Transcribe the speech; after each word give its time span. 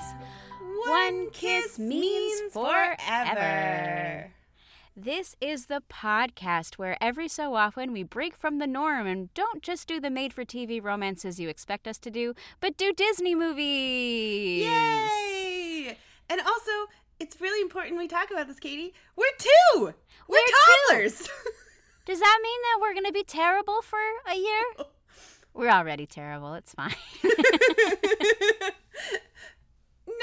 is 0.00 0.14
One 0.86 1.30
Kiss 1.30 1.78
Means 1.78 2.52
Forever. 2.52 4.32
This 4.96 5.36
is 5.40 5.66
the 5.66 5.82
podcast 5.90 6.74
where 6.78 6.96
every 7.00 7.28
so 7.28 7.54
often 7.54 7.92
we 7.92 8.02
break 8.02 8.36
from 8.36 8.58
the 8.58 8.66
norm 8.66 9.06
and 9.06 9.32
don't 9.34 9.62
just 9.62 9.86
do 9.86 10.00
the 10.00 10.10
made 10.10 10.32
for 10.32 10.44
TV 10.44 10.82
romances 10.82 11.38
you 11.38 11.48
expect 11.48 11.86
us 11.86 11.98
to 11.98 12.10
do, 12.10 12.34
but 12.60 12.76
do 12.76 12.92
Disney 12.92 13.34
movies. 13.34 14.64
Yay! 14.66 15.96
And 16.28 16.40
also, 16.40 16.72
it's 17.18 17.40
really 17.40 17.60
important 17.60 17.98
we 17.98 18.08
talk 18.08 18.30
about 18.30 18.46
this, 18.48 18.58
Katie. 18.58 18.94
We're 19.16 19.26
2 19.38 19.48
We're, 19.80 19.92
We're 20.28 20.38
two. 20.38 20.52
toddlers. 20.88 21.18
Does 22.06 22.20
that 22.20 22.38
mean 22.42 22.60
that 22.62 22.78
we're 22.80 22.94
going 22.94 23.06
to 23.06 23.12
be 23.12 23.24
terrible 23.24 23.82
for 23.82 23.98
a 24.30 24.34
year? 24.34 24.64
We're 25.52 25.70
already 25.70 26.06
terrible. 26.06 26.54
It's 26.54 26.74
fine. 26.74 26.94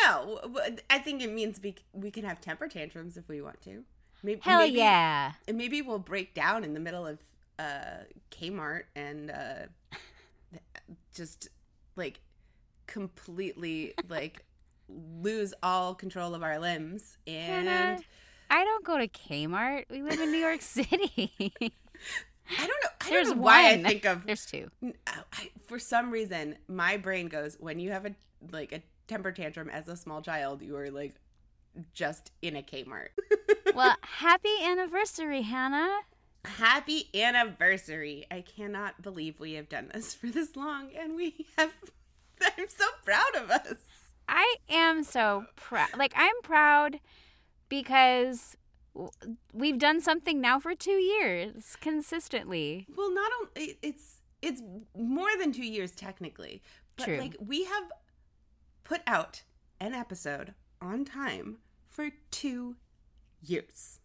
no, 0.02 0.40
I 0.90 1.00
think 1.00 1.22
it 1.22 1.32
means 1.32 1.60
we, 1.62 1.76
we 1.94 2.12
can 2.12 2.24
have 2.24 2.42
temper 2.42 2.68
tantrums 2.68 3.18
if 3.18 3.28
we 3.28 3.42
want 3.42 3.62
to. 3.62 3.84
Maybe, 4.24 4.42
Hell 4.44 4.60
maybe, 4.60 4.78
yeah. 4.78 5.34
And 5.48 5.58
maybe 5.58 5.82
we'll 5.82 6.00
break 6.00 6.34
down 6.34 6.64
in 6.64 6.74
the 6.74 6.80
middle 6.80 7.06
of 7.06 7.20
uh, 7.60 8.04
Kmart 8.32 8.84
and 8.96 9.32
uh, 9.32 10.58
just 11.14 11.50
like 11.96 12.22
completely 12.88 13.94
like 14.10 14.46
lose 15.22 15.54
all 15.62 15.94
control 15.94 16.34
of 16.34 16.44
our 16.44 16.60
limbs 16.60 17.18
and 17.28 17.68
Hannah, 17.68 18.00
I 18.50 18.64
don't 18.64 18.86
go 18.86 18.98
to 18.98 19.08
Kmart. 19.08 19.86
We 19.90 20.02
live 20.02 20.20
in 20.20 20.32
New 20.32 20.38
York 20.38 20.62
City. 20.64 21.44
I 21.60 22.66
don't 22.66 22.68
know. 22.68 22.90
I 23.02 23.10
There's 23.10 23.28
don't 23.28 23.38
know 23.38 23.44
why 23.44 23.72
I 23.72 23.84
think 23.84 24.06
of 24.06 24.26
There's 24.26 24.46
two. 24.46 24.70
I, 25.06 25.50
for 25.68 25.80
some 25.80 26.12
reason 26.12 26.56
my 26.68 26.98
brain 26.98 27.28
goes 27.28 27.58
when 27.60 27.80
you 27.80 27.92
have 27.92 28.06
a 28.06 28.16
like 28.52 28.72
a 28.72 28.82
temper 29.08 29.32
tantrum 29.32 29.70
as 29.70 29.88
a 29.88 29.96
small 29.96 30.22
child 30.22 30.62
you 30.62 30.74
were 30.74 30.92
like 30.92 31.16
just 31.94 32.32
in 32.42 32.56
a 32.56 32.62
Kmart. 32.62 33.10
Well, 33.76 33.96
happy 34.02 34.56
anniversary, 34.64 35.44
Hannah. 35.44 36.00
Happy 36.46 37.10
anniversary! 37.14 38.26
I 38.32 38.42
cannot 38.42 39.02
believe 39.02 39.40
we 39.40 39.54
have 39.54 39.70
done 39.70 39.92
this 39.94 40.16
for 40.16 40.28
this 40.28 40.56
long, 40.56 40.90
and 40.98 41.16
we 41.16 41.46
have. 41.58 41.72
I'm 42.42 42.70
so 42.70 42.86
proud 43.04 43.36
of 43.36 43.52
us. 43.52 43.78
I 44.28 44.56
am 44.70 45.04
so 45.04 45.46
proud. 45.56 45.90
Like, 45.96 46.14
I'm 46.16 46.42
proud 46.44 47.00
because 47.70 48.58
we've 49.54 49.78
done 49.78 50.02
something 50.02 50.42
now 50.42 50.60
for 50.60 50.74
two 50.74 50.92
years 50.92 51.76
consistently. 51.80 52.88
Well, 52.96 53.14
not 53.14 53.32
only 53.42 53.78
it's 53.82 54.22
it's 54.42 54.62
more 54.98 55.30
than 55.38 55.52
two 55.52 55.66
years 55.66 55.92
technically, 55.92 56.62
but 56.96 57.06
True. 57.06 57.18
like 57.18 57.36
we 57.46 57.66
have 57.66 57.84
put 58.88 59.02
out 59.06 59.44
an 59.80 59.94
episode 59.94 60.54
on 60.82 61.04
time 61.04 61.58
for 61.90 62.10
two 62.32 62.76
years. 63.42 64.00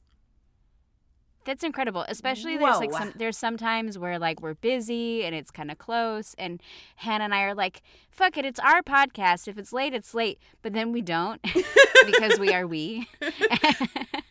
That's 1.44 1.64
incredible. 1.64 2.04
Especially 2.08 2.56
there's 2.56 2.78
like 2.78 2.92
some 2.92 3.12
there's 3.16 3.36
some 3.36 3.56
times 3.56 3.98
where 3.98 4.18
like 4.18 4.40
we're 4.40 4.54
busy 4.54 5.24
and 5.24 5.34
it's 5.34 5.50
kind 5.50 5.72
of 5.72 5.78
close 5.78 6.34
and 6.38 6.60
Hannah 6.96 7.24
and 7.24 7.34
I 7.34 7.42
are 7.42 7.54
like, 7.54 7.82
"Fuck 8.10 8.38
it, 8.38 8.44
it's 8.44 8.60
our 8.60 8.80
podcast. 8.82 9.48
If 9.48 9.58
it's 9.58 9.72
late, 9.72 9.92
it's 9.92 10.14
late." 10.14 10.38
But 10.62 10.72
then 10.72 10.92
we 10.92 11.02
don't 11.02 11.42
because 12.06 12.38
we 12.38 12.54
are 12.54 12.66
we. 12.66 13.08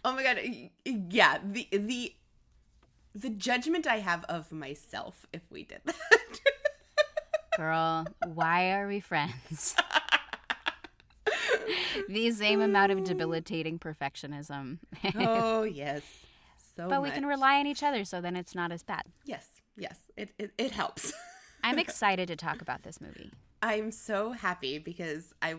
Oh 0.03 0.13
my 0.13 0.23
god, 0.23 0.39
yeah, 1.11 1.37
the 1.43 1.67
the 1.71 2.15
the 3.13 3.29
judgment 3.29 3.85
I 3.85 3.99
have 3.99 4.23
of 4.23 4.51
myself 4.51 5.27
if 5.31 5.43
we 5.51 5.63
did 5.63 5.81
that. 5.85 6.39
Girl, 7.57 8.07
why 8.25 8.71
are 8.71 8.87
we 8.87 8.99
friends? 8.99 9.75
the 12.07 12.31
same 12.31 12.61
amount 12.61 12.91
of 12.91 13.03
debilitating 13.03 13.79
perfectionism. 13.79 14.79
oh 15.15 15.63
yes, 15.63 16.03
so. 16.75 16.87
but 16.87 17.01
we 17.01 17.11
can 17.11 17.25
rely 17.25 17.59
on 17.59 17.67
each 17.67 17.83
other, 17.83 18.05
so 18.05 18.21
then 18.21 18.35
it's 18.35 18.55
not 18.55 18.71
as 18.71 18.83
bad. 18.83 19.03
Yes, 19.25 19.47
yes, 19.77 19.99
it 20.17 20.31
it, 20.37 20.51
it 20.57 20.71
helps. 20.71 21.13
I'm 21.63 21.77
excited 21.77 22.27
to 22.27 22.35
talk 22.35 22.61
about 22.61 22.83
this 22.83 22.99
movie. 22.99 23.31
I'm 23.61 23.91
so 23.91 24.31
happy 24.31 24.79
because 24.79 25.33
I 25.41 25.55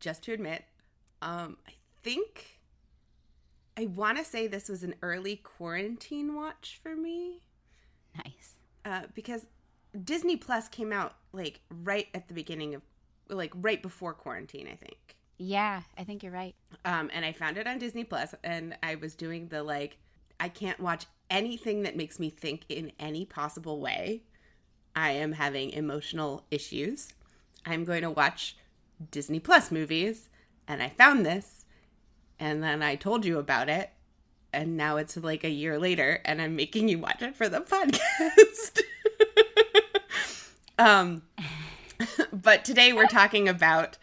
just 0.00 0.22
to 0.24 0.32
admit, 0.32 0.64
um, 1.20 1.58
I 1.68 1.72
think 2.02 2.60
I 3.76 3.86
want 3.86 4.16
to 4.18 4.24
say 4.24 4.46
this 4.46 4.68
was 4.68 4.82
an 4.82 4.94
early 5.02 5.36
quarantine 5.36 6.34
watch 6.34 6.80
for 6.82 6.96
me 6.96 7.42
Nice. 8.16 8.54
uh, 8.84 9.02
because 9.14 9.46
Disney 10.04 10.36
Plus 10.36 10.68
came 10.68 10.92
out 10.92 11.14
like 11.32 11.60
right 11.70 12.08
at 12.14 12.28
the 12.28 12.34
beginning 12.34 12.74
of 12.74 12.82
like 13.28 13.52
right 13.56 13.82
before 13.82 14.14
quarantine, 14.14 14.68
I 14.70 14.76
think. 14.76 15.15
Yeah, 15.38 15.82
I 15.98 16.04
think 16.04 16.22
you're 16.22 16.32
right. 16.32 16.54
Um, 16.84 17.10
and 17.12 17.24
I 17.24 17.32
found 17.32 17.58
it 17.58 17.66
on 17.66 17.78
Disney 17.78 18.04
Plus, 18.04 18.34
and 18.42 18.76
I 18.82 18.94
was 18.94 19.14
doing 19.14 19.48
the 19.48 19.62
like, 19.62 19.98
I 20.40 20.48
can't 20.48 20.80
watch 20.80 21.06
anything 21.28 21.82
that 21.82 21.96
makes 21.96 22.18
me 22.18 22.30
think 22.30 22.62
in 22.68 22.92
any 22.98 23.24
possible 23.24 23.80
way. 23.80 24.22
I 24.94 25.10
am 25.10 25.32
having 25.32 25.70
emotional 25.70 26.46
issues. 26.50 27.12
I'm 27.66 27.84
going 27.84 28.02
to 28.02 28.10
watch 28.10 28.56
Disney 29.10 29.40
Plus 29.40 29.70
movies, 29.70 30.30
and 30.66 30.82
I 30.82 30.88
found 30.88 31.26
this, 31.26 31.66
and 32.38 32.62
then 32.62 32.82
I 32.82 32.94
told 32.96 33.24
you 33.24 33.38
about 33.38 33.68
it, 33.68 33.90
and 34.52 34.76
now 34.76 34.96
it's 34.96 35.16
like 35.18 35.44
a 35.44 35.50
year 35.50 35.78
later, 35.78 36.20
and 36.24 36.40
I'm 36.40 36.56
making 36.56 36.88
you 36.88 36.98
watch 36.98 37.20
it 37.20 37.36
for 37.36 37.48
the 37.48 37.60
podcast. 37.60 38.80
um, 40.78 41.22
but 42.32 42.64
today 42.64 42.92
we're 42.94 43.06
talking 43.06 43.48
about 43.48 43.98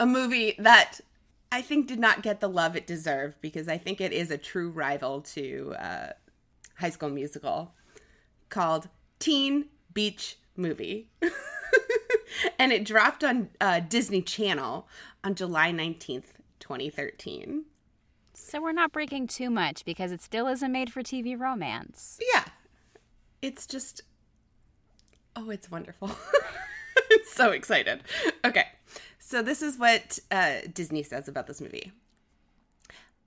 a 0.00 0.06
movie 0.06 0.54
that 0.58 1.00
I 1.50 1.62
think 1.62 1.86
did 1.86 1.98
not 1.98 2.22
get 2.22 2.40
the 2.40 2.48
love 2.48 2.76
it 2.76 2.86
deserved 2.86 3.36
because 3.40 3.68
I 3.68 3.78
think 3.78 4.00
it 4.00 4.12
is 4.12 4.30
a 4.30 4.38
true 4.38 4.70
rival 4.70 5.22
to 5.22 5.74
uh, 5.78 6.12
High 6.76 6.90
School 6.90 7.10
Musical 7.10 7.72
called 8.48 8.88
Teen 9.18 9.66
Beach 9.92 10.38
Movie. 10.56 11.08
and 12.58 12.72
it 12.72 12.84
dropped 12.84 13.24
on 13.24 13.50
uh, 13.60 13.80
Disney 13.80 14.22
Channel 14.22 14.86
on 15.24 15.34
July 15.34 15.72
19th, 15.72 16.32
2013. 16.60 17.64
So 18.34 18.62
we're 18.62 18.72
not 18.72 18.92
breaking 18.92 19.26
too 19.26 19.50
much 19.50 19.84
because 19.84 20.12
it 20.12 20.22
still 20.22 20.46
is 20.46 20.62
a 20.62 20.68
made 20.68 20.92
for 20.92 21.02
TV 21.02 21.38
romance. 21.38 22.18
Yeah. 22.32 22.44
It's 23.42 23.66
just 23.66 24.02
Oh, 25.36 25.50
it's 25.50 25.70
wonderful. 25.70 26.08
I'm 27.12 27.18
so 27.26 27.52
excited. 27.52 28.02
Okay. 28.44 28.66
So 29.30 29.42
this 29.42 29.60
is 29.60 29.76
what 29.76 30.18
uh, 30.30 30.60
Disney 30.72 31.02
says 31.02 31.28
about 31.28 31.46
this 31.46 31.60
movie. 31.60 31.92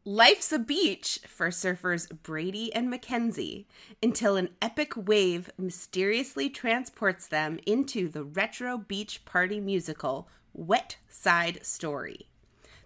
Life's 0.04 0.52
a 0.52 0.58
beach 0.58 1.20
for 1.28 1.50
surfers 1.50 2.10
Brady 2.24 2.74
and 2.74 2.90
Mackenzie 2.90 3.68
until 4.02 4.36
an 4.36 4.50
epic 4.64 4.94
wave 4.98 5.52
mysteriously 5.60 6.50
transports 6.50 7.28
them 7.28 7.60
into 7.68 8.10
the 8.10 8.24
retro 8.24 8.80
beach 8.80 9.24
party 9.26 9.60
musical 9.60 10.28
Wet 10.56 10.98
Side 11.08 11.64
Story. 11.64 12.26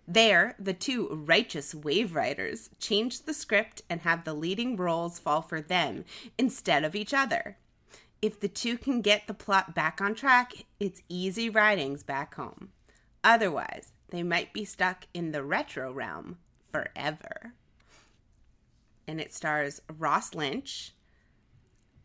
There, 0.06 0.56
the 0.60 0.74
two 0.74 1.08
righteous 1.10 1.74
wave 1.74 2.16
riders 2.16 2.70
change 2.82 3.22
the 3.22 3.34
script 3.34 3.82
and 3.90 4.02
have 4.02 4.26
the 4.26 4.34
leading 4.34 4.76
roles 4.76 5.20
fall 5.20 5.42
for 5.42 5.62
them 5.62 6.04
instead 6.38 6.84
of 6.84 6.96
each 6.96 7.14
other. 7.14 7.56
If 8.22 8.42
the 8.42 8.50
two 8.50 8.78
can 8.78 9.00
get 9.00 9.28
the 9.28 9.34
plot 9.34 9.74
back 9.74 10.02
on 10.02 10.16
track, 10.16 10.66
it's 10.82 11.02
easy 11.08 11.50
ridings 11.50 12.04
back 12.04 12.36
home. 12.36 12.72
Otherwise, 13.26 13.92
they 14.12 14.22
might 14.22 14.54
be 14.54 14.64
stuck 14.64 15.08
in 15.12 15.32
the 15.32 15.44
retro 15.44 15.92
realm 15.92 16.38
forever. 16.72 17.54
And 19.08 19.20
it 19.20 19.34
stars 19.34 19.82
Ross 19.98 20.36
Lynch, 20.36 20.94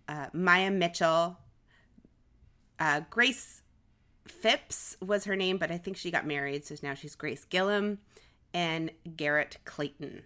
uh, 0.08 0.26
Maia 0.32 0.70
Mitchell, 0.70 1.36
uh, 2.78 3.02
Grace 3.10 3.60
Phipps 4.26 4.96
was 5.02 5.24
her 5.24 5.36
name, 5.36 5.58
but 5.58 5.70
I 5.70 5.76
think 5.76 5.98
she 5.98 6.10
got 6.10 6.26
married, 6.26 6.64
so 6.64 6.74
now 6.82 6.94
she's 6.94 7.14
Grace 7.14 7.44
Gillum, 7.44 7.98
and 8.54 8.90
Garrett 9.16 9.58
Clayton. 9.66 10.22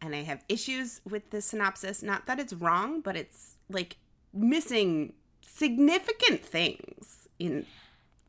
And 0.00 0.14
I 0.14 0.22
have 0.22 0.44
issues 0.48 1.00
with 1.08 1.30
the 1.30 1.42
synopsis. 1.42 2.02
Not 2.02 2.26
that 2.26 2.38
it's 2.38 2.52
wrong, 2.52 3.00
but 3.00 3.16
it's 3.16 3.56
like 3.68 3.96
missing 4.32 5.14
significant 5.40 6.44
things 6.44 7.28
in 7.38 7.66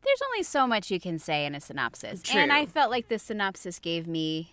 There's 0.05 0.19
only 0.27 0.43
so 0.43 0.67
much 0.67 0.91
you 0.91 0.99
can 0.99 1.17
say 1.19 1.45
in 1.45 1.55
a 1.55 1.59
synopsis. 1.59 2.21
And 2.33 2.51
I 2.51 2.65
felt 2.65 2.91
like 2.91 3.07
the 3.07 3.17
synopsis 3.19 3.79
gave 3.79 4.05
me 4.07 4.51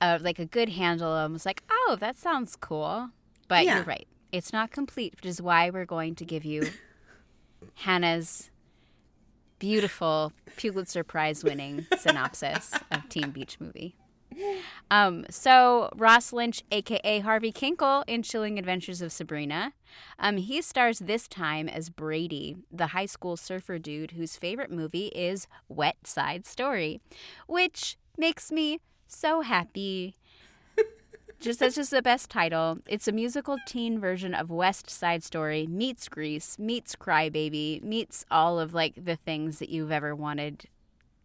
a, 0.00 0.18
like 0.18 0.38
a 0.38 0.46
good 0.46 0.68
handle. 0.70 1.10
I 1.12 1.26
was 1.26 1.44
like, 1.44 1.62
oh, 1.70 1.96
that 2.00 2.16
sounds 2.16 2.54
cool. 2.56 3.10
But 3.48 3.64
Yeah. 3.64 3.76
you're 3.76 3.84
right. 3.84 4.06
It's 4.30 4.52
not 4.52 4.70
complete, 4.70 5.14
which 5.16 5.26
is 5.26 5.40
why 5.42 5.70
we're 5.70 5.86
going 5.86 6.14
to 6.16 6.24
give 6.24 6.44
you 6.44 6.68
Hannah's 7.74 8.50
beautiful 9.58 10.32
Pulitzer 10.56 11.02
Prize 11.02 11.42
winning 11.42 11.86
synopsis 11.98 12.72
of 12.92 13.08
Teen 13.08 13.30
Beach 13.30 13.58
Movie. 13.58 13.96
Um, 14.90 15.26
so 15.28 15.90
Ross 15.96 16.32
Lynch, 16.32 16.62
aka 16.72 17.20
Harvey 17.20 17.52
Kinkle, 17.52 18.04
in 18.06 18.22
Chilling 18.22 18.58
Adventures 18.58 19.02
of 19.02 19.12
Sabrina, 19.12 19.74
um, 20.18 20.38
he 20.38 20.62
stars 20.62 21.00
this 21.00 21.28
time 21.28 21.68
as 21.68 21.90
Brady, 21.90 22.56
the 22.72 22.88
high 22.88 23.04
school 23.04 23.36
surfer 23.36 23.78
dude 23.78 24.12
whose 24.12 24.36
favorite 24.36 24.70
movie 24.70 25.08
is 25.08 25.46
Wet 25.68 26.06
Side 26.06 26.46
Story, 26.46 27.02
which 27.46 27.98
makes 28.16 28.50
me 28.50 28.80
so 29.06 29.42
happy. 29.42 30.14
just 31.40 31.60
that's 31.60 31.74
just 31.74 31.90
the 31.90 32.00
best 32.00 32.30
title. 32.30 32.78
It's 32.86 33.08
a 33.08 33.12
musical 33.12 33.58
teen 33.66 34.00
version 34.00 34.32
of 34.32 34.50
West 34.50 34.88
Side 34.88 35.22
Story 35.22 35.66
meets 35.66 36.08
Grease, 36.08 36.58
meets 36.58 36.96
Crybaby, 36.96 37.82
meets 37.82 38.24
all 38.30 38.58
of 38.58 38.72
like 38.72 39.04
the 39.04 39.16
things 39.16 39.58
that 39.58 39.68
you've 39.68 39.92
ever 39.92 40.14
wanted 40.16 40.64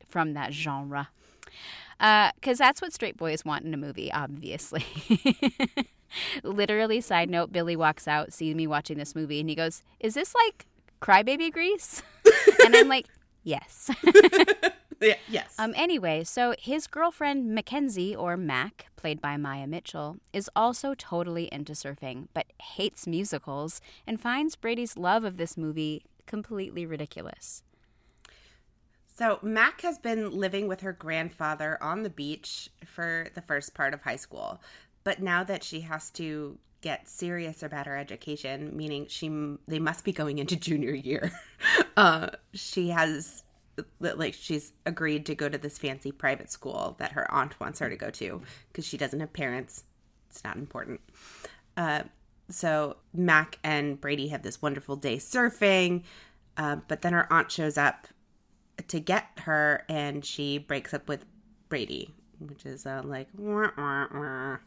from 0.06 0.34
that 0.34 0.52
genre. 0.52 1.10
Because 2.04 2.60
uh, 2.60 2.66
that's 2.66 2.82
what 2.82 2.92
straight 2.92 3.16
boys 3.16 3.46
want 3.46 3.64
in 3.64 3.74
a 3.74 3.78
movie, 3.78 4.12
obviously. 4.12 4.86
Literally, 6.44 7.00
side 7.00 7.30
note, 7.30 7.54
Billy 7.54 7.78
walks 7.78 8.10
out, 8.10 8.34
sees 8.34 8.56
me 8.56 8.68
watching 8.68 8.98
this 8.98 9.16
movie, 9.16 9.40
and 9.40 9.50
he 9.50 9.56
goes, 9.56 9.84
Is 10.02 10.14
this 10.14 10.36
like 10.36 10.66
Crybaby 11.02 11.54
Grease? 11.54 12.04
and 12.66 12.76
I'm 12.76 12.90
like, 12.90 13.08
Yes. 13.44 13.90
yeah, 15.02 15.16
yes. 15.30 15.56
Um. 15.58 15.74
Anyway, 15.76 16.24
so 16.24 16.54
his 16.60 16.88
girlfriend 16.88 17.54
Mackenzie, 17.54 18.16
or 18.16 18.38
Mac, 18.38 18.88
played 18.96 19.22
by 19.22 19.38
Maia 19.38 19.68
Mitchell, 19.68 20.18
is 20.32 20.50
also 20.56 20.96
totally 20.98 21.50
into 21.52 21.74
surfing, 21.74 22.28
but 22.34 22.48
hates 22.62 23.06
musicals 23.06 23.82
and 24.08 24.20
finds 24.20 24.56
Brady's 24.56 24.98
love 24.98 25.24
of 25.24 25.38
this 25.38 25.58
movie 25.58 26.04
completely 26.26 26.86
ridiculous. 26.86 27.64
So, 29.16 29.38
Mac 29.44 29.82
has 29.82 30.00
been 30.00 30.32
living 30.32 30.68
with 30.68 30.82
her 30.82 30.92
grandfather 30.92 31.78
on 31.82 32.02
the 32.02 32.10
beach 32.10 32.70
for 32.86 33.28
the 33.36 33.42
first 33.42 33.76
part 33.76 33.94
of 33.94 34.02
high 34.02 34.16
school. 34.16 34.60
But 35.04 35.22
now 35.22 35.44
that 35.44 35.64
she 35.64 35.82
has 35.82 36.10
to 36.12 36.58
get 36.82 37.08
serious 37.08 37.62
about 37.62 37.86
her 37.86 37.96
education, 37.96 38.76
meaning 38.76 39.06
she 39.08 39.30
they 39.68 39.80
must 39.80 40.04
be 40.04 40.14
going 40.14 40.40
into 40.40 40.56
junior 40.56 40.94
year, 40.94 41.32
uh, 41.98 42.30
she 42.54 42.90
has 42.90 43.44
like 44.00 44.34
she's 44.34 44.74
agreed 44.86 45.26
to 45.28 45.36
go 45.36 45.48
to 45.48 45.58
this 45.58 45.78
fancy 45.78 46.12
private 46.12 46.52
school 46.52 46.96
that 47.00 47.12
her 47.12 47.32
aunt 47.32 47.60
wants 47.60 47.80
her 47.80 47.90
to 47.90 47.96
go 47.96 48.10
to 48.10 48.42
because 48.68 48.86
she 48.86 48.98
doesn't 48.98 49.20
have 49.20 49.34
parents. 49.34 49.84
It's 50.30 50.44
not 50.44 50.58
important. 50.58 51.02
Uh, 51.78 52.04
so 52.50 52.98
Mac 53.14 53.60
and 53.64 54.00
Brady 54.00 54.28
have 54.30 54.42
this 54.42 54.62
wonderful 54.62 54.96
day 54.96 55.18
surfing, 55.18 56.04
uh, 56.58 56.78
but 56.88 57.02
then 57.02 57.14
her 57.14 57.32
aunt 57.32 57.52
shows 57.52 57.78
up 57.78 58.08
to 58.88 59.00
get 59.00 59.28
her 59.40 59.84
and 59.90 60.26
she 60.26 60.58
breaks 60.58 60.94
up 60.94 61.08
with 61.08 61.26
Brady, 61.70 62.14
which 62.40 62.66
is 62.66 62.86
uh, 62.86 63.02
like 63.04 63.28
wah, 63.38 63.70
wah, 63.78 64.08
wah. 64.14 64.58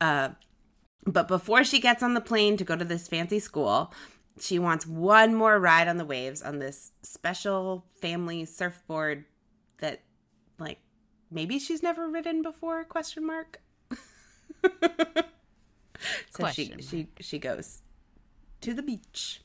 Uh, 0.00 0.30
but 1.06 1.28
before 1.28 1.64
she 1.64 1.80
gets 1.80 2.02
on 2.02 2.14
the 2.14 2.20
plane 2.20 2.56
to 2.56 2.64
go 2.64 2.76
to 2.76 2.84
this 2.84 3.08
fancy 3.08 3.38
school, 3.38 3.92
she 4.40 4.58
wants 4.58 4.86
one 4.86 5.34
more 5.34 5.58
ride 5.58 5.88
on 5.88 5.96
the 5.96 6.04
waves 6.04 6.42
on 6.42 6.58
this 6.58 6.92
special 7.02 7.84
family 8.00 8.44
surfboard 8.44 9.24
that 9.78 10.02
like 10.58 10.78
maybe 11.30 11.58
she's 11.58 11.82
never 11.82 12.08
ridden 12.08 12.42
before 12.42 12.84
question 12.84 13.26
mark? 13.26 13.60
So 16.30 16.44
question 16.44 16.80
she 16.80 16.82
she 16.82 17.08
she 17.20 17.38
goes 17.38 17.82
to 18.60 18.74
the 18.74 18.82
beach 18.82 19.42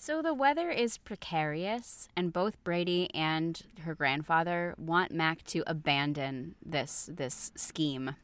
so 0.00 0.22
the 0.22 0.32
weather 0.32 0.70
is 0.70 0.96
precarious, 0.96 2.08
and 2.16 2.32
both 2.32 2.64
Brady 2.64 3.14
and 3.14 3.60
her 3.82 3.94
grandfather 3.94 4.74
want 4.78 5.12
Mac 5.12 5.44
to 5.44 5.62
abandon 5.66 6.54
this 6.64 7.10
this 7.12 7.52
scheme. 7.54 8.16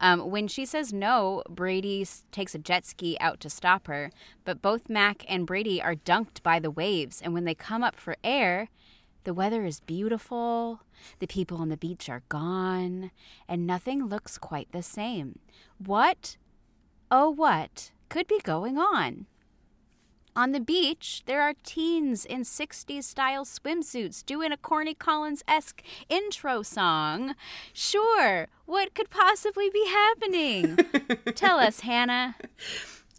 Um, 0.00 0.30
when 0.30 0.48
she 0.48 0.64
says 0.64 0.94
no, 0.94 1.42
Brady 1.48 2.06
takes 2.32 2.54
a 2.54 2.58
jet 2.58 2.86
ski 2.86 3.18
out 3.20 3.38
to 3.40 3.50
stop 3.50 3.86
her, 3.86 4.10
but 4.46 4.62
both 4.62 4.88
Mac 4.88 5.24
and 5.28 5.46
Brady 5.46 5.80
are 5.82 5.94
dunked 5.94 6.42
by 6.42 6.58
the 6.58 6.70
waves, 6.70 7.20
and 7.20 7.34
when 7.34 7.44
they 7.44 7.54
come 7.54 7.84
up 7.84 7.96
for 7.96 8.16
air, 8.24 8.70
the 9.24 9.34
weather 9.34 9.66
is 9.66 9.80
beautiful, 9.80 10.80
the 11.18 11.26
people 11.26 11.58
on 11.58 11.68
the 11.68 11.76
beach 11.76 12.08
are 12.08 12.22
gone, 12.30 13.10
and 13.46 13.66
nothing 13.66 14.06
looks 14.06 14.38
quite 14.38 14.72
the 14.72 14.82
same. 14.82 15.38
What, 15.76 16.38
oh, 17.10 17.28
what 17.28 17.92
could 18.08 18.26
be 18.26 18.40
going 18.42 18.78
on? 18.78 19.26
On 20.36 20.52
the 20.52 20.60
beach, 20.60 21.22
there 21.26 21.42
are 21.42 21.54
teens 21.64 22.24
in 22.24 22.42
60s 22.42 23.02
style 23.04 23.44
swimsuits 23.44 24.24
doing 24.24 24.52
a 24.52 24.56
Corny 24.56 24.94
Collins 24.94 25.42
esque 25.48 25.82
intro 26.08 26.62
song. 26.62 27.34
Sure, 27.72 28.46
what 28.64 28.94
could 28.94 29.10
possibly 29.10 29.68
be 29.70 29.86
happening? 29.86 30.76
Tell 31.34 31.58
us, 31.58 31.80
Hannah. 31.80 32.36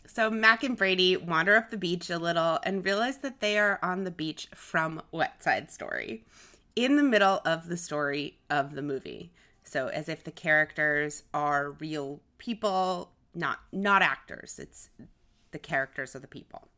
So 0.07 0.29
Mac 0.29 0.63
and 0.63 0.77
Brady 0.77 1.17
wander 1.17 1.55
up 1.55 1.69
the 1.69 1.77
beach 1.77 2.09
a 2.09 2.17
little 2.17 2.59
and 2.63 2.83
realize 2.83 3.17
that 3.17 3.39
they 3.39 3.57
are 3.57 3.79
on 3.81 4.03
the 4.03 4.11
beach 4.11 4.47
from 4.55 5.01
Wet 5.11 5.43
Side 5.43 5.69
Story, 5.69 6.25
in 6.75 6.95
the 6.95 7.03
middle 7.03 7.41
of 7.45 7.67
the 7.67 7.77
story 7.77 8.37
of 8.49 8.75
the 8.75 8.81
movie. 8.81 9.31
So 9.63 9.87
as 9.87 10.09
if 10.09 10.23
the 10.23 10.31
characters 10.31 11.23
are 11.33 11.71
real 11.71 12.21
people, 12.37 13.11
not 13.33 13.59
not 13.71 14.01
actors. 14.01 14.59
It's 14.59 14.89
the 15.51 15.59
characters 15.59 16.15
of 16.15 16.21
the 16.21 16.27
people. 16.27 16.70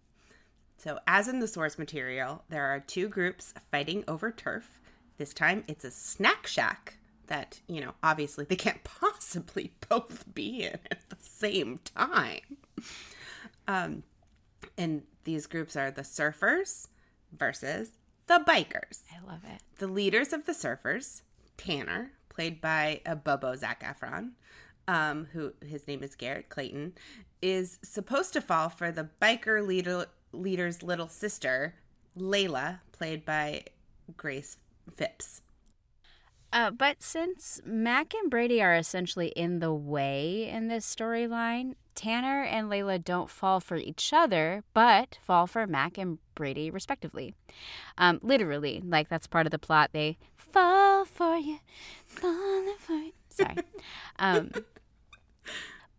So, 0.83 1.00
as 1.07 1.30
in 1.30 1.39
the 1.39 1.47
source 1.47 1.80
material, 1.80 2.44
there 2.50 2.65
are 2.65 2.81
two 2.81 3.07
groups 3.07 3.53
fighting 3.71 4.03
over 4.06 4.31
turf. 4.31 4.81
This 5.18 5.33
time 5.33 5.63
it's 5.65 5.85
a 5.85 5.91
snack 5.91 6.45
shack 6.45 6.97
that, 7.27 7.62
you 7.68 7.80
know, 7.80 7.94
obviously 8.03 8.44
they 8.44 8.57
can't 8.57 8.83
possibly 9.01 9.71
both 9.88 10.25
be 10.33 10.63
in 10.63 10.80
at 10.91 11.09
the 11.09 11.15
same 11.21 11.80
time. 11.85 12.57
Um, 13.65 14.03
and 14.77 15.03
these 15.24 15.47
groups 15.47 15.77
are 15.77 15.89
the 15.89 16.01
surfers 16.01 16.89
versus 17.31 17.91
the 18.27 18.44
bikers. 18.45 19.03
I 19.09 19.25
love 19.25 19.45
it. 19.45 19.62
The 19.77 19.88
leaders 19.88 20.33
of 20.33 20.45
the 20.45 20.51
surfers, 20.51 21.21
Tanner, 21.56 22.12
played 22.27 22.59
by 22.59 23.00
a 23.06 23.15
Bobo 23.15 23.56
Zac 23.56 23.83
Efron, 23.86 24.31
um, 24.89 25.27
who 25.31 25.53
his 25.65 25.88
name 25.88 26.03
is 26.03 26.15
Garrett 26.15 26.50
Clayton, 26.50 26.95
is 27.41 27.79
supposed 27.83 28.33
to 28.33 28.41
fall 28.41 28.68
for 28.68 28.91
the 28.91 29.07
biker 29.21 29.65
leader 29.65 30.07
leader's 30.33 30.83
little 30.83 31.07
sister, 31.07 31.75
Layla, 32.18 32.80
played 32.91 33.24
by 33.24 33.65
Grace 34.18 34.57
Phipps. 34.95 35.41
Uh, 36.51 36.69
but 36.69 37.01
since 37.01 37.60
Mac 37.65 38.13
and 38.13 38.29
Brady 38.29 38.62
are 38.62 38.75
essentially 38.75 39.29
in 39.29 39.60
the 39.60 39.74
way 39.74 40.48
in 40.48 40.67
this 40.67 40.86
storyline, 40.86 41.74
Tanner 41.96 42.43
and 42.43 42.69
Layla 42.69 43.03
don't 43.03 43.29
fall 43.29 43.60
for 43.60 43.75
each 43.75 44.13
other, 44.13 44.63
but 44.74 45.17
fall 45.22 45.48
for 45.48 45.65
Mac 45.65 45.98
and 45.98 46.19
Brady, 46.36 46.69
respectively. 46.69 47.34
Um, 47.98 48.19
literally, 48.22 48.84
like 48.86 49.10
that's 49.10 49.25
part 49.25 49.48
of 49.48 49.51
the 49.51 49.60
plot. 49.60 49.89
They 49.93 50.17
fall 50.36 51.05
for 51.05 51.38
you, 51.38 51.60
falling 52.05 52.75
for 52.77 52.93
you. 52.93 53.13
Sorry. 53.29 53.58
um, 54.19 54.51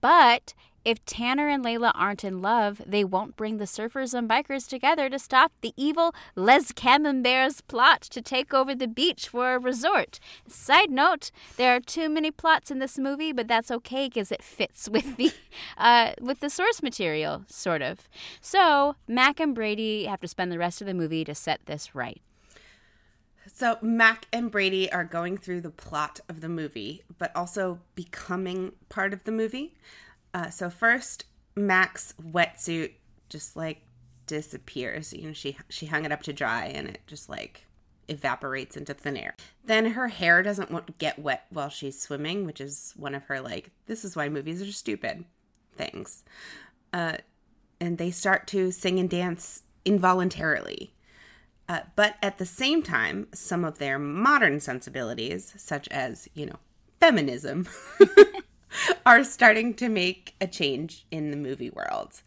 but 0.00 0.54
if 0.84 1.04
Tanner 1.04 1.48
and 1.48 1.64
Layla 1.64 1.92
aren't 1.94 2.24
in 2.24 2.42
love, 2.42 2.82
they 2.86 3.04
won't 3.04 3.36
bring 3.36 3.56
the 3.56 3.64
surfers 3.64 4.14
and 4.14 4.28
bikers 4.28 4.68
together 4.68 5.08
to 5.08 5.18
stop 5.18 5.52
the 5.60 5.72
evil 5.76 6.14
Les 6.36 6.72
Camembert's 6.72 7.60
plot 7.60 8.02
to 8.02 8.20
take 8.20 8.52
over 8.52 8.74
the 8.74 8.88
beach 8.88 9.28
for 9.28 9.54
a 9.54 9.58
resort. 9.58 10.20
Side 10.46 10.90
note, 10.90 11.30
there 11.56 11.74
are 11.74 11.80
too 11.80 12.08
many 12.08 12.30
plots 12.30 12.70
in 12.70 12.78
this 12.78 12.98
movie, 12.98 13.32
but 13.32 13.48
that's 13.48 13.70
okay 13.70 14.08
because 14.08 14.30
it 14.30 14.42
fits 14.42 14.88
with 14.88 15.16
the 15.16 15.32
uh, 15.78 16.12
with 16.20 16.40
the 16.40 16.50
source 16.50 16.82
material, 16.82 17.44
sort 17.48 17.82
of. 17.82 18.08
So 18.40 18.96
Mac 19.08 19.40
and 19.40 19.54
Brady 19.54 20.04
have 20.04 20.20
to 20.20 20.28
spend 20.28 20.52
the 20.52 20.58
rest 20.58 20.80
of 20.80 20.86
the 20.86 20.94
movie 20.94 21.24
to 21.24 21.34
set 21.34 21.66
this 21.66 21.94
right. 21.94 22.20
So 23.46 23.76
Mac 23.82 24.26
and 24.32 24.50
Brady 24.50 24.90
are 24.90 25.04
going 25.04 25.36
through 25.36 25.60
the 25.60 25.70
plot 25.70 26.20
of 26.28 26.40
the 26.40 26.48
movie, 26.48 27.02
but 27.18 27.34
also 27.36 27.80
becoming 27.94 28.72
part 28.88 29.12
of 29.12 29.24
the 29.24 29.32
movie. 29.32 29.74
Uh, 30.34 30.50
so 30.50 30.68
first, 30.68 31.24
Mac's 31.56 32.12
wetsuit 32.20 32.94
just 33.28 33.56
like 33.56 33.82
disappears. 34.26 35.12
You 35.12 35.28
know, 35.28 35.32
she 35.32 35.56
she 35.68 35.86
hung 35.86 36.04
it 36.04 36.12
up 36.12 36.22
to 36.24 36.32
dry, 36.32 36.66
and 36.66 36.88
it 36.88 37.00
just 37.06 37.28
like 37.28 37.64
evaporates 38.08 38.76
into 38.76 38.92
thin 38.92 39.16
air. 39.16 39.34
Then 39.64 39.92
her 39.92 40.08
hair 40.08 40.42
doesn't 40.42 40.98
get 40.98 41.18
wet 41.18 41.46
while 41.50 41.70
she's 41.70 42.00
swimming, 42.00 42.44
which 42.44 42.60
is 42.60 42.92
one 42.96 43.14
of 43.14 43.24
her 43.24 43.40
like 43.40 43.70
this 43.86 44.04
is 44.04 44.16
why 44.16 44.28
movies 44.28 44.60
are 44.60 44.72
stupid 44.72 45.24
things. 45.76 46.24
Uh, 46.92 47.18
and 47.80 47.98
they 47.98 48.10
start 48.10 48.46
to 48.48 48.70
sing 48.70 48.98
and 48.98 49.10
dance 49.10 49.62
involuntarily. 49.84 50.94
Uh, 51.68 51.80
but 51.96 52.16
at 52.22 52.38
the 52.38 52.46
same 52.46 52.82
time, 52.82 53.26
some 53.32 53.64
of 53.64 53.78
their 53.78 53.98
modern 53.98 54.60
sensibilities, 54.60 55.54
such 55.56 55.88
as, 55.88 56.28
you 56.34 56.44
know, 56.44 56.58
feminism, 57.00 57.66
are 59.06 59.24
starting 59.24 59.74
to 59.74 59.88
make 59.88 60.34
a 60.40 60.46
change 60.46 61.06
in 61.10 61.30
the 61.30 61.36
movie 61.36 61.70
world. 61.70 62.22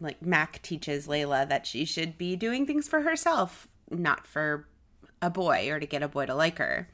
Like 0.00 0.22
Mac 0.22 0.60
teaches 0.62 1.06
Layla 1.06 1.48
that 1.48 1.66
she 1.66 1.84
should 1.84 2.18
be 2.18 2.36
doing 2.36 2.66
things 2.66 2.88
for 2.88 3.02
herself, 3.02 3.68
not 3.90 4.26
for 4.26 4.66
a 5.22 5.30
boy 5.30 5.70
or 5.70 5.80
to 5.80 5.86
get 5.86 6.02
a 6.02 6.08
boy 6.08 6.26
to 6.26 6.34
like 6.34 6.58
her. 6.58 6.88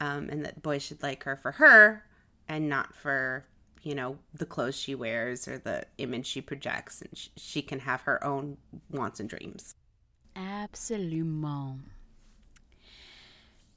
Um, 0.00 0.28
and 0.30 0.44
that 0.44 0.62
boys 0.62 0.82
should 0.82 1.02
like 1.02 1.22
her 1.24 1.36
for 1.36 1.52
her, 1.52 2.04
and 2.48 2.68
not 2.68 2.92
for 2.92 3.44
you 3.82 3.94
know 3.94 4.18
the 4.34 4.46
clothes 4.46 4.76
she 4.76 4.96
wears 4.96 5.46
or 5.46 5.58
the 5.58 5.84
image 5.98 6.26
she 6.26 6.40
projects 6.40 7.02
and 7.02 7.16
sh- 7.16 7.28
she 7.36 7.62
can 7.62 7.80
have 7.80 8.02
her 8.02 8.22
own 8.24 8.56
wants 8.90 9.20
and 9.20 9.28
dreams 9.28 9.76
Absolument. 10.34 11.82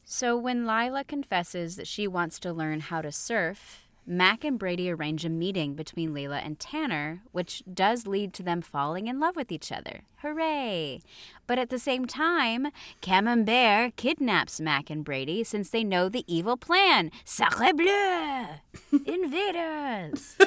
So 0.05 0.37
when 0.37 0.67
Lila 0.67 1.03
confesses 1.03 1.75
that 1.75 1.87
she 1.87 2.07
wants 2.07 2.39
to 2.39 2.53
learn 2.53 2.79
how 2.79 3.01
to 3.01 3.11
surf, 3.11 3.84
Mac 4.07 4.43
and 4.43 4.59
Brady 4.59 4.91
arrange 4.91 5.25
a 5.25 5.29
meeting 5.29 5.73
between 5.73 6.13
Layla 6.13 6.39
and 6.45 6.59
Tanner, 6.59 7.23
which 7.31 7.63
does 7.71 8.05
lead 8.05 8.33
to 8.33 8.43
them 8.43 8.61
falling 8.61 9.07
in 9.07 9.19
love 9.19 9.35
with 9.35 9.51
each 9.51 9.71
other. 9.71 10.03
Hooray! 10.21 11.01
But 11.47 11.57
at 11.57 11.71
the 11.71 11.79
same 11.79 12.05
time, 12.05 12.67
Camembert 13.01 13.95
kidnaps 13.95 14.61
Mac 14.61 14.91
and 14.91 15.03
Brady 15.03 15.43
since 15.43 15.71
they 15.71 15.83
know 15.83 16.07
the 16.07 16.23
evil 16.27 16.55
plan. 16.55 17.09
Sacre 17.23 17.73
bleu! 17.73 18.45
Invaders! 19.07 20.37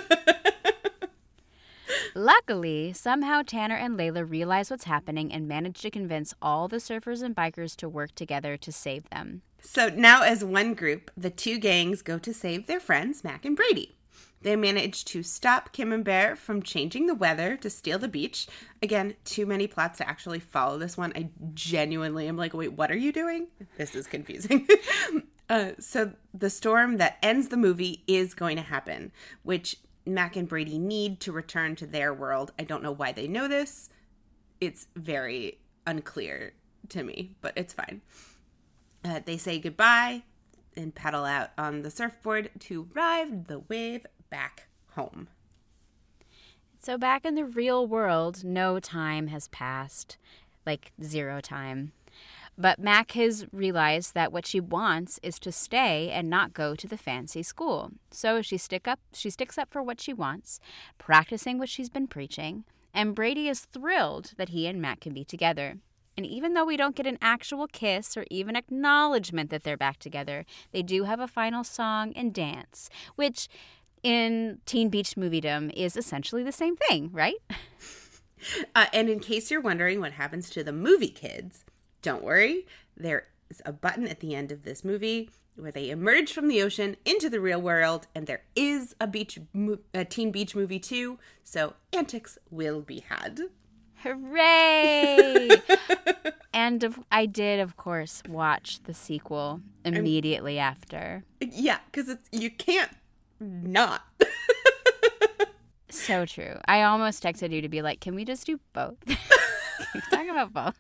Luckily, 2.14 2.92
somehow 2.92 3.42
Tanner 3.44 3.76
and 3.76 3.98
Layla 3.98 4.28
realize 4.28 4.70
what's 4.70 4.84
happening 4.84 5.32
and 5.32 5.48
manage 5.48 5.80
to 5.80 5.90
convince 5.90 6.32
all 6.40 6.68
the 6.68 6.76
surfers 6.76 7.22
and 7.22 7.34
bikers 7.34 7.74
to 7.76 7.88
work 7.88 8.14
together 8.14 8.56
to 8.56 8.70
save 8.70 9.10
them. 9.10 9.42
So 9.60 9.88
now, 9.88 10.22
as 10.22 10.44
one 10.44 10.74
group, 10.74 11.10
the 11.16 11.30
two 11.30 11.58
gangs 11.58 12.02
go 12.02 12.18
to 12.18 12.32
save 12.32 12.66
their 12.66 12.80
friends, 12.80 13.24
Mac 13.24 13.44
and 13.44 13.56
Brady. 13.56 13.96
They 14.42 14.54
manage 14.54 15.04
to 15.06 15.22
stop 15.22 15.72
Camembert 15.72 16.38
from 16.38 16.62
changing 16.62 17.06
the 17.06 17.14
weather 17.14 17.56
to 17.56 17.68
steal 17.68 17.98
the 17.98 18.08
beach. 18.08 18.46
Again, 18.82 19.14
too 19.24 19.46
many 19.46 19.66
plots 19.66 19.98
to 19.98 20.08
actually 20.08 20.38
follow 20.38 20.78
this 20.78 20.96
one. 20.96 21.12
I 21.16 21.30
genuinely 21.54 22.28
am 22.28 22.36
like, 22.36 22.54
wait, 22.54 22.74
what 22.74 22.90
are 22.90 22.96
you 22.96 23.12
doing? 23.12 23.48
This 23.76 23.96
is 23.96 24.06
confusing. 24.06 24.68
uh, 25.48 25.72
so, 25.80 26.12
the 26.32 26.50
storm 26.50 26.98
that 26.98 27.18
ends 27.20 27.48
the 27.48 27.56
movie 27.56 28.04
is 28.06 28.34
going 28.34 28.56
to 28.56 28.62
happen, 28.62 29.10
which 29.42 29.76
Mac 30.06 30.36
and 30.36 30.48
Brady 30.48 30.78
need 30.78 31.18
to 31.20 31.32
return 31.32 31.74
to 31.76 31.86
their 31.86 32.14
world. 32.14 32.52
I 32.58 32.62
don't 32.62 32.82
know 32.82 32.92
why 32.92 33.12
they 33.12 33.26
know 33.26 33.48
this. 33.48 33.90
It's 34.60 34.86
very 34.94 35.58
unclear 35.84 36.52
to 36.90 37.02
me, 37.02 37.36
but 37.40 37.54
it's 37.56 37.72
fine. 37.72 38.02
Uh, 39.04 39.20
they 39.24 39.36
say 39.36 39.58
goodbye 39.58 40.22
and 40.76 40.94
paddle 40.94 41.24
out 41.24 41.50
on 41.56 41.82
the 41.82 41.90
surfboard 41.90 42.50
to 42.60 42.88
ride 42.94 43.46
the 43.46 43.60
wave 43.60 44.06
back 44.30 44.68
home. 44.94 45.28
So, 46.80 46.96
back 46.96 47.24
in 47.24 47.34
the 47.34 47.44
real 47.44 47.86
world, 47.86 48.44
no 48.44 48.78
time 48.78 49.28
has 49.28 49.48
passed 49.48 50.16
like 50.64 50.92
zero 51.02 51.40
time. 51.40 51.92
But 52.60 52.80
Mac 52.80 53.12
has 53.12 53.46
realized 53.52 54.14
that 54.14 54.32
what 54.32 54.44
she 54.44 54.58
wants 54.58 55.20
is 55.22 55.38
to 55.40 55.52
stay 55.52 56.10
and 56.10 56.28
not 56.28 56.52
go 56.52 56.74
to 56.74 56.88
the 56.88 56.98
fancy 56.98 57.42
school. 57.44 57.92
So 58.10 58.42
she 58.42 58.58
stick 58.58 58.88
up 58.88 58.98
she 59.12 59.30
sticks 59.30 59.58
up 59.58 59.70
for 59.70 59.80
what 59.80 60.00
she 60.00 60.12
wants, 60.12 60.58
practicing 60.98 61.58
what 61.58 61.68
she's 61.68 61.88
been 61.88 62.08
preaching, 62.08 62.64
and 62.92 63.14
Brady 63.14 63.48
is 63.48 63.60
thrilled 63.60 64.32
that 64.38 64.48
he 64.48 64.66
and 64.66 64.82
Mac 64.82 65.00
can 65.00 65.14
be 65.14 65.24
together. 65.24 65.76
And 66.18 66.26
even 66.26 66.54
though 66.54 66.64
we 66.64 66.76
don't 66.76 66.96
get 66.96 67.06
an 67.06 67.16
actual 67.22 67.68
kiss 67.68 68.16
or 68.16 68.24
even 68.28 68.56
acknowledgement 68.56 69.50
that 69.50 69.62
they're 69.62 69.76
back 69.76 70.00
together, 70.00 70.44
they 70.72 70.82
do 70.82 71.04
have 71.04 71.20
a 71.20 71.28
final 71.28 71.62
song 71.62 72.12
and 72.16 72.34
dance, 72.34 72.90
which 73.14 73.48
in 74.02 74.58
Teen 74.66 74.88
Beach 74.88 75.14
Moviedom 75.14 75.72
is 75.74 75.96
essentially 75.96 76.42
the 76.42 76.50
same 76.50 76.76
thing, 76.76 77.10
right? 77.12 77.36
Uh, 78.72 78.86
and 78.92 79.08
in 79.08 79.18
case 79.18 79.50
you're 79.50 79.60
wondering 79.60 79.98
what 79.98 80.12
happens 80.12 80.48
to 80.48 80.62
the 80.62 80.70
movie 80.70 81.08
kids, 81.08 81.64
don't 82.02 82.22
worry. 82.22 82.68
There 82.96 83.26
is 83.50 83.60
a 83.66 83.72
button 83.72 84.06
at 84.06 84.20
the 84.20 84.32
end 84.32 84.52
of 84.52 84.62
this 84.62 84.84
movie 84.84 85.30
where 85.56 85.72
they 85.72 85.90
emerge 85.90 86.32
from 86.32 86.46
the 86.46 86.62
ocean 86.62 86.96
into 87.04 87.28
the 87.28 87.40
real 87.40 87.60
world, 87.60 88.06
and 88.14 88.28
there 88.28 88.42
is 88.54 88.94
a 89.00 89.08
beach, 89.08 89.40
mo- 89.52 89.80
a 89.92 90.04
Teen 90.04 90.30
Beach 90.30 90.54
movie 90.54 90.78
too. 90.78 91.18
So 91.42 91.74
antics 91.92 92.38
will 92.48 92.80
be 92.80 93.00
had. 93.08 93.40
Hooray! 94.02 95.50
and 96.54 96.84
of, 96.84 97.00
I 97.10 97.26
did, 97.26 97.60
of 97.60 97.76
course, 97.76 98.22
watch 98.28 98.80
the 98.84 98.94
sequel 98.94 99.60
immediately 99.84 100.58
after. 100.58 101.24
Yeah, 101.40 101.78
because 101.90 102.08
it's 102.08 102.28
you 102.32 102.50
can't 102.50 102.92
not. 103.40 104.02
So 105.90 106.26
true. 106.26 106.56
I 106.66 106.82
almost 106.82 107.22
texted 107.22 107.50
you 107.50 107.62
to 107.62 107.68
be 107.68 107.82
like, 107.82 108.00
"Can 108.00 108.14
we 108.14 108.24
just 108.24 108.46
do 108.46 108.60
both? 108.72 108.96
We 109.94 110.00
talk 110.10 110.26
about 110.30 110.52
both?" 110.52 110.78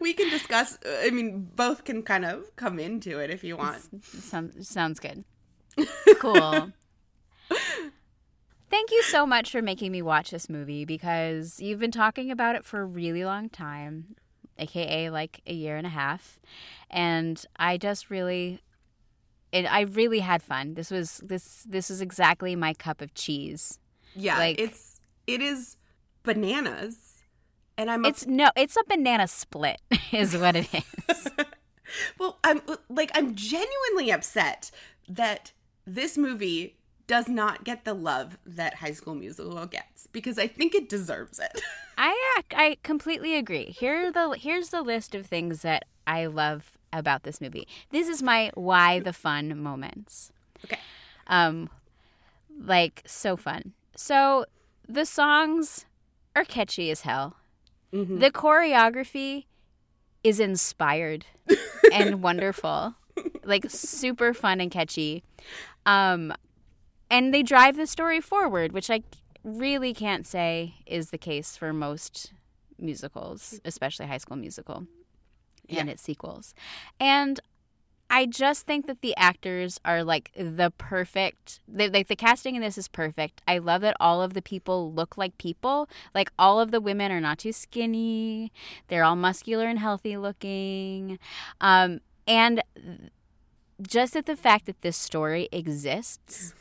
we 0.00 0.12
can 0.12 0.30
discuss. 0.30 0.78
I 1.04 1.10
mean, 1.10 1.48
both 1.54 1.84
can 1.84 2.02
kind 2.02 2.24
of 2.24 2.54
come 2.56 2.78
into 2.78 3.18
it 3.18 3.30
if 3.30 3.42
you 3.42 3.56
want. 3.56 3.82
Some, 4.04 4.62
sounds 4.62 5.00
good. 5.00 5.24
Cool. 6.18 6.72
Thank 8.72 8.90
you 8.90 9.02
so 9.02 9.26
much 9.26 9.50
for 9.50 9.60
making 9.60 9.92
me 9.92 10.00
watch 10.00 10.30
this 10.30 10.48
movie 10.48 10.86
because 10.86 11.60
you've 11.60 11.78
been 11.78 11.90
talking 11.90 12.30
about 12.30 12.56
it 12.56 12.64
for 12.64 12.80
a 12.80 12.86
really 12.86 13.22
long 13.22 13.50
time, 13.50 14.16
aka 14.58 15.10
like 15.10 15.42
a 15.46 15.52
year 15.52 15.76
and 15.76 15.86
a 15.86 15.90
half, 15.90 16.40
and 16.90 17.44
I 17.56 17.76
just 17.76 18.08
really 18.08 18.62
it, 19.52 19.70
I 19.70 19.82
really 19.82 20.20
had 20.20 20.42
fun. 20.42 20.72
This 20.72 20.90
was 20.90 21.20
this 21.22 21.66
this 21.68 21.90
is 21.90 22.00
exactly 22.00 22.56
my 22.56 22.72
cup 22.72 23.02
of 23.02 23.12
cheese. 23.12 23.78
Yeah, 24.14 24.38
Like- 24.38 24.58
it's 24.58 25.02
it 25.26 25.42
is 25.42 25.76
bananas, 26.22 27.24
and 27.76 27.90
I'm 27.90 28.06
a- 28.06 28.08
It's 28.08 28.26
no, 28.26 28.48
it's 28.56 28.78
a 28.78 28.84
banana 28.88 29.28
split 29.28 29.82
is 30.12 30.34
what 30.34 30.56
it 30.56 30.68
is. 31.10 31.28
well, 32.18 32.38
I'm 32.42 32.62
like 32.88 33.10
I'm 33.14 33.34
genuinely 33.34 34.10
upset 34.10 34.70
that 35.10 35.52
this 35.86 36.16
movie 36.16 36.78
does 37.12 37.28
not 37.28 37.62
get 37.62 37.84
the 37.84 37.92
love 37.92 38.38
that 38.46 38.76
High 38.76 38.92
School 38.92 39.14
Musical 39.14 39.66
gets 39.66 40.06
because 40.12 40.38
I 40.38 40.46
think 40.46 40.74
it 40.74 40.88
deserves 40.88 41.38
it. 41.38 41.60
I 41.98 42.40
I 42.56 42.78
completely 42.82 43.36
agree. 43.36 43.66
Here 43.66 44.06
are 44.06 44.10
the 44.10 44.30
here's 44.38 44.70
the 44.70 44.80
list 44.80 45.14
of 45.14 45.26
things 45.26 45.60
that 45.60 45.84
I 46.06 46.24
love 46.24 46.78
about 46.90 47.24
this 47.24 47.38
movie. 47.38 47.68
This 47.90 48.08
is 48.08 48.22
my 48.22 48.50
why 48.54 48.98
the 48.98 49.12
fun 49.12 49.62
moments. 49.62 50.32
Okay. 50.64 50.78
Um 51.26 51.68
like 52.58 53.02
so 53.04 53.36
fun. 53.36 53.74
So 53.94 54.46
the 54.88 55.04
songs 55.04 55.84
are 56.34 56.44
catchy 56.44 56.90
as 56.90 57.02
hell. 57.02 57.36
Mhm. 57.92 58.20
The 58.20 58.30
choreography 58.30 59.44
is 60.24 60.40
inspired 60.40 61.26
and 61.92 62.22
wonderful. 62.22 62.94
Like 63.44 63.66
super 63.68 64.32
fun 64.32 64.62
and 64.62 64.70
catchy. 64.70 65.24
Um 65.84 66.32
and 67.12 67.32
they 67.32 67.42
drive 67.42 67.76
the 67.76 67.86
story 67.86 68.20
forward, 68.20 68.72
which 68.72 68.88
I 68.88 69.02
really 69.44 69.92
can't 69.92 70.26
say 70.26 70.76
is 70.86 71.10
the 71.10 71.18
case 71.18 71.58
for 71.58 71.72
most 71.74 72.32
musicals, 72.78 73.60
especially 73.66 74.06
High 74.06 74.16
School 74.16 74.38
Musical 74.38 74.86
and 75.68 75.90
its 75.90 76.02
sequels. 76.02 76.54
And 76.98 77.38
I 78.08 78.24
just 78.24 78.66
think 78.66 78.86
that 78.86 79.02
the 79.02 79.14
actors 79.16 79.78
are 79.84 80.02
like 80.02 80.30
the 80.34 80.72
perfect. 80.78 81.60
They, 81.68 81.90
like 81.90 82.08
the 82.08 82.16
casting 82.16 82.56
in 82.56 82.62
this 82.62 82.78
is 82.78 82.88
perfect. 82.88 83.42
I 83.46 83.58
love 83.58 83.82
that 83.82 83.96
all 84.00 84.22
of 84.22 84.32
the 84.32 84.42
people 84.42 84.90
look 84.90 85.18
like 85.18 85.36
people. 85.36 85.90
Like 86.14 86.32
all 86.38 86.60
of 86.60 86.70
the 86.70 86.80
women 86.80 87.12
are 87.12 87.20
not 87.20 87.38
too 87.38 87.52
skinny. 87.52 88.52
They're 88.88 89.04
all 89.04 89.16
muscular 89.16 89.66
and 89.66 89.78
healthy 89.78 90.16
looking. 90.16 91.18
Um, 91.60 92.00
and 92.26 92.62
just 93.82 94.14
that 94.14 94.24
the 94.24 94.36
fact 94.36 94.64
that 94.64 94.80
this 94.80 94.96
story 94.96 95.48
exists 95.52 96.54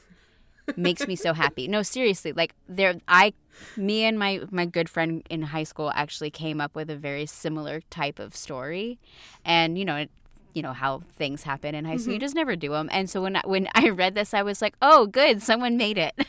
makes 0.78 1.08
me 1.08 1.16
so 1.16 1.34
happy. 1.34 1.68
No, 1.68 1.84
seriously, 1.84 2.32
like 2.34 2.54
there 2.68 2.96
I 3.08 3.34
me 3.78 4.04
and 4.04 4.18
my 4.18 4.42
my 4.52 4.66
good 4.66 4.90
friend 4.90 5.26
in 5.30 5.44
high 5.44 5.64
school 5.64 5.92
actually 5.96 6.30
came 6.30 6.60
up 6.62 6.76
with 6.76 6.90
a 6.90 6.96
very 6.96 7.26
similar 7.26 7.82
type 7.90 8.20
of 8.20 8.36
story. 8.36 9.00
And 9.46 9.78
you 9.78 9.86
know, 9.86 9.96
it, 9.96 10.12
you 10.54 10.62
know 10.62 10.74
how 10.74 11.02
things 11.16 11.44
happen 11.44 11.76
in 11.76 11.86
high 11.86 11.98
school. 11.98 12.14
You 12.14 12.20
mm-hmm. 12.20 12.26
just 12.26 12.36
never 12.36 12.56
do 12.56 12.72
them. 12.72 12.90
And 12.92 13.10
so 13.10 13.22
when 13.22 13.36
I, 13.36 13.42
when 13.46 13.68
I 13.74 13.90
read 13.90 14.16
this 14.16 14.34
I 14.34 14.44
was 14.44 14.62
like, 14.62 14.76
"Oh, 14.82 15.08
good, 15.08 15.42
someone 15.42 15.78
made 15.78 15.98
it." 15.98 16.14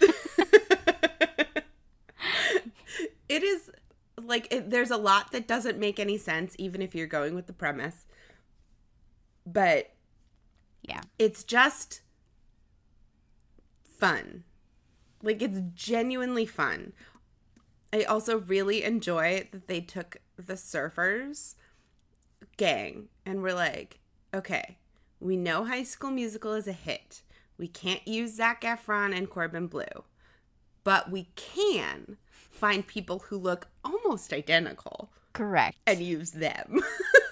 it 3.29 3.43
is 3.43 3.71
like 4.21 4.53
it, 4.53 4.71
there's 4.71 4.91
a 4.91 4.97
lot 4.97 5.33
that 5.33 5.49
doesn't 5.49 5.79
make 5.79 5.99
any 5.99 6.19
sense 6.19 6.55
even 6.59 6.83
if 6.83 6.95
you're 6.95 7.07
going 7.07 7.35
with 7.35 7.47
the 7.47 7.53
premise. 7.53 8.07
But 9.45 9.93
yeah. 10.83 11.01
it's 11.19 11.43
just 11.45 12.03
fun. 14.03 14.43
Like 15.23 15.41
it's 15.41 15.61
genuinely 15.75 16.45
fun. 16.45 16.93
I 17.93 18.03
also 18.03 18.41
really 18.41 18.83
enjoy 18.83 19.47
that 19.53 19.69
they 19.69 19.81
took 19.81 20.17
the 20.37 20.55
surfers 20.55 21.55
gang 22.57 23.11
and 23.25 23.43
were 23.43 23.55
like, 23.55 24.01
okay, 24.35 24.79
we 25.21 25.37
know 25.37 25.65
High 25.65 25.85
School 25.85 26.11
Musical 26.11 26.53
is 26.55 26.67
a 26.67 26.73
hit. 26.73 27.23
We 27.57 27.69
can't 27.69 28.07
use 28.09 28.35
Zac 28.35 28.63
Efron 28.63 29.17
and 29.17 29.31
Corbin 29.31 29.69
Bleu, 29.69 30.05
but 30.83 31.13
we 31.13 31.29
can 31.37 32.17
find 32.33 32.85
people 32.85 33.21
who 33.29 33.37
look 33.37 33.69
almost 33.85 34.33
identical 34.33 35.13
Correct. 35.33 35.77
and 35.87 36.01
use 36.01 36.33
them. 36.33 36.81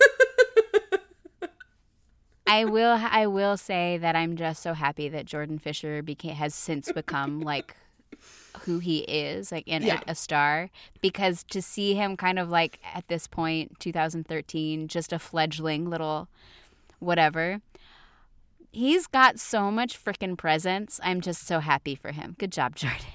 I 2.47 2.64
will 2.64 2.99
I 3.00 3.26
will 3.26 3.56
say 3.56 3.97
that 3.99 4.16
I'm 4.16 4.37
just 4.37 4.62
so 4.62 4.73
happy 4.75 5.09
that 5.09 5.26
Jordan 5.26 5.59
Fisher 5.59 6.02
became 6.02 6.35
has 6.35 6.54
since 6.54 6.90
become 6.92 7.40
like 7.40 7.76
who 8.62 8.78
he 8.80 8.99
is, 9.00 9.52
like 9.52 9.66
in 9.68 9.82
Yeah. 9.82 10.00
a, 10.06 10.12
a 10.12 10.14
star, 10.14 10.68
because 11.00 11.44
to 11.44 11.62
see 11.62 11.94
him 11.94 12.16
kind 12.16 12.38
of 12.38 12.50
like 12.50 12.80
at 12.94 13.06
this 13.09 13.26
point, 13.26 13.78
2013, 13.78 14.88
just 14.88 15.12
a 15.12 15.18
fledgling 15.18 15.88
little 15.88 16.28
whatever. 16.99 17.61
He's 18.73 19.06
got 19.06 19.40
so 19.40 19.70
much 19.70 20.02
freaking 20.02 20.37
presence. 20.38 21.00
I'm 21.02 21.20
just 21.20 21.47
so 21.47 21.59
happy 21.61 21.94
for 21.97 22.12
him. 22.12 22.37
Good 22.38 22.52
job, 22.52 22.76
Jordan. 22.76 22.99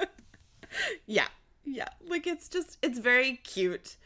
Yeah. 1.06 1.26
Yeah. 1.64 1.88
Like 2.06 2.26
it's 2.26 2.48
just 2.48 2.78
it's 2.82 2.98
very 2.98 3.36
cute. 3.36 3.96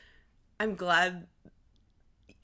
I'm 0.58 0.74
glad 0.74 1.26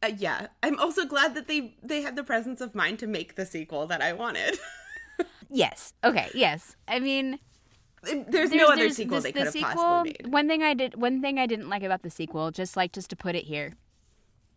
uh, 0.02 0.10
yeah. 0.16 0.48
I'm 0.62 0.78
also 0.78 1.04
glad 1.04 1.34
that 1.34 1.46
they 1.48 1.76
they 1.82 2.02
had 2.02 2.16
the 2.16 2.24
presence 2.24 2.60
of 2.60 2.74
mind 2.74 2.98
to 3.00 3.06
make 3.06 3.34
the 3.36 3.46
sequel 3.46 3.86
that 3.86 4.02
I 4.02 4.12
wanted. 4.12 4.58
Yes. 5.54 5.92
Okay. 6.02 6.30
Yes. 6.34 6.76
I 6.88 6.98
mean, 6.98 7.38
There's, 8.02 8.50
no 8.52 8.68
other 8.68 8.88
sequel 8.88 9.16
this- 9.20 9.24
they 9.24 9.32
the 9.32 9.38
could 9.38 9.44
have 9.44 9.52
sequel- 9.52 9.74
possibly 9.74 10.16
made. 10.24 10.32
One 10.32 10.48
thing 10.48 10.62
I 10.62 10.72
did, 10.72 10.94
one 11.00 11.20
thing 11.20 11.38
I 11.38 11.44
didn't 11.46 11.68
like 11.68 11.82
about 11.82 12.02
the 12.02 12.08
sequel, 12.08 12.50
just 12.50 12.74
like 12.74 12.92
just 12.92 13.10
to 13.10 13.16
put 13.16 13.34
it 13.36 13.44
here, 13.44 13.74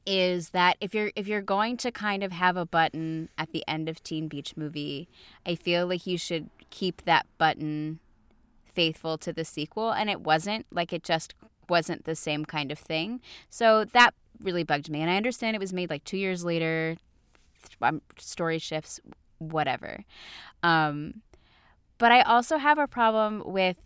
is 0.05 0.51
that 0.51 0.77
if 0.79 0.95
you're 0.95 1.11
if 1.17 1.27
you're 1.27 1.41
going 1.41 1.75
to 1.77 1.91
kind 1.91 2.23
of 2.23 2.31
have 2.31 2.55
a 2.55 2.65
button 2.65 3.27
at 3.37 3.51
the 3.51 3.61
end 3.67 3.89
of 3.89 4.01
Teen 4.03 4.29
Beach 4.29 4.55
Movie, 4.55 5.09
I 5.45 5.55
feel 5.55 5.85
like 5.85 6.07
you 6.07 6.17
should 6.17 6.49
keep 6.69 7.03
that 7.03 7.25
button 7.37 7.99
faithful 8.73 9.17
to 9.17 9.33
the 9.33 9.43
sequel, 9.43 9.91
and 9.91 10.09
it 10.09 10.21
wasn't. 10.21 10.65
Like 10.71 10.93
it 10.93 11.03
just 11.03 11.35
wasn't 11.67 12.05
the 12.05 12.15
same 12.15 12.45
kind 12.45 12.71
of 12.71 12.79
thing. 12.79 13.19
So 13.49 13.83
that 13.83 14.13
really 14.41 14.63
bugged 14.63 14.89
me, 14.89 15.01
and 15.01 15.09
I 15.09 15.17
understand 15.17 15.55
it 15.55 15.59
was 15.59 15.73
made 15.73 15.89
like 15.89 16.03
two 16.03 16.17
years 16.17 16.43
later. 16.45 16.97
Um, 17.81 18.01
story 18.19 18.59
shifts, 18.59 18.99
whatever. 19.39 20.03
Um, 20.63 21.21
but 21.97 22.11
I 22.11 22.21
also 22.21 22.57
have 22.57 22.77
a 22.77 22.87
problem 22.87 23.41
with. 23.45 23.77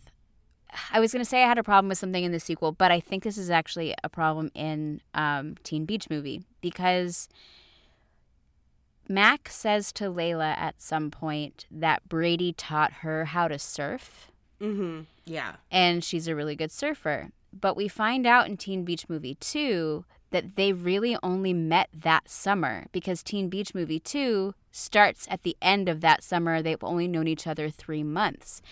I 0.92 1.00
was 1.00 1.12
going 1.12 1.24
to 1.24 1.28
say 1.28 1.42
I 1.42 1.48
had 1.48 1.58
a 1.58 1.64
problem 1.64 1.88
with 1.88 1.98
something 1.98 2.22
in 2.22 2.30
the 2.30 2.38
sequel, 2.38 2.70
but 2.70 2.92
I 2.92 3.00
think 3.00 3.24
this 3.24 3.36
is 3.36 3.50
actually 3.50 3.92
a 4.04 4.08
problem 4.08 4.50
in 4.54 5.00
um, 5.14 5.56
Teen 5.64 5.84
Beach 5.84 6.08
Movie 6.08 6.42
because 6.60 7.28
Mac 9.08 9.48
says 9.48 9.92
to 9.94 10.04
Layla 10.04 10.56
at 10.56 10.80
some 10.80 11.10
point 11.10 11.66
that 11.70 12.08
Brady 12.08 12.52
taught 12.52 12.92
her 13.02 13.24
how 13.26 13.48
to 13.48 13.58
surf 13.58 14.30
Mhm. 14.60 15.06
Yeah. 15.24 15.56
and 15.70 16.04
she's 16.04 16.28
a 16.28 16.36
really 16.36 16.54
good 16.54 16.70
surfer. 16.70 17.30
But 17.52 17.76
we 17.76 17.88
find 17.88 18.26
out 18.26 18.46
in 18.46 18.56
Teen 18.56 18.84
Beach 18.84 19.08
Movie 19.08 19.34
2 19.40 20.04
that 20.30 20.56
they 20.56 20.72
really 20.72 21.16
only 21.22 21.52
met 21.52 21.88
that 21.92 22.28
summer 22.28 22.86
because 22.92 23.22
Teen 23.22 23.48
Beach 23.48 23.74
Movie 23.74 24.00
2 24.00 24.54
starts 24.70 25.26
at 25.30 25.42
the 25.42 25.56
end 25.60 25.88
of 25.88 26.00
that 26.00 26.22
summer. 26.22 26.62
They've 26.62 26.82
only 26.82 27.08
known 27.08 27.26
each 27.26 27.46
other 27.46 27.68
three 27.68 28.04
months. 28.04 28.62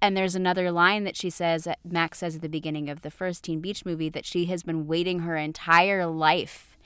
And 0.00 0.16
there's 0.16 0.34
another 0.34 0.70
line 0.72 1.04
that 1.04 1.16
she 1.16 1.30
says, 1.30 1.64
that 1.64 1.78
Max 1.84 2.18
says 2.18 2.36
at 2.36 2.42
the 2.42 2.48
beginning 2.48 2.90
of 2.90 3.02
the 3.02 3.10
first 3.10 3.44
Teen 3.44 3.60
Beach 3.60 3.84
movie, 3.86 4.08
that 4.08 4.26
she 4.26 4.46
has 4.46 4.64
been 4.64 4.86
waiting 4.86 5.20
her 5.20 5.36
entire 5.36 6.06
life 6.06 6.76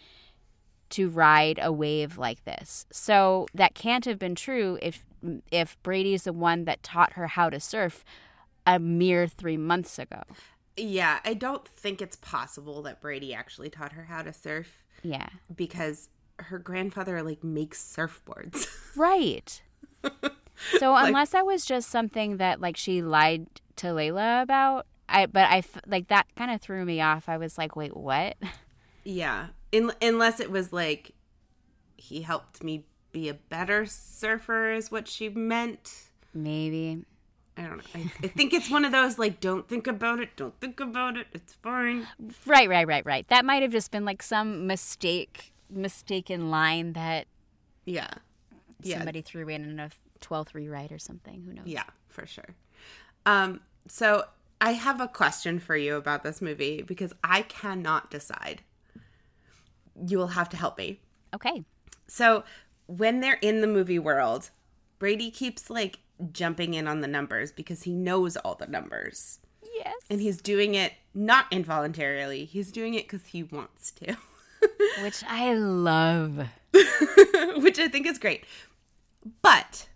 to 0.91 1.09
ride 1.09 1.59
a 1.61 1.73
wave 1.73 2.19
like 2.19 2.45
this. 2.45 2.87
So 2.93 3.47
that 3.55 3.75
can't 3.75 4.05
have 4.05 4.19
been 4.19 4.35
true 4.35 4.79
if 4.83 5.05
if 5.51 5.83
Brady's 5.83 6.25
the 6.25 6.33
one 6.33 6.67
that 6.67 6.83
taught 6.83 7.15
her 7.15 7.27
how 7.27 7.51
to 7.51 7.59
surf 7.59 8.05
a 8.67 8.79
mere 8.79 9.27
three 9.27 9.57
months 9.57 9.99
ago. 9.99 10.23
Yeah, 10.77 11.21
I 11.25 11.35
don't 11.35 11.67
think 11.69 12.03
it's 12.03 12.17
possible 12.17 12.83
that 12.83 13.01
Brady 13.01 13.33
actually 13.35 13.71
taught 13.71 13.93
her 13.93 14.05
how 14.05 14.23
to 14.23 14.33
surf 14.33 14.85
Yeah. 15.03 15.29
because 15.55 16.09
her 16.39 16.59
grandfather 16.59 17.23
like 17.23 17.43
makes 17.43 17.81
surfboards. 17.83 18.67
Right. 18.97 19.61
So 20.79 20.97
unless 20.97 21.31
that 21.33 21.45
was 21.45 21.67
just 21.67 21.91
something 21.91 22.39
that 22.39 22.63
like 22.63 22.79
she 22.79 23.03
lied 23.03 23.47
to 23.77 23.89
Layla 23.89 24.41
about, 24.41 24.87
I 25.07 25.27
but 25.27 25.51
I 25.51 25.63
like 25.87 26.09
that 26.09 26.27
kind 26.35 26.51
of 26.51 26.63
threw 26.63 26.83
me 26.87 26.99
off. 27.03 27.29
I 27.29 27.37
was 27.37 27.59
like, 27.59 27.77
wait, 27.77 27.95
what? 27.95 28.37
yeah, 29.05 29.49
In- 29.71 29.93
unless 30.01 30.41
it 30.41 30.51
was 30.51 30.73
like 30.73 31.11
he 31.99 32.23
helped 32.23 32.65
me 32.65 32.87
be 33.13 33.29
a 33.29 33.35
better 33.35 33.85
surfer 33.85 34.73
is 34.73 34.91
what 34.91 35.09
she 35.09 35.29
meant. 35.29 36.05
Maybe. 36.33 37.05
I 37.57 37.63
don't 37.63 37.79
know. 37.79 37.83
I, 37.95 38.11
I 38.23 38.29
think 38.29 38.53
it's 38.53 38.71
one 38.71 38.85
of 38.85 38.93
those 38.93 39.19
like 39.19 39.41
don't 39.41 39.67
think 39.69 39.87
about 39.87 40.21
it, 40.21 40.31
don't 40.37 40.59
think 40.61 40.79
about 40.81 41.17
it. 41.17 41.27
It's 41.33 41.55
fine. 41.55 42.07
Right, 42.45 42.69
right, 42.69 42.87
right, 42.87 43.05
right. 43.07 43.27
That 43.29 43.45
might 43.45 43.63
have 43.63 43.73
just 43.73 43.91
been 43.91 44.05
like 44.05 44.23
some 44.23 44.67
mistake, 44.67 45.53
mistaken 45.71 46.51
line 46.51 46.93
that 46.93 47.27
Yeah. 47.85 48.09
Yeah. 48.83 48.99
somebody 48.99 49.23
threw 49.23 49.49
in 49.49 49.65
in 49.65 49.81
a 49.81 49.91
12th 50.21 50.53
rewrite 50.55 50.93
or 50.93 50.99
something. 50.99 51.43
Who 51.43 51.53
knows? 51.55 51.67
Yeah, 51.67 51.85
for 52.09 52.27
sure. 52.27 52.55
Um, 53.25 53.61
so 53.89 54.25
I 54.61 54.73
have 54.73 55.01
a 55.01 55.09
question 55.09 55.59
for 55.59 55.77
you 55.77 55.97
about 55.97 56.25
this 56.25 56.43
movie 56.43 56.83
because 56.83 57.13
I 57.25 57.43
cannot 57.43 58.11
decide. 58.11 58.63
You 60.07 60.19
will 60.19 60.29
have 60.29 60.49
to 60.51 60.57
help 60.57 60.77
me. 60.77 61.01
Okay. 61.35 61.65
So 62.07 62.45
when 62.87 63.21
they're 63.21 63.39
in 63.41 63.63
the 63.63 63.67
movie 63.67 63.99
world, 63.99 64.51
Brady 64.99 65.31
keeps 65.31 65.71
like 65.71 65.99
jumping 66.33 66.75
in 66.75 66.89
on 66.89 67.01
the 67.01 67.09
numbers 67.09 67.53
because 67.53 67.83
he 67.83 67.93
knows 67.93 68.37
all 68.37 68.55
the 68.55 68.67
numbers. 68.67 69.39
Yes. 69.75 69.95
And 70.09 70.21
he's 70.21 70.41
doing 70.41 70.75
it 70.75 70.93
not 71.15 71.47
involuntarily. 71.51 72.45
He's 72.45 72.73
doing 72.73 72.95
it 72.95 73.05
because 73.05 73.27
he 73.27 73.43
wants 73.43 73.91
to, 73.93 74.17
Which 75.03 75.23
I 75.29 75.55
love. 75.55 76.49
which 77.57 77.79
I 77.79 77.89
think 77.89 78.07
is 78.07 78.19
great. 78.19 78.45
But 79.43 79.89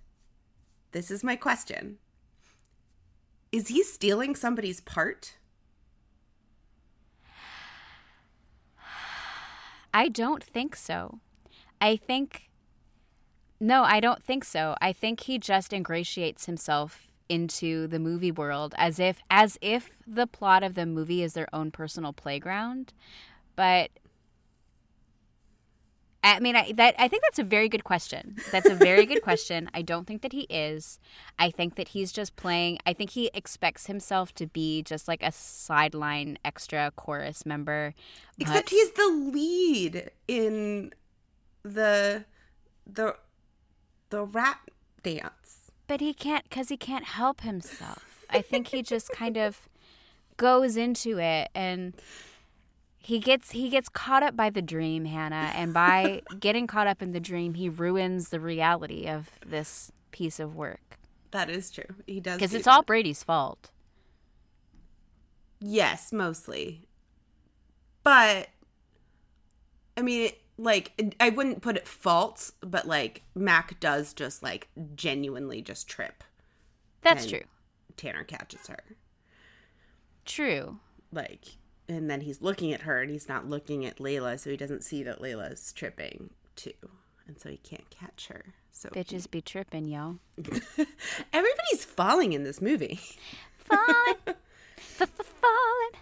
this 0.92 1.10
is 1.10 1.22
my 1.24 1.36
question 1.36 1.98
Is 3.52 3.68
he 3.68 3.82
stealing 3.82 4.34
somebody's 4.34 4.80
part? 4.80 5.36
I 9.92 10.08
don't 10.08 10.44
think 10.44 10.76
so. 10.76 11.18
I 11.80 11.96
think 11.96 12.49
no, 13.60 13.84
I 13.84 14.00
don't 14.00 14.22
think 14.22 14.44
so. 14.44 14.74
I 14.80 14.92
think 14.92 15.20
he 15.20 15.38
just 15.38 15.72
ingratiates 15.72 16.46
himself 16.46 17.06
into 17.28 17.86
the 17.86 18.00
movie 18.00 18.32
world 18.32 18.74
as 18.76 18.98
if 18.98 19.22
as 19.30 19.56
if 19.60 19.90
the 20.04 20.26
plot 20.26 20.64
of 20.64 20.74
the 20.74 20.84
movie 20.84 21.22
is 21.22 21.34
their 21.34 21.46
own 21.54 21.70
personal 21.70 22.12
playground. 22.12 22.92
But 23.54 23.90
I 26.22 26.40
mean, 26.40 26.56
I, 26.56 26.72
that 26.72 26.94
I 26.98 27.08
think 27.08 27.22
that's 27.22 27.38
a 27.38 27.44
very 27.44 27.68
good 27.68 27.84
question. 27.84 28.36
That's 28.50 28.68
a 28.68 28.74
very 28.74 29.06
good 29.06 29.22
question. 29.28 29.70
I 29.72 29.82
don't 29.82 30.06
think 30.06 30.22
that 30.22 30.32
he 30.32 30.42
is. 30.50 30.98
I 31.38 31.50
think 31.50 31.76
that 31.76 31.88
he's 31.88 32.12
just 32.12 32.36
playing. 32.36 32.78
I 32.84 32.92
think 32.92 33.10
he 33.10 33.30
expects 33.32 33.86
himself 33.86 34.34
to 34.34 34.46
be 34.46 34.82
just 34.82 35.06
like 35.06 35.22
a 35.22 35.32
sideline 35.32 36.38
extra 36.44 36.92
chorus 36.96 37.46
member. 37.46 37.94
Except 38.38 38.70
he's 38.70 38.90
the 38.92 39.30
lead 39.32 40.10
in 40.26 40.92
the 41.62 42.24
the 42.86 43.16
the 44.10 44.24
rap 44.24 44.70
dance. 45.02 45.70
But 45.86 46.00
he 46.00 46.12
can't 46.14 46.44
because 46.44 46.68
he 46.68 46.76
can't 46.76 47.04
help 47.04 47.40
himself. 47.40 48.04
I 48.28 48.42
think 48.42 48.68
he 48.68 48.82
just 48.82 49.10
kind 49.10 49.36
of 49.36 49.68
goes 50.36 50.76
into 50.76 51.18
it 51.18 51.48
and 51.54 51.94
he 52.98 53.18
gets 53.18 53.50
he 53.50 53.68
gets 53.70 53.88
caught 53.88 54.22
up 54.22 54.36
by 54.36 54.50
the 54.50 54.62
dream, 54.62 55.04
Hannah, 55.06 55.50
and 55.54 55.72
by 55.74 56.22
getting 56.38 56.66
caught 56.66 56.86
up 56.86 57.02
in 57.02 57.12
the 57.12 57.18
dream, 57.20 57.54
he 57.54 57.68
ruins 57.68 58.28
the 58.28 58.38
reality 58.40 59.06
of 59.08 59.30
this 59.44 59.90
piece 60.12 60.38
of 60.38 60.54
work 60.54 60.98
That 61.32 61.48
is 61.50 61.70
true. 61.70 61.84
He 62.06 62.20
does 62.20 62.36
because 62.36 62.50
do 62.52 62.56
it's 62.58 62.66
that. 62.66 62.72
all 62.72 62.82
Brady's 62.82 63.22
fault. 63.24 63.70
Yes, 65.60 66.12
mostly. 66.12 66.82
But 68.02 68.48
I 69.96 70.02
mean, 70.02 70.26
it, 70.28 70.39
like 70.60 71.14
I 71.18 71.30
wouldn't 71.30 71.62
put 71.62 71.76
it 71.76 71.88
fault, 71.88 72.52
but 72.60 72.86
like 72.86 73.22
Mac 73.34 73.80
does 73.80 74.12
just 74.12 74.42
like 74.42 74.68
genuinely 74.94 75.62
just 75.62 75.88
trip. 75.88 76.22
That's 77.02 77.26
true. 77.26 77.44
Tanner 77.96 78.24
catches 78.24 78.66
her. 78.66 78.84
True. 80.24 80.78
Like 81.12 81.56
and 81.88 82.08
then 82.08 82.20
he's 82.20 82.40
looking 82.40 82.72
at 82.72 82.82
her 82.82 83.00
and 83.00 83.10
he's 83.10 83.28
not 83.28 83.48
looking 83.48 83.84
at 83.84 83.98
Layla, 83.98 84.38
so 84.38 84.50
he 84.50 84.56
doesn't 84.56 84.84
see 84.84 85.02
that 85.02 85.20
Layla's 85.20 85.72
tripping 85.72 86.30
too. 86.54 86.72
And 87.26 87.38
so 87.38 87.48
he 87.48 87.56
can't 87.56 87.88
catch 87.90 88.28
her. 88.28 88.54
So 88.70 88.88
Bitches 88.90 89.30
be 89.30 89.40
tripping, 89.40 89.86
yo. 89.86 90.18
everybody's 91.32 91.84
falling 91.84 92.32
in 92.32 92.44
this 92.44 92.60
movie. 92.60 93.00
Falling. 93.58 94.36
Falling. 95.44 95.94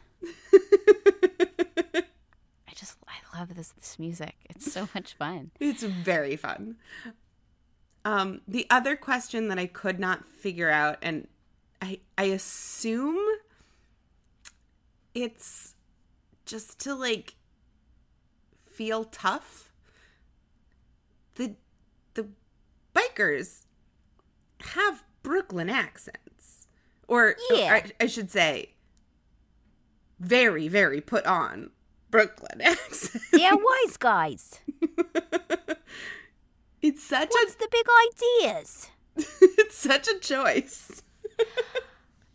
I 3.32 3.38
love 3.40 3.54
this 3.54 3.70
this 3.70 3.98
music. 3.98 4.34
It's 4.50 4.72
so 4.72 4.88
much 4.94 5.14
fun. 5.14 5.50
It's 5.60 5.82
very 5.82 6.36
fun. 6.36 6.76
Um, 8.04 8.40
the 8.48 8.66
other 8.70 8.96
question 8.96 9.48
that 9.48 9.58
I 9.58 9.66
could 9.66 9.98
not 9.98 10.26
figure 10.26 10.70
out, 10.70 10.98
and 11.02 11.28
I 11.82 12.00
I 12.16 12.24
assume 12.24 13.18
it's 15.14 15.74
just 16.46 16.78
to 16.80 16.94
like 16.94 17.34
feel 18.66 19.04
tough. 19.04 19.72
the 21.34 21.54
the 22.14 22.28
bikers 22.94 23.64
have 24.74 25.04
Brooklyn 25.22 25.68
accents, 25.68 26.66
or, 27.06 27.36
Yeah. 27.50 27.70
or 27.72 27.74
I, 27.76 27.84
I 28.00 28.06
should 28.06 28.30
say, 28.30 28.74
very 30.18 30.68
very 30.68 31.00
put 31.00 31.26
on 31.26 31.70
Brooklyn 32.10 32.60
accents. 32.62 33.16
Yeah, 33.32 33.54
wise 33.54 33.96
guys. 33.96 34.60
It's 36.80 37.02
such 37.02 37.28
What's 37.30 37.56
the 37.56 37.68
big 37.72 37.86
ideas? 38.12 38.90
a 39.16 39.20
it's 39.58 39.76
such 39.76 40.06
a 40.08 40.18
choice. 40.20 41.02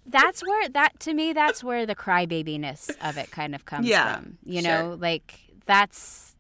That's 0.05 0.41
where 0.43 0.67
that 0.69 0.99
to 1.01 1.13
me 1.13 1.31
that's 1.31 1.63
where 1.63 1.85
the 1.85 1.95
crybabiness 1.95 2.91
of 3.01 3.17
it 3.17 3.31
kind 3.31 3.55
of 3.55 3.65
comes 3.65 3.87
Yeah, 3.87 4.15
from. 4.17 4.37
You 4.45 4.61
sure. 4.61 4.69
know, 4.69 4.97
like 4.99 5.39
that's 5.65 6.35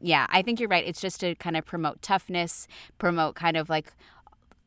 yeah, 0.00 0.26
I 0.30 0.42
think 0.42 0.60
you're 0.60 0.68
right. 0.68 0.86
It's 0.86 1.00
just 1.00 1.18
to 1.20 1.34
kind 1.34 1.56
of 1.56 1.64
promote 1.64 2.00
toughness, 2.00 2.68
promote 2.98 3.34
kind 3.34 3.56
of 3.56 3.68
like 3.68 3.92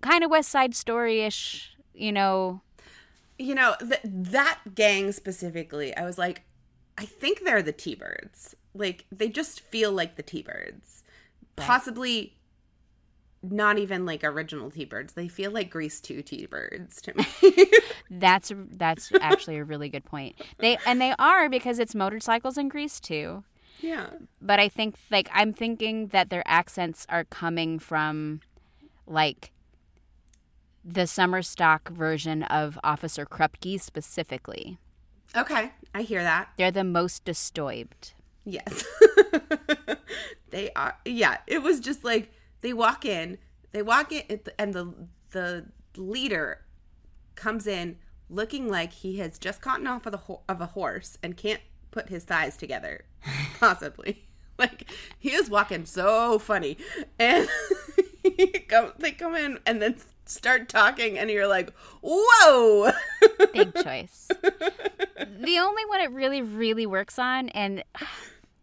kind 0.02 0.24
of 0.24 0.30
West 0.30 0.50
Side 0.50 0.76
Story 0.76 1.22
ish, 1.22 1.78
you 1.94 2.12
know. 2.12 2.62
You 3.38 3.56
know 3.56 3.76
th- 3.80 4.02
that 4.04 4.60
gang 4.76 5.14
specifically. 5.14 5.96
I 5.96 6.04
was 6.06 6.18
like, 6.18 6.42
I 7.00 7.06
think 7.06 7.44
they're 7.46 7.64
the 7.64 7.72
T-birds. 7.72 8.56
Like 8.76 9.06
they 9.12 9.30
just 9.30 9.62
feel 9.62 9.92
like 9.92 10.18
the 10.18 10.24
T-birds. 10.24 11.04
Possibly 11.56 12.36
not 13.42 13.78
even 13.78 14.06
like 14.06 14.24
original 14.24 14.70
T-birds. 14.70 15.14
They 15.14 15.30
feel 15.30 15.52
like 15.52 15.70
Grease 15.70 16.02
2 16.02 16.22
T-birds 16.22 17.02
to 17.04 17.14
me. 17.16 17.26
That's 18.12 18.52
that's 18.72 19.12
actually 19.22 19.58
a 19.58 19.64
really 19.64 19.88
good 19.88 20.04
point. 20.04 20.36
They 20.58 20.78
and 20.86 21.00
they 21.00 21.14
are 21.18 21.48
because 21.48 21.80
it's 21.80 21.96
motorcycles 21.96 22.58
in 22.58 22.68
Grease 22.68 23.00
2. 23.00 23.44
yeah. 23.82 24.10
But 24.42 24.60
I 24.60 24.68
think 24.68 24.96
like 25.10 25.30
I'm 25.32 25.54
thinking 25.54 26.08
that 26.08 26.30
their 26.30 26.44
accents 26.46 27.06
are 27.08 27.24
coming 27.24 27.80
from 27.80 28.42
like 29.08 29.52
the 30.84 31.08
summer 31.08 31.42
stock 31.42 31.90
version 31.90 32.44
of 32.44 32.78
Officer 32.84 33.26
Krupke 33.26 33.80
specifically. 33.80 34.80
Okay, 35.38 35.72
I 35.94 36.04
hear 36.04 36.24
that. 36.24 36.50
They're 36.58 36.72
the 36.72 36.84
most 36.84 37.26
disturbed. 37.26 38.14
Yes. 38.46 38.84
they 40.50 40.72
are. 40.76 40.98
Yeah, 41.06 41.38
it 41.48 41.62
was 41.62 41.80
just 41.80 42.04
like 42.04 42.32
they 42.62 42.74
walk 42.74 43.06
in, 43.06 43.38
they 43.72 43.82
walk 43.82 44.12
in 44.12 44.40
and 44.58 44.74
the 44.74 44.94
the 45.32 45.66
leader 45.96 46.62
comes 47.36 47.68
in 47.68 47.98
looking 48.30 48.68
like 48.68 48.94
he 48.94 49.18
has 49.20 49.40
just 49.40 49.62
gotten 49.62 49.88
off 49.88 50.06
of 50.06 50.12
the 50.12 50.18
ho- 50.18 50.42
of 50.48 50.62
a 50.62 50.68
horse 50.68 51.18
and 51.24 51.36
can't 51.36 51.62
put 51.92 52.10
his 52.10 52.24
thighs 52.24 52.58
together 52.58 53.06
possibly. 53.60 54.26
like 54.60 54.92
he 55.18 55.32
is 55.32 55.50
walking 55.50 55.86
so 55.86 56.38
funny 56.38 56.78
and 57.18 57.48
he 58.24 58.48
come, 58.68 58.92
they 59.00 59.12
come 59.12 59.36
in 59.36 59.58
and 59.66 59.82
then 59.82 59.96
start 60.30 60.70
talking 60.70 61.18
and 61.18 61.30
you're 61.30 61.48
like, 61.48 61.74
"Whoa!" 62.02 62.92
Big 63.54 63.74
choice. 63.84 64.28
the 64.42 65.60
only 65.60 65.86
one 65.86 66.02
it 66.02 66.12
really, 66.12 66.42
really 66.42 66.86
works 66.86 67.20
on, 67.20 67.50
and 67.50 67.84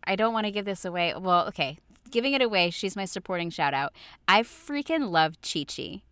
I 0.04 0.16
don't 0.16 0.32
want 0.32 0.46
to 0.46 0.50
give 0.50 0.64
this 0.64 0.84
away. 0.84 1.14
Well, 1.16 1.46
okay. 1.48 1.78
Giving 2.10 2.34
it 2.34 2.40
away, 2.40 2.70
she's 2.70 2.94
my 2.94 3.04
supporting 3.04 3.50
shout 3.50 3.74
out. 3.74 3.92
I 4.28 4.42
freaking 4.42 5.10
love 5.10 5.40
CheeChee. 5.42 6.02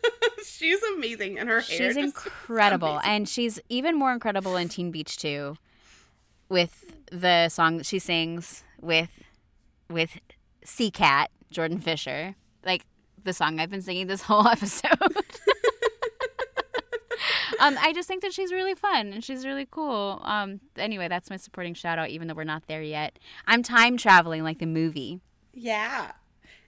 She's 0.44 0.82
amazing 0.96 1.38
and 1.38 1.48
her 1.48 1.60
hair 1.60 1.92
She's 1.92 1.96
incredible. 1.96 3.00
And 3.04 3.28
she's 3.28 3.60
even 3.68 3.96
more 3.96 4.12
incredible 4.12 4.56
in 4.56 4.68
Teen 4.68 4.90
Beach 4.90 5.16
2 5.18 5.56
with 6.48 6.92
the 7.10 7.48
song 7.48 7.76
that 7.76 7.86
she 7.86 7.98
sings 7.98 8.64
with 8.80 9.10
with 9.88 10.18
Seacat, 10.64 11.26
Jordan 11.50 11.78
Fisher. 11.78 12.34
Like 12.64 12.84
the 13.24 13.32
song 13.32 13.60
I've 13.60 13.70
been 13.70 13.82
singing 13.82 14.06
this 14.06 14.22
whole 14.28 14.46
episode. 14.46 14.90
um, 17.60 17.76
I 17.80 17.92
just 17.92 18.08
think 18.08 18.22
that 18.22 18.32
she's 18.32 18.52
really 18.52 18.74
fun 18.74 19.12
and 19.12 19.22
she's 19.22 19.46
really 19.46 19.66
cool. 19.70 20.20
Um, 20.24 20.60
anyway, 20.76 21.08
that's 21.08 21.30
my 21.30 21.36
supporting 21.36 21.74
shout 21.74 21.98
out, 21.98 22.08
even 22.10 22.28
though 22.28 22.34
we're 22.34 22.44
not 22.44 22.66
there 22.66 22.82
yet. 22.82 23.18
I'm 23.46 23.62
time 23.62 23.96
traveling 23.96 24.42
like 24.42 24.58
the 24.58 24.66
movie. 24.66 25.20
Yeah. 25.52 26.12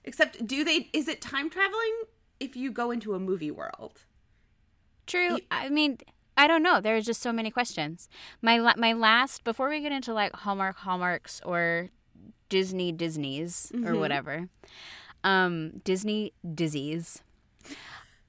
Except, 0.05 0.47
do 0.47 0.64
they? 0.64 0.90
Is 0.93 1.09
it 1.09 1.21
time 1.21 1.49
traveling 1.51 2.03
if 2.38 2.57
you 2.57 2.71
go 2.71 2.90
into 2.90 3.14
a 3.14 3.19
movie 3.19 3.51
world? 3.51 4.05
True. 5.07 5.38
I 5.51 5.69
mean, 5.69 5.99
I 6.37 6.47
don't 6.47 6.62
know. 6.62 6.81
There's 6.81 7.07
just 7.07 7.23
so 7.23 7.33
many 7.33 7.51
questions. 7.51 8.09
My 8.43 8.59
la- 8.59 8.75
my 8.77 8.93
last 8.93 9.45
before 9.45 9.69
we 9.69 9.81
get 9.81 9.93
into 9.93 10.12
like 10.12 10.33
Hallmark 10.35 10.77
Hallmarks 10.77 11.40
or 11.45 11.90
Disney 12.49 12.93
Disneys 12.93 13.73
or 13.85 13.97
whatever, 13.97 14.49
um, 15.25 15.81
Disney 15.83 16.33
Dizzies. 16.47 17.21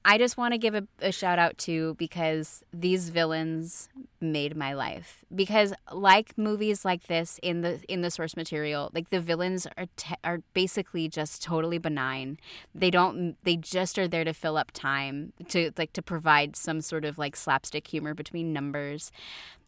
I 0.08 0.18
just 0.18 0.36
want 0.36 0.52
to 0.52 0.58
give 0.58 0.76
a, 0.76 0.86
a 1.00 1.10
shout 1.10 1.40
out 1.40 1.58
to 1.58 1.94
because 1.94 2.62
these 2.72 3.08
villains 3.08 3.88
made 4.20 4.56
my 4.56 4.72
life. 4.72 5.24
Because 5.34 5.72
like 5.92 6.38
movies 6.38 6.84
like 6.84 7.08
this 7.08 7.40
in 7.42 7.62
the 7.62 7.80
in 7.88 8.02
the 8.02 8.10
source 8.12 8.36
material, 8.36 8.92
like 8.94 9.10
the 9.10 9.20
villains 9.20 9.66
are 9.76 9.86
te- 9.96 10.14
are 10.22 10.42
basically 10.54 11.08
just 11.08 11.42
totally 11.42 11.78
benign. 11.78 12.38
They 12.72 12.88
don't 12.88 13.36
they 13.42 13.56
just 13.56 13.98
are 13.98 14.06
there 14.06 14.22
to 14.22 14.32
fill 14.32 14.56
up 14.56 14.70
time 14.70 15.32
to 15.48 15.72
like 15.76 15.92
to 15.94 16.02
provide 16.02 16.54
some 16.54 16.80
sort 16.82 17.04
of 17.04 17.18
like 17.18 17.34
slapstick 17.34 17.88
humor 17.88 18.14
between 18.14 18.52
numbers. 18.52 19.10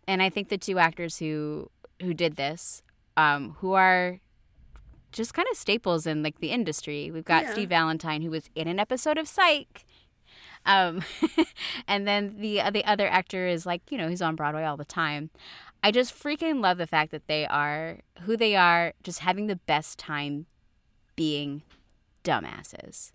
And 0.07 0.23
I 0.23 0.31
think 0.31 0.51
the 0.51 0.59
two 0.59 0.79
actors 0.79 1.19
who 1.19 1.69
who 2.01 2.15
did 2.15 2.37
this, 2.37 2.81
um, 3.17 3.57
who 3.59 3.73
are 3.73 4.21
just 5.13 5.35
kind 5.35 5.49
of 5.51 5.57
staples 5.57 6.07
in 6.07 6.23
like 6.23 6.41
the 6.41 6.51
industry. 6.51 7.11
We've 7.11 7.25
got 7.25 7.45
Yeah. 7.45 7.53
Steve 7.53 7.69
Valentine, 7.71 8.23
who 8.23 8.31
was 8.31 8.51
in 8.55 8.69
an 8.69 8.79
episode 8.79 9.19
of 9.19 9.29
Psych. 9.29 9.85
Um, 10.67 11.03
and 11.89 12.07
then 12.07 12.37
the 12.39 12.63
the 12.73 12.85
other 12.85 13.07
actor 13.09 13.47
is 13.47 13.65
like 13.65 13.83
you 13.91 13.99
know 13.99 14.09
he's 14.09 14.23
on 14.23 14.37
Broadway 14.37 14.65
all 14.65 14.77
the 14.77 14.85
time. 14.85 15.31
I 15.83 15.93
just 15.93 16.13
freaking 16.13 16.61
love 16.61 16.79
the 16.79 16.87
fact 16.87 17.13
that 17.13 17.29
they 17.29 17.47
are 17.47 17.99
who 18.23 18.37
they 18.37 18.57
are, 18.57 18.93
just 19.03 19.21
having 19.21 19.47
the 19.47 19.57
best 19.57 19.99
time 19.99 20.47
being 21.17 21.63
dumbasses. 22.25 23.13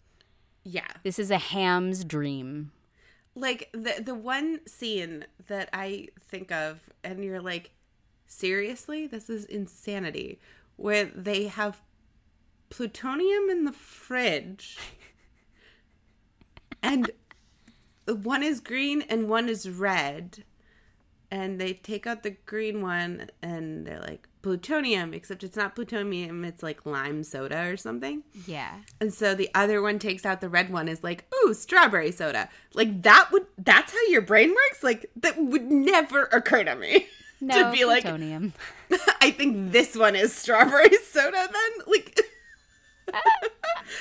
Yeah. 0.63 0.87
This 1.03 1.19
is 1.19 1.29
a 1.29 1.37
ham's 1.37 2.05
dream. 2.05 2.71
Like 3.35 3.69
the 3.73 4.01
the 4.01 4.15
one 4.15 4.61
scene 4.65 5.25
that 5.47 5.69
I 5.73 6.07
think 6.21 6.51
of, 6.51 6.79
and 7.03 7.23
you're 7.23 7.41
like, 7.41 7.71
seriously, 8.25 9.07
this 9.07 9.29
is 9.29 9.45
insanity. 9.45 10.39
Where 10.75 11.05
they 11.05 11.47
have 11.47 11.81
plutonium 12.69 13.49
in 13.49 13.65
the 13.65 13.71
fridge, 13.71 14.77
and 16.83 17.11
one 18.05 18.43
is 18.43 18.59
green 18.59 19.01
and 19.03 19.29
one 19.29 19.49
is 19.49 19.69
red, 19.69 20.43
and 21.31 21.59
they 21.59 21.73
take 21.73 22.05
out 22.05 22.23
the 22.23 22.31
green 22.45 22.81
one 22.81 23.29
and 23.41 23.87
they're 23.87 24.01
like 24.01 24.27
plutonium, 24.43 25.15
except 25.15 25.43
it's 25.43 25.57
not 25.57 25.73
plutonium, 25.73 26.45
it's 26.45 26.61
like 26.61 26.85
lime 26.85 27.23
soda 27.23 27.67
or 27.69 27.77
something. 27.77 28.21
Yeah. 28.45 28.81
And 29.01 29.11
so 29.11 29.33
the 29.33 29.49
other 29.55 29.81
one 29.81 29.97
takes 29.97 30.25
out 30.25 30.41
the 30.41 30.49
red 30.49 30.71
one 30.71 30.87
is 30.87 31.01
like, 31.01 31.25
ooh, 31.33 31.55
strawberry 31.55 32.11
soda. 32.11 32.49
Like 32.75 33.01
that 33.01 33.29
would 33.31 33.47
that's 33.57 33.91
how 33.91 34.05
your 34.09 34.21
brain 34.21 34.49
works? 34.49 34.83
Like 34.83 35.09
that 35.15 35.43
would 35.43 35.71
never 35.71 36.25
occur 36.25 36.63
to 36.65 36.75
me. 36.75 37.07
No 37.47 37.63
to 37.63 37.71
be 37.71 37.85
like. 37.85 38.05
I 39.21 39.31
think 39.31 39.71
this 39.71 39.95
one 39.95 40.15
is 40.15 40.33
strawberry 40.33 40.95
soda 41.03 41.47
then. 41.51 41.85
Like 41.87 42.19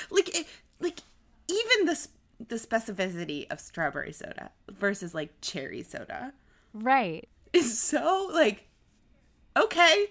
like 0.09 0.37
it, 0.37 0.47
like 0.79 0.99
even 1.47 1.85
the 1.85 2.07
the 2.47 2.55
specificity 2.55 3.51
of 3.51 3.59
strawberry 3.59 4.11
soda 4.11 4.51
versus 4.69 5.13
like 5.13 5.31
cherry 5.41 5.83
soda 5.83 6.33
right. 6.73 7.27
is 7.53 7.79
so 7.79 8.29
like 8.33 8.67
okay. 9.55 10.07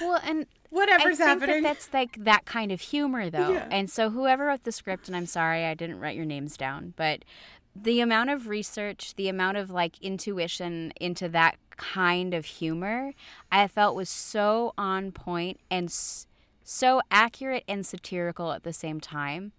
Well, 0.00 0.20
and 0.24 0.46
Whatever's 0.72 1.20
I 1.20 1.26
think 1.26 1.40
happening. 1.42 1.62
that 1.64 1.74
that's 1.74 1.92
like 1.92 2.24
that 2.24 2.46
kind 2.46 2.72
of 2.72 2.80
humor, 2.80 3.28
though. 3.28 3.50
Yeah. 3.50 3.68
And 3.70 3.90
so, 3.90 4.08
whoever 4.08 4.46
wrote 4.46 4.64
the 4.64 4.72
script, 4.72 5.06
and 5.06 5.14
I'm 5.14 5.26
sorry 5.26 5.66
I 5.66 5.74
didn't 5.74 6.00
write 6.00 6.16
your 6.16 6.24
names 6.24 6.56
down, 6.56 6.94
but 6.96 7.26
the 7.76 8.00
amount 8.00 8.30
of 8.30 8.48
research, 8.48 9.14
the 9.16 9.28
amount 9.28 9.58
of 9.58 9.70
like 9.70 10.00
intuition 10.00 10.94
into 10.98 11.28
that 11.28 11.56
kind 11.76 12.34
of 12.34 12.44
humor, 12.44 13.12
I 13.50 13.66
felt 13.68 13.96
was 13.96 14.08
so 14.08 14.72
on 14.78 15.12
point 15.12 15.60
and 15.70 15.88
s- 15.88 16.26
so 16.64 17.00
accurate 17.10 17.64
and 17.68 17.84
satirical 17.86 18.52
at 18.52 18.62
the 18.62 18.72
same 18.72 19.00
time. 19.00 19.52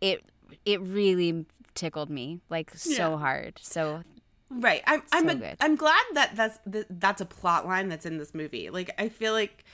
It 0.00 0.24
it 0.64 0.80
really 0.80 1.46
tickled 1.74 2.10
me 2.10 2.40
like 2.50 2.70
so 2.76 3.12
Yeah. 3.12 3.18
hard. 3.18 3.58
So 3.62 4.02
Right. 4.50 4.82
I'm 4.86 5.02
I'm 5.12 5.28
So 5.28 5.30
a, 5.30 5.34
good. 5.36 5.56
I'm 5.60 5.76
glad 5.76 6.02
that 6.14 6.36
that's 6.36 6.58
that, 6.66 7.00
that's 7.00 7.20
a 7.20 7.26
plot 7.26 7.66
line 7.66 7.88
that's 7.88 8.04
in 8.04 8.18
this 8.18 8.34
movie. 8.34 8.68
Like 8.70 8.90
I 8.98 9.08
feel 9.08 9.32
like 9.32 9.64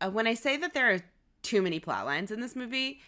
uh, 0.00 0.10
when 0.10 0.26
I 0.26 0.34
say 0.34 0.56
that 0.58 0.74
there 0.74 0.92
are 0.92 1.00
too 1.42 1.62
many 1.62 1.80
plot 1.80 2.04
lines 2.04 2.30
in 2.30 2.40
this 2.40 2.54
movie, 2.54 3.00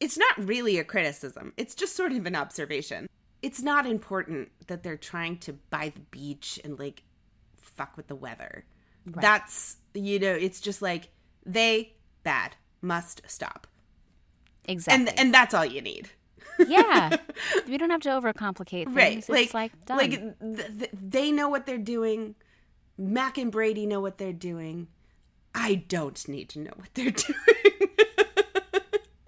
it's 0.00 0.16
not 0.16 0.32
really 0.38 0.78
a 0.78 0.84
criticism. 0.84 1.52
It's 1.56 1.74
just 1.74 1.94
sort 1.96 2.12
of 2.12 2.24
an 2.26 2.36
observation. 2.36 3.08
It's 3.42 3.60
not 3.60 3.84
important 3.84 4.50
that 4.68 4.82
they're 4.82 4.96
trying 4.96 5.36
to 5.40 5.52
buy 5.52 5.92
the 5.94 6.00
beach 6.00 6.58
and 6.64 6.78
like 6.78 7.02
fuck 7.76 7.96
with 7.96 8.06
the 8.08 8.14
weather. 8.16 8.64
That's 9.06 9.76
you 9.92 10.18
know, 10.18 10.32
it's 10.32 10.60
just 10.60 10.80
like 10.82 11.08
they 11.44 11.94
bad 12.22 12.56
must 12.80 13.22
stop. 13.26 13.66
Exactly. 14.66 15.08
And 15.08 15.18
and 15.18 15.34
that's 15.34 15.52
all 15.54 15.64
you 15.64 15.80
need. 15.82 16.08
yeah. 16.66 17.16
We 17.68 17.76
don't 17.78 17.90
have 17.90 18.00
to 18.02 18.08
overcomplicate 18.10 18.84
things. 18.84 18.96
Right. 18.96 19.18
It's 19.18 19.28
like 19.28 19.52
like, 19.54 19.84
done. 19.86 19.98
like 19.98 20.10
th- 20.10 20.78
th- 20.78 20.90
they 20.92 21.32
know 21.32 21.48
what 21.48 21.66
they're 21.66 21.76
doing. 21.78 22.34
Mac 22.96 23.38
and 23.38 23.50
Brady 23.52 23.86
know 23.86 24.00
what 24.00 24.18
they're 24.18 24.32
doing. 24.32 24.88
I 25.54 25.74
don't 25.88 26.26
need 26.28 26.48
to 26.50 26.60
know 26.60 26.70
what 26.76 26.88
they're 26.94 27.10
doing. 27.10 27.90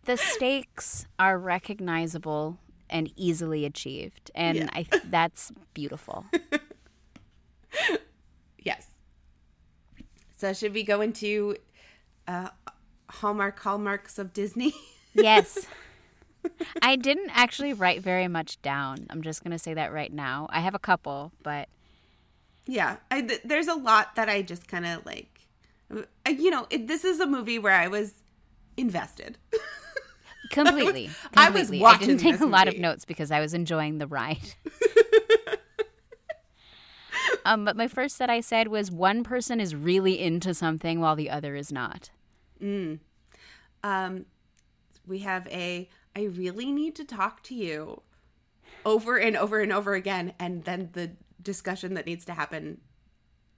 the 0.04 0.16
stakes 0.16 1.06
are 1.18 1.38
recognizable 1.38 2.58
and 2.88 3.12
easily 3.16 3.64
achieved. 3.64 4.30
And 4.34 4.56
Yeah. 4.58 4.68
I 4.72 4.82
th- 4.84 5.02
that's 5.10 5.52
beautiful. 5.74 6.24
yes. 8.66 8.86
So 10.36 10.52
should 10.52 10.74
we 10.74 10.82
go 10.82 11.00
into 11.00 11.56
uh, 12.28 12.48
Hallmark 13.08 13.58
hallmarks 13.60 14.18
of 14.18 14.32
Disney? 14.32 14.74
Yes. 15.14 15.66
I 16.82 16.96
didn't 16.96 17.30
actually 17.32 17.72
write 17.72 18.02
very 18.02 18.28
much 18.28 18.60
down. 18.60 19.06
I'm 19.08 19.22
just 19.22 19.42
going 19.42 19.52
to 19.52 19.58
say 19.58 19.72
that 19.72 19.94
right 19.94 20.12
now. 20.12 20.46
I 20.50 20.60
have 20.60 20.74
a 20.74 20.78
couple, 20.78 21.32
but 21.42 21.70
yeah, 22.66 22.96
I, 23.10 23.22
th- 23.22 23.40
there's 23.42 23.66
a 23.66 23.74
lot 23.74 24.14
that 24.16 24.28
I 24.28 24.42
just 24.42 24.68
kind 24.68 24.84
of 24.84 25.06
like. 25.06 25.48
uh, 25.90 26.02
You 26.28 26.50
know, 26.50 26.66
it, 26.68 26.86
this 26.86 27.02
is 27.02 27.18
a 27.18 27.26
movie 27.26 27.58
where 27.58 27.72
I 27.72 27.88
was 27.88 28.12
invested. 28.76 29.38
completely. 30.50 31.08
I 31.34 31.48
was 31.48 31.62
completely. 31.62 31.80
watching 31.80 32.08
didn't 32.08 32.20
take 32.20 32.40
a 32.40 32.46
lot 32.46 32.68
of 32.68 32.78
notes 32.78 33.06
because 33.06 33.30
I 33.30 33.40
was 33.40 33.54
enjoying 33.54 33.96
the 33.96 34.06
ride. 34.06 34.54
um, 37.46 37.64
but 37.64 37.76
my 37.76 37.88
first 37.88 38.18
that 38.18 38.28
I 38.28 38.40
said 38.40 38.68
was 38.68 38.90
one 38.90 39.22
person 39.24 39.60
is 39.60 39.74
really 39.74 40.20
into 40.20 40.52
something 40.52 41.00
while 41.00 41.16
the 41.16 41.30
other 41.30 41.54
is 41.54 41.72
not. 41.72 42.10
um, 43.82 44.26
we 45.06 45.20
have 45.20 45.46
a 45.48 45.88
I 46.14 46.24
really 46.24 46.72
need 46.72 46.96
to 46.96 47.04
talk 47.04 47.42
to 47.44 47.54
you 47.54 48.02
over 48.84 49.16
and 49.16 49.36
over 49.36 49.60
and 49.60 49.72
over 49.72 49.94
again, 49.94 50.32
and 50.38 50.64
then 50.64 50.90
the 50.92 51.12
discussion 51.40 51.94
that 51.94 52.06
needs 52.06 52.24
to 52.24 52.32
happen 52.32 52.80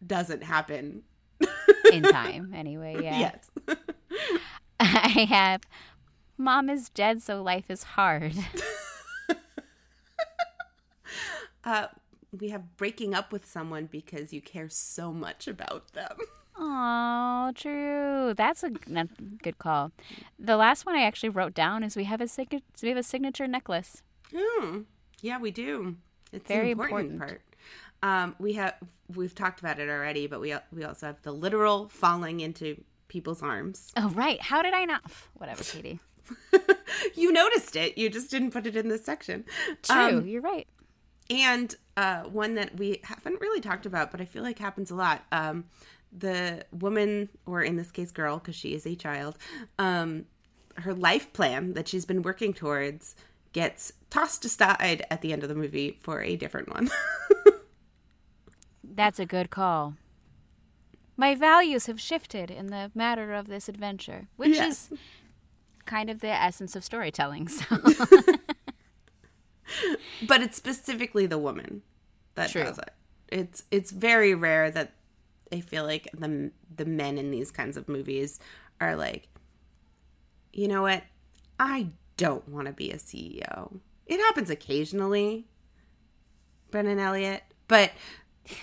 doesn't 0.04 0.42
happen. 0.42 1.02
In 1.92 2.02
time, 2.02 2.52
anyway, 2.54 3.02
yeah. 3.02 3.18
Yes. 3.18 3.50
I 4.80 5.26
have 5.28 5.62
Mom 6.36 6.68
is 6.68 6.88
dead, 6.90 7.22
so 7.22 7.42
life 7.42 7.70
is 7.70 7.82
hard. 7.82 8.34
Uh, 11.64 11.86
we 12.32 12.48
have 12.50 12.76
breaking 12.76 13.14
up 13.14 13.32
with 13.32 13.46
someone 13.46 13.86
because 13.86 14.32
you 14.32 14.40
care 14.40 14.68
so 14.68 15.12
much 15.12 15.48
about 15.48 15.92
them. 15.92 16.16
Oh, 16.56 17.52
true. 17.54 18.34
That's 18.36 18.64
a 18.64 18.70
good 18.70 19.58
call. 19.58 19.92
The 20.38 20.56
last 20.56 20.84
one 20.84 20.96
I 20.96 21.04
actually 21.04 21.28
wrote 21.28 21.54
down 21.54 21.84
is 21.84 21.96
we 21.96 22.04
have 22.04 22.20
a 22.20 22.28
signature 22.28 22.64
we 22.82 22.88
have 22.88 22.98
a 22.98 23.02
signature 23.02 23.46
necklace. 23.46 24.02
Hmm. 24.34 24.80
Yeah, 25.20 25.38
we 25.38 25.50
do. 25.50 25.96
It's 26.32 26.48
Very 26.48 26.72
an 26.72 26.72
important, 26.72 27.12
important. 27.12 27.18
part. 27.20 27.42
Um, 28.02 28.36
we 28.38 28.54
have 28.54 28.74
we've 29.14 29.34
talked 29.34 29.60
about 29.60 29.78
it 29.78 29.88
already, 29.88 30.26
but 30.26 30.40
we 30.40 30.54
we 30.72 30.84
also 30.84 31.06
have 31.06 31.22
the 31.22 31.32
literal 31.32 31.88
falling 31.88 32.40
into 32.40 32.82
people's 33.08 33.42
arms. 33.42 33.92
Oh, 33.96 34.10
right. 34.10 34.40
How 34.40 34.62
did 34.62 34.74
I 34.74 34.84
not? 34.84 35.02
Whatever, 35.34 35.64
Katie. 35.64 36.00
you 37.14 37.32
noticed 37.32 37.74
it. 37.76 37.96
You 37.96 38.10
just 38.10 38.30
didn't 38.30 38.50
put 38.50 38.66
it 38.66 38.76
in 38.76 38.88
this 38.88 39.04
section. 39.04 39.44
True. 39.82 39.96
Um, 39.96 40.26
You're 40.26 40.42
right. 40.42 40.66
And 41.30 41.74
uh, 41.96 42.22
one 42.24 42.54
that 42.54 42.76
we 42.78 43.00
haven't 43.04 43.40
really 43.40 43.60
talked 43.60 43.86
about, 43.86 44.10
but 44.10 44.20
I 44.20 44.24
feel 44.24 44.42
like 44.42 44.58
happens 44.58 44.90
a 44.90 44.94
lot. 44.94 45.24
Um, 45.32 45.64
the 46.16 46.64
woman, 46.72 47.28
or 47.44 47.60
in 47.62 47.76
this 47.76 47.90
case, 47.90 48.10
girl, 48.10 48.38
because 48.38 48.54
she 48.54 48.74
is 48.74 48.86
a 48.86 48.94
child, 48.94 49.36
um, 49.78 50.24
her 50.76 50.94
life 50.94 51.32
plan 51.32 51.74
that 51.74 51.86
she's 51.88 52.04
been 52.06 52.22
working 52.22 52.54
towards 52.54 53.14
gets 53.52 53.92
tossed 54.10 54.44
aside 54.44 55.04
at 55.10 55.20
the 55.22 55.32
end 55.32 55.42
of 55.42 55.48
the 55.48 55.54
movie 55.54 55.98
for 56.00 56.22
a 56.22 56.36
different 56.36 56.72
one. 56.72 56.88
That's 58.84 59.18
a 59.18 59.26
good 59.26 59.50
call. 59.50 59.94
My 61.16 61.34
values 61.34 61.86
have 61.86 62.00
shifted 62.00 62.50
in 62.50 62.68
the 62.68 62.90
matter 62.94 63.34
of 63.34 63.48
this 63.48 63.68
adventure, 63.68 64.28
which 64.36 64.54
Yes. 64.56 64.90
is 64.92 64.98
kind 65.84 66.08
of 66.10 66.20
the 66.20 66.28
essence 66.28 66.76
of 66.76 66.84
storytelling. 66.84 67.48
So 67.48 67.64
but 70.26 70.40
it's 70.42 70.56
specifically 70.56 71.26
the 71.26 71.38
woman 71.38 71.82
that 72.34 72.50
True. 72.50 72.64
does 72.64 72.78
it. 72.78 72.90
It's 73.28 73.62
it's 73.70 73.90
very 73.90 74.34
rare 74.34 74.70
that 74.70 74.92
I 75.52 75.60
feel 75.60 75.84
like 75.84 76.08
the 76.16 76.50
the 76.74 76.84
men 76.84 77.18
in 77.18 77.30
these 77.30 77.50
kinds 77.50 77.76
of 77.76 77.88
movies 77.88 78.38
are 78.80 78.96
like, 78.96 79.28
you 80.52 80.68
know 80.68 80.82
what, 80.82 81.02
I 81.58 81.88
don't 82.16 82.48
want 82.48 82.66
to 82.66 82.72
be 82.72 82.90
a 82.90 82.96
CEO. 82.96 83.80
It 84.06 84.18
happens 84.18 84.48
occasionally, 84.50 85.46
Brennan 86.70 86.98
Elliott, 86.98 87.42
but 87.66 87.90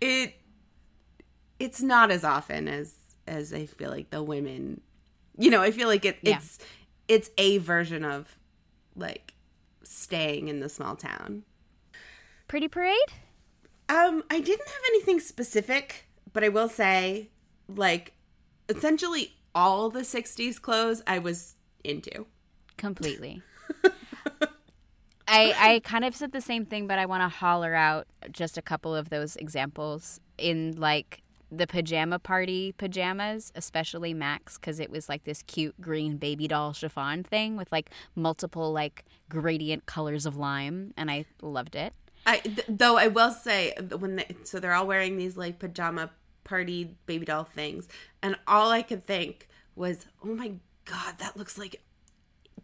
it 0.00 0.34
it's 1.58 1.80
not 1.80 2.10
as 2.10 2.24
often 2.24 2.68
as 2.68 2.94
as 3.26 3.52
I 3.54 3.66
feel 3.66 3.90
like 3.90 4.10
the 4.10 4.22
women. 4.22 4.80
You 5.36 5.50
know, 5.50 5.62
I 5.62 5.70
feel 5.72 5.88
like 5.88 6.04
it, 6.04 6.18
Yeah. 6.22 6.36
it's 6.36 6.58
it's 7.08 7.30
a 7.38 7.58
version 7.58 8.04
of 8.04 8.38
like 8.96 9.34
staying 9.82 10.48
in 10.48 10.60
the 10.60 10.68
small 10.68 10.96
town. 10.96 11.44
Pretty 12.48 12.68
Parade? 12.68 12.96
Um, 13.88 14.24
I 14.30 14.40
didn't 14.40 14.66
have 14.66 14.82
anything 14.88 15.20
specific, 15.20 16.06
but 16.32 16.42
I 16.42 16.48
will 16.48 16.68
say, 16.68 17.28
like, 17.68 18.14
essentially 18.68 19.34
all 19.54 19.90
the 19.90 20.00
'60s 20.00 20.60
clothes 20.60 21.02
I 21.06 21.18
was 21.18 21.56
into. 21.82 22.26
Completely. 22.76 23.42
I 25.28 25.54
I 25.58 25.80
kind 25.84 26.04
of 26.04 26.14
said 26.14 26.32
the 26.32 26.40
same 26.40 26.64
thing, 26.66 26.86
but 26.86 26.98
I 26.98 27.06
want 27.06 27.22
to 27.22 27.28
holler 27.28 27.74
out 27.74 28.06
just 28.30 28.58
a 28.58 28.62
couple 28.62 28.94
of 28.94 29.10
those 29.10 29.36
examples 29.36 30.20
in 30.38 30.74
like 30.78 31.22
the 31.56 31.66
pajama 31.66 32.18
party 32.18 32.72
pajamas, 32.72 33.52
especially 33.54 34.14
Mac's, 34.14 34.58
because 34.58 34.80
it 34.80 34.90
was 34.90 35.08
like 35.08 35.24
this 35.24 35.42
cute 35.42 35.80
green 35.80 36.16
baby 36.16 36.48
doll 36.48 36.72
chiffon 36.72 37.22
thing 37.22 37.56
with 37.56 37.70
like 37.72 37.90
multiple 38.14 38.72
like 38.72 39.04
gradient 39.28 39.86
colors 39.86 40.26
of 40.26 40.36
lime, 40.36 40.92
and 40.96 41.10
I 41.10 41.24
loved 41.42 41.74
it. 41.74 41.92
I 42.26 42.38
th- 42.38 42.66
though 42.68 42.96
I 42.96 43.08
will 43.08 43.30
say 43.30 43.74
when 43.98 44.16
they, 44.16 44.36
so 44.44 44.60
they're 44.60 44.72
all 44.72 44.86
wearing 44.86 45.16
these 45.16 45.36
like 45.36 45.58
pajama 45.58 46.10
party 46.44 46.96
baby 47.06 47.26
doll 47.26 47.44
things, 47.44 47.88
and 48.22 48.36
all 48.46 48.70
I 48.70 48.82
could 48.82 49.04
think 49.04 49.48
was, 49.74 50.06
"Oh 50.24 50.34
my 50.34 50.54
god, 50.84 51.18
that 51.18 51.36
looks 51.36 51.58
like 51.58 51.82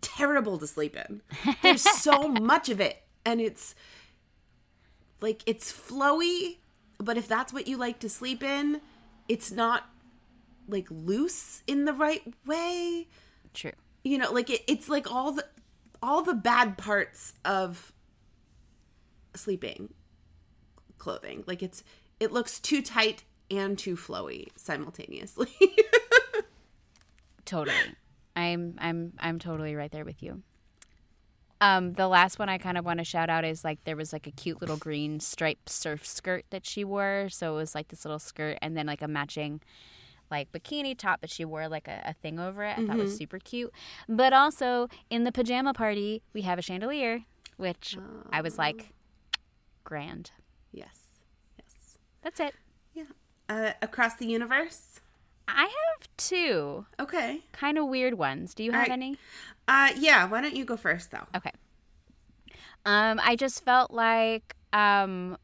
terrible 0.01 0.59
to 0.59 0.67
sleep 0.67 0.97
in." 0.97 1.23
There's 1.63 1.83
so 1.83 2.29
much 2.29 2.69
of 2.69 2.81
it, 2.81 3.03
and 3.25 3.41
it's 3.41 3.75
like 5.21 5.43
it's 5.47 5.73
flowy, 5.73 6.59
but 7.01 7.17
if 7.17 7.27
that's 7.27 7.53
what 7.53 7.67
you 7.67 7.77
like 7.77 7.99
to 8.01 8.09
sleep 8.09 8.43
in, 8.43 8.81
it's 9.29 9.51
not 9.51 9.89
like 10.69 10.87
loose 10.91 11.63
in 11.67 11.85
the 11.85 11.93
right 11.93 12.23
way 12.47 13.09
True. 13.55 13.73
you 14.05 14.19
know 14.19 14.31
like 14.31 14.49
it, 14.51 14.63
it's 14.69 14.89
like 14.89 15.11
all 15.11 15.33
the 15.33 15.45
all 16.01 16.23
the 16.23 16.35
bad 16.35 16.79
parts 16.79 17.33
of 17.45 17.93
sleeping 19.35 19.93
clothing 20.99 21.43
like 21.49 21.61
it's 21.61 21.83
it 22.21 22.31
looks 22.31 22.61
too 22.61 22.83
tight 22.83 23.25
and 23.51 23.77
too 23.77 23.97
flowy 23.97 24.47
simultaneously 24.55 25.51
Totally. 27.51 27.75
I'm 28.37 28.77
I'm 28.79 29.13
I'm 29.19 29.41
totally 29.41 29.75
right 29.75 29.91
there 29.91 30.05
with 30.05 30.23
you. 30.23 30.43
Um, 31.61 31.93
the 31.93 32.09
last 32.09 32.39
one 32.39 32.49
I 32.49 32.57
kind 32.59 32.79
of 32.79 32.85
want 32.85 32.99
to 33.01 33.05
shout 33.05 33.29
out 33.29 33.45
is 33.45 33.65
like 33.65 33.85
there 33.85 33.97
was 33.97 34.13
like 34.13 34.27
a 34.27 34.31
cute 34.31 34.61
little 34.61 34.77
green 34.79 35.21
striped 35.21 35.69
surf 35.69 36.07
skirt 36.07 36.45
that 36.51 36.65
she 36.65 36.85
wore. 36.85 37.29
So 37.31 37.53
it 37.55 37.57
was 37.57 37.75
like 37.75 37.89
this 37.89 38.05
little 38.05 38.19
skirt 38.19 38.59
and 38.63 38.77
then 38.77 38.87
like 38.87 39.03
a 39.03 39.09
matching 39.09 39.61
like 40.31 40.51
bikini 40.53 40.97
top, 40.97 41.21
but 41.21 41.29
she 41.29 41.45
wore 41.45 41.69
like 41.69 41.89
a, 41.89 42.03
a 42.07 42.13
thing 42.15 42.39
over 42.39 42.65
it. 42.65 42.79
I 42.79 42.87
thought 42.87 42.97
was 42.97 43.17
super 43.17 43.39
cute. 43.39 43.73
But 44.09 44.33
also 44.33 44.89
in 45.11 45.25
the 45.25 45.33
pajama 45.33 45.75
party, 45.75 46.23
we 46.33 46.43
have 46.43 46.59
a 46.59 46.63
chandelier, 46.63 47.25
which 47.57 47.99
I 48.33 48.41
was 48.41 48.57
like, 48.57 48.93
grand. 49.85 50.31
yes 50.73 51.19
yes 51.59 51.99
That's 52.23 52.41
it. 52.41 52.55
yeah 52.95 53.05
uh, 53.49 53.73
across 53.83 54.15
the 54.15 54.27
universe 54.27 55.01
I 55.49 55.63
have 55.63 56.09
two 56.17 56.87
okay 57.01 57.41
kind 57.53 57.77
of 57.77 57.87
weird 57.89 58.15
ones. 58.15 58.55
Do 58.55 58.63
you 58.63 58.71
have 58.71 58.89
any? 58.89 59.17
Uh 59.71 59.89
yeah 59.97 60.27
why 60.27 60.41
don't 60.43 60.55
you 60.55 60.65
go 60.67 60.77
first 60.77 61.11
though 61.11 61.27
Okay. 61.35 61.53
Um, 62.87 63.21
I 63.23 63.37
just 63.37 63.63
felt 63.65 63.91
like 63.91 64.57
um 64.73 65.37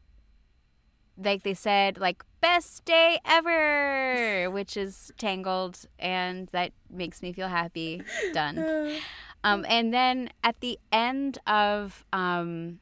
like 1.23 1.43
they 1.43 1.55
said 1.55 1.99
like 1.99 2.23
best 2.41 2.85
day 2.85 3.19
ever, 3.27 4.51
which 4.51 4.77
is 4.77 5.13
tangled 5.19 5.85
and 5.99 6.49
that 6.53 6.73
makes 6.91 7.21
me 7.23 7.33
feel 7.33 7.49
happy. 7.49 8.03
Done. 8.33 8.97
Um 9.45 9.65
and 9.69 9.95
then 9.95 10.31
at 10.43 10.59
the 10.61 10.77
end 10.91 11.39
of 11.47 12.05
um 12.13 12.81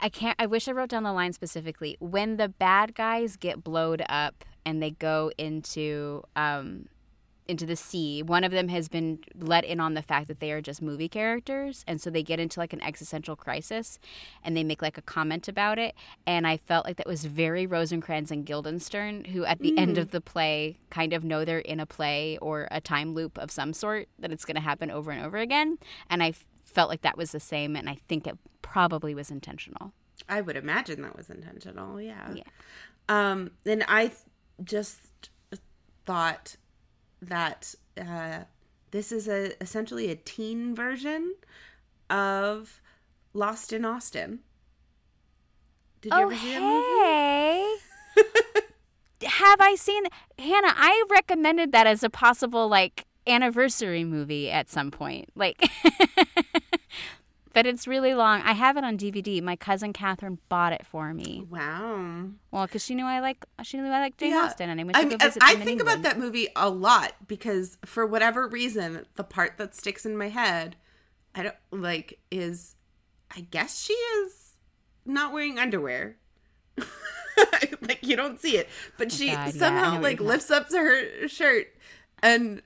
I 0.00 0.08
can't 0.08 0.36
I 0.38 0.46
wish 0.46 0.66
I 0.66 0.72
wrote 0.72 0.88
down 0.88 1.02
the 1.02 1.12
line 1.12 1.34
specifically. 1.34 1.96
When 2.00 2.36
the 2.38 2.48
bad 2.48 2.94
guys 2.94 3.36
get 3.36 3.62
blowed 3.62 4.02
up 4.08 4.44
and 4.64 4.82
they 4.82 4.92
go 4.92 5.30
into 5.36 6.22
um 6.36 6.86
into 7.50 7.66
the 7.66 7.76
sea. 7.76 8.22
One 8.22 8.44
of 8.44 8.52
them 8.52 8.68
has 8.68 8.88
been 8.88 9.18
let 9.38 9.64
in 9.64 9.80
on 9.80 9.94
the 9.94 10.02
fact 10.02 10.28
that 10.28 10.40
they 10.40 10.52
are 10.52 10.62
just 10.62 10.80
movie 10.80 11.08
characters, 11.08 11.84
and 11.86 12.00
so 12.00 12.08
they 12.08 12.22
get 12.22 12.40
into 12.40 12.60
like 12.60 12.72
an 12.72 12.82
existential 12.82 13.36
crisis, 13.36 13.98
and 14.42 14.56
they 14.56 14.64
make 14.64 14.80
like 14.80 14.96
a 14.96 15.02
comment 15.02 15.48
about 15.48 15.78
it. 15.78 15.94
And 16.26 16.46
I 16.46 16.56
felt 16.56 16.86
like 16.86 16.96
that 16.96 17.06
was 17.06 17.24
very 17.24 17.66
Rosencrantz 17.66 18.30
and 18.30 18.46
Guildenstern, 18.46 19.24
who 19.24 19.44
at 19.44 19.58
the 19.58 19.72
mm. 19.72 19.78
end 19.78 19.98
of 19.98 20.12
the 20.12 20.20
play 20.20 20.78
kind 20.88 21.12
of 21.12 21.24
know 21.24 21.44
they're 21.44 21.58
in 21.58 21.80
a 21.80 21.86
play 21.86 22.38
or 22.40 22.68
a 22.70 22.80
time 22.80 23.12
loop 23.12 23.36
of 23.36 23.50
some 23.50 23.72
sort 23.72 24.08
that 24.18 24.32
it's 24.32 24.44
going 24.44 24.54
to 24.54 24.62
happen 24.62 24.90
over 24.90 25.10
and 25.10 25.24
over 25.24 25.36
again. 25.36 25.78
And 26.08 26.22
I 26.22 26.32
felt 26.64 26.88
like 26.88 27.02
that 27.02 27.18
was 27.18 27.32
the 27.32 27.40
same, 27.40 27.76
and 27.76 27.90
I 27.90 27.98
think 28.08 28.26
it 28.26 28.38
probably 28.62 29.14
was 29.14 29.30
intentional. 29.30 29.92
I 30.28 30.40
would 30.40 30.56
imagine 30.56 31.02
that 31.02 31.16
was 31.16 31.28
intentional. 31.28 32.00
Yeah. 32.00 32.32
Yeah. 32.32 32.42
Um, 33.08 33.50
and 33.66 33.84
I 33.88 34.12
just 34.62 35.00
thought 36.06 36.56
that 37.22 37.74
uh, 38.00 38.40
this 38.90 39.12
is 39.12 39.28
a 39.28 39.60
essentially 39.62 40.10
a 40.10 40.16
teen 40.16 40.74
version 40.74 41.34
of 42.08 42.80
Lost 43.32 43.72
in 43.72 43.84
Austen. 43.84 44.40
Did 46.00 46.12
you 46.12 46.18
oh, 46.18 46.22
ever 46.22 46.36
see 46.36 46.54
that 46.54 47.80
movie? 48.16 49.26
Have 49.26 49.60
I 49.60 49.74
seen 49.74 50.04
Hannah? 50.38 50.74
I 50.74 51.04
recommended 51.10 51.72
that 51.72 51.86
as 51.86 52.02
a 52.02 52.10
possible 52.10 52.68
like 52.68 53.06
anniversary 53.26 54.04
movie 54.04 54.50
at 54.50 54.70
some 54.70 54.90
point. 54.90 55.28
Like 55.34 55.62
but 57.52 57.66
it's 57.66 57.86
really 57.88 58.14
long. 58.14 58.42
I 58.42 58.52
have 58.52 58.76
it 58.76 58.84
on 58.84 58.96
DVD. 58.96 59.42
My 59.42 59.56
cousin 59.56 59.92
Catherine 59.92 60.38
bought 60.48 60.72
it 60.72 60.86
for 60.86 61.12
me. 61.12 61.46
Wow. 61.50 62.26
Well, 62.50 62.66
because 62.66 62.84
she 62.84 62.94
knew 62.94 63.04
I 63.04 63.20
like 63.20 63.44
she 63.62 63.76
knew 63.76 63.86
I 63.86 64.00
like 64.00 64.16
Jane 64.16 64.30
yeah. 64.30 64.44
Austen, 64.44 64.70
and 64.70 64.80
I 64.80 64.84
went 64.84 64.94
to 64.96 65.00
I, 65.00 65.04
go 65.04 65.16
visit. 65.16 65.42
I 65.42 65.56
think 65.56 65.80
about 65.80 66.02
that 66.02 66.18
movie 66.18 66.48
a 66.54 66.70
lot 66.70 67.12
because 67.26 67.78
for 67.84 68.06
whatever 68.06 68.46
reason, 68.46 69.04
the 69.16 69.24
part 69.24 69.58
that 69.58 69.74
sticks 69.74 70.06
in 70.06 70.16
my 70.16 70.28
head, 70.28 70.76
I 71.34 71.42
don't 71.42 71.56
like 71.72 72.20
is, 72.30 72.76
I 73.34 73.40
guess 73.50 73.82
she 73.82 73.94
is 73.94 74.52
not 75.04 75.32
wearing 75.32 75.58
underwear. 75.58 76.16
like 77.80 77.98
you 78.02 78.14
don't 78.14 78.40
see 78.40 78.56
it, 78.58 78.68
but 78.96 79.08
oh, 79.08 79.10
she 79.10 79.30
God, 79.30 79.52
somehow 79.52 79.94
yeah, 79.94 80.00
like 80.00 80.20
lifts 80.20 80.50
up 80.50 80.68
to 80.68 80.78
her 80.78 81.28
shirt 81.28 81.68
and. 82.22 82.62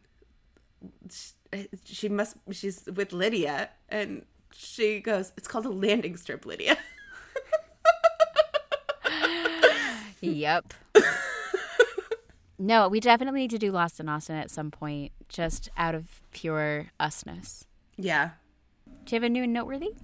Uh, 1.52 1.58
she 1.84 2.08
must. 2.08 2.36
She's 2.50 2.82
with 2.92 3.12
Lydia, 3.12 3.70
and 3.88 4.24
she 4.56 5.00
goes, 5.00 5.32
It's 5.36 5.48
called 5.48 5.66
a 5.66 5.70
landing 5.70 6.16
strip, 6.16 6.46
Lydia. 6.46 6.76
yep. 10.20 10.72
no, 12.58 12.88
we 12.88 13.00
definitely 13.00 13.40
need 13.40 13.50
to 13.50 13.58
do 13.58 13.70
Lost 13.70 14.00
in 14.00 14.08
Austen 14.08 14.36
at 14.36 14.50
some 14.50 14.70
point, 14.70 15.12
just 15.28 15.68
out 15.76 15.94
of 15.94 16.20
pure 16.32 16.86
usness. 16.98 17.64
Yeah. 17.96 18.30
Do 19.04 19.14
you 19.14 19.20
have 19.20 19.22
a 19.24 19.28
new 19.28 19.42
and 19.44 19.52
noteworthy? 19.52 19.94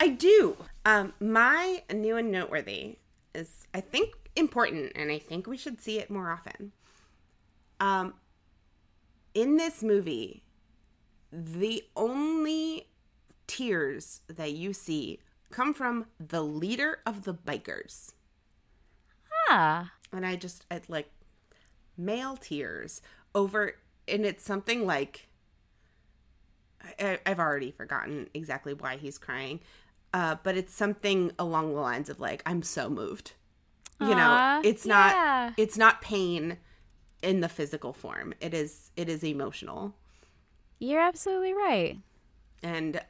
I 0.00 0.08
do. 0.08 0.56
Um, 0.84 1.12
my 1.20 1.82
new 1.92 2.16
and 2.16 2.30
noteworthy 2.30 2.98
is, 3.34 3.66
I 3.72 3.80
think, 3.80 4.14
important, 4.36 4.92
and 4.94 5.10
I 5.10 5.18
think 5.18 5.46
we 5.46 5.56
should 5.56 5.80
see 5.80 5.98
it 5.98 6.10
more 6.10 6.30
often. 6.30 6.72
Um, 7.80 8.14
in 9.34 9.56
this 9.56 9.82
movie, 9.82 10.42
the 11.32 11.84
only 11.96 12.86
tears 13.46 14.20
that 14.28 14.52
you 14.52 14.72
see 14.72 15.20
come 15.50 15.72
from 15.72 16.06
the 16.18 16.42
leader 16.42 16.98
of 17.06 17.24
the 17.24 17.34
bikers. 17.34 18.12
Ah. 19.48 19.92
And 20.12 20.26
I 20.26 20.36
just, 20.36 20.64
I'd 20.70 20.88
like 20.88 21.10
male 21.96 22.36
tears 22.36 23.00
over, 23.34 23.76
and 24.08 24.24
it's 24.24 24.44
something 24.44 24.86
like, 24.86 25.28
I, 26.98 27.18
have 27.26 27.38
already 27.38 27.70
forgotten 27.70 28.28
exactly 28.34 28.74
why 28.74 28.96
he's 28.96 29.18
crying, 29.18 29.60
uh, 30.12 30.36
but 30.42 30.56
it's 30.56 30.74
something 30.74 31.32
along 31.38 31.74
the 31.74 31.80
lines 31.80 32.08
of 32.08 32.20
like, 32.20 32.42
I'm 32.46 32.62
so 32.62 32.88
moved. 32.88 33.32
You 34.00 34.08
Aww, 34.08 34.16
know, 34.16 34.68
it's 34.68 34.84
not, 34.84 35.14
yeah. 35.14 35.52
it's 35.56 35.78
not 35.78 36.00
pain 36.00 36.58
in 37.22 37.40
the 37.40 37.48
physical 37.48 37.92
form. 37.92 38.34
It 38.40 38.54
is, 38.54 38.90
it 38.96 39.08
is 39.08 39.24
emotional. 39.24 39.94
You're 40.80 41.00
absolutely 41.00 41.54
right. 41.54 41.98
And 42.62 43.00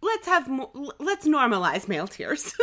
let's 0.00 0.26
have 0.26 0.48
more, 0.48 0.70
let's 0.98 1.26
normalize 1.26 1.88
male 1.88 2.06
tears. 2.06 2.54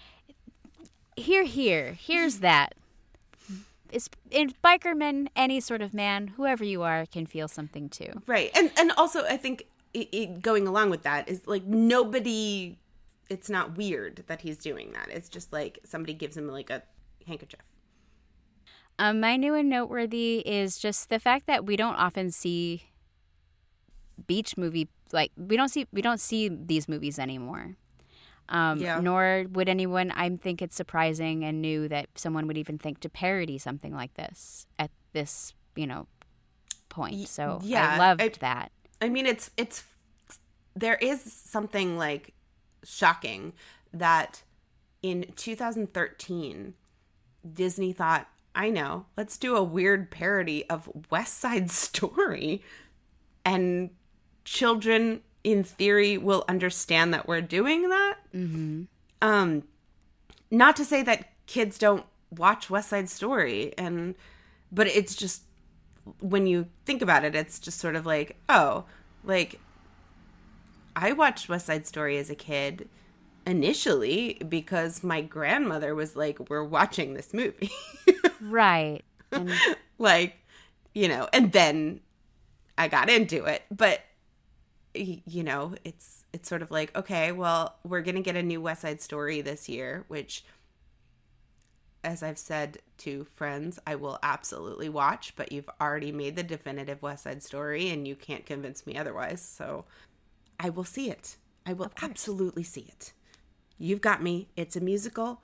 here, 1.16 1.44
here, 1.44 1.96
here's 1.98 2.38
that. 2.38 2.74
It's 3.90 4.10
in 4.30 4.52
bikerman, 4.62 5.28
any 5.34 5.60
sort 5.60 5.80
of 5.80 5.94
man, 5.94 6.28
whoever 6.28 6.62
you 6.62 6.82
are, 6.82 7.06
can 7.06 7.24
feel 7.26 7.48
something 7.48 7.88
too. 7.88 8.22
Right, 8.26 8.50
and 8.54 8.70
and 8.76 8.92
also 8.92 9.24
I 9.24 9.38
think 9.38 9.64
it, 9.94 10.08
it, 10.12 10.42
going 10.42 10.66
along 10.66 10.90
with 10.90 11.04
that 11.04 11.28
is 11.28 11.46
like 11.46 11.64
nobody. 11.64 12.76
It's 13.30 13.48
not 13.48 13.76
weird 13.76 14.24
that 14.26 14.42
he's 14.42 14.58
doing 14.58 14.92
that. 14.92 15.08
It's 15.10 15.28
just 15.28 15.52
like 15.52 15.78
somebody 15.84 16.12
gives 16.12 16.36
him 16.36 16.48
like 16.48 16.68
a 16.68 16.82
handkerchief. 17.26 17.60
Um, 18.98 19.20
my 19.20 19.36
new 19.36 19.54
and 19.54 19.68
noteworthy 19.68 20.38
is 20.40 20.78
just 20.78 21.08
the 21.08 21.20
fact 21.20 21.46
that 21.46 21.64
we 21.64 21.76
don't 21.76 21.94
often 21.94 22.30
see 22.30 22.84
beach 24.28 24.56
movie 24.56 24.88
like 25.12 25.32
we 25.36 25.56
don't 25.56 25.70
see 25.70 25.86
we 25.92 26.00
don't 26.00 26.20
see 26.20 26.48
these 26.48 26.88
movies 26.88 27.18
anymore. 27.18 27.76
Um, 28.50 28.78
yeah. 28.78 29.00
Nor 29.00 29.44
would 29.50 29.68
anyone. 29.68 30.10
I 30.12 30.30
think 30.36 30.62
it's 30.62 30.76
surprising 30.76 31.44
and 31.44 31.60
new 31.60 31.88
that 31.88 32.06
someone 32.14 32.46
would 32.46 32.56
even 32.56 32.78
think 32.78 33.00
to 33.00 33.10
parody 33.10 33.58
something 33.58 33.94
like 33.94 34.14
this 34.14 34.66
at 34.78 34.90
this 35.12 35.52
you 35.74 35.86
know 35.86 36.06
point. 36.88 37.28
So 37.28 37.58
yeah, 37.62 37.94
I 37.94 37.98
loved 37.98 38.22
I, 38.22 38.28
that. 38.40 38.72
I 39.00 39.08
mean, 39.08 39.26
it's 39.26 39.50
it's 39.56 39.84
there 40.74 40.96
is 40.96 41.20
something 41.20 41.98
like 41.98 42.34
shocking 42.84 43.52
that 43.92 44.42
in 45.02 45.26
2013 45.36 46.74
Disney 47.52 47.92
thought, 47.92 48.28
I 48.54 48.70
know, 48.70 49.06
let's 49.16 49.36
do 49.36 49.56
a 49.56 49.62
weird 49.62 50.10
parody 50.10 50.68
of 50.68 50.90
West 51.10 51.38
Side 51.38 51.70
Story 51.88 52.62
and 53.44 53.90
children 54.48 55.20
in 55.44 55.62
theory 55.62 56.18
will 56.18 56.44
understand 56.48 57.12
that 57.14 57.28
we're 57.28 57.40
doing 57.40 57.88
that. 57.90 58.16
Mm-hmm. 58.34 58.82
Um, 59.22 59.62
not 60.50 60.76
to 60.76 60.84
say 60.84 61.02
that 61.02 61.30
kids 61.46 61.78
don't 61.78 62.04
watch 62.30 62.70
West 62.70 62.88
Side 62.90 63.08
Story, 63.10 63.74
and 63.76 64.14
but 64.72 64.86
it's 64.86 65.14
just 65.14 65.42
when 66.20 66.46
you 66.46 66.66
think 66.86 67.02
about 67.02 67.24
it, 67.24 67.34
it's 67.34 67.58
just 67.58 67.78
sort 67.78 67.94
of 67.94 68.06
like, 68.06 68.36
oh, 68.48 68.84
like 69.24 69.60
I 70.96 71.12
watched 71.12 71.48
West 71.48 71.66
Side 71.66 71.86
Story 71.86 72.16
as 72.16 72.30
a 72.30 72.34
kid 72.34 72.88
initially 73.46 74.40
because 74.48 75.02
my 75.04 75.20
grandmother 75.20 75.94
was 75.94 76.16
like, 76.16 76.48
"We're 76.48 76.64
watching 76.64 77.14
this 77.14 77.34
movie," 77.34 77.70
right? 78.40 79.02
And- 79.30 79.52
like, 79.98 80.36
you 80.94 81.08
know, 81.08 81.28
and 81.32 81.52
then 81.52 82.00
I 82.78 82.88
got 82.88 83.10
into 83.10 83.44
it, 83.44 83.62
but 83.70 84.00
you 84.94 85.42
know, 85.42 85.74
it's 85.84 86.24
it's 86.32 86.48
sort 86.48 86.62
of 86.62 86.70
like, 86.70 86.96
okay, 86.96 87.32
well, 87.32 87.76
we're 87.84 88.02
going 88.02 88.16
to 88.16 88.22
get 88.22 88.36
a 88.36 88.42
new 88.42 88.60
West 88.60 88.82
Side 88.82 89.00
Story 89.00 89.40
this 89.40 89.68
year, 89.68 90.04
which 90.08 90.44
as 92.04 92.22
I've 92.22 92.38
said 92.38 92.78
to 92.98 93.26
friends, 93.34 93.78
I 93.86 93.96
will 93.96 94.18
absolutely 94.22 94.88
watch, 94.88 95.34
but 95.36 95.52
you've 95.52 95.68
already 95.80 96.12
made 96.12 96.36
the 96.36 96.42
definitive 96.42 97.02
West 97.02 97.24
Side 97.24 97.42
Story 97.42 97.90
and 97.90 98.06
you 98.06 98.14
can't 98.14 98.46
convince 98.46 98.86
me 98.86 98.96
otherwise. 98.96 99.42
So 99.42 99.84
I 100.60 100.70
will 100.70 100.84
see 100.84 101.10
it. 101.10 101.36
I 101.66 101.72
will 101.72 101.92
absolutely 102.00 102.62
see 102.62 102.86
it. 102.88 103.12
You've 103.78 104.00
got 104.00 104.22
me. 104.22 104.48
It's 104.56 104.76
a 104.76 104.80
musical. 104.80 105.42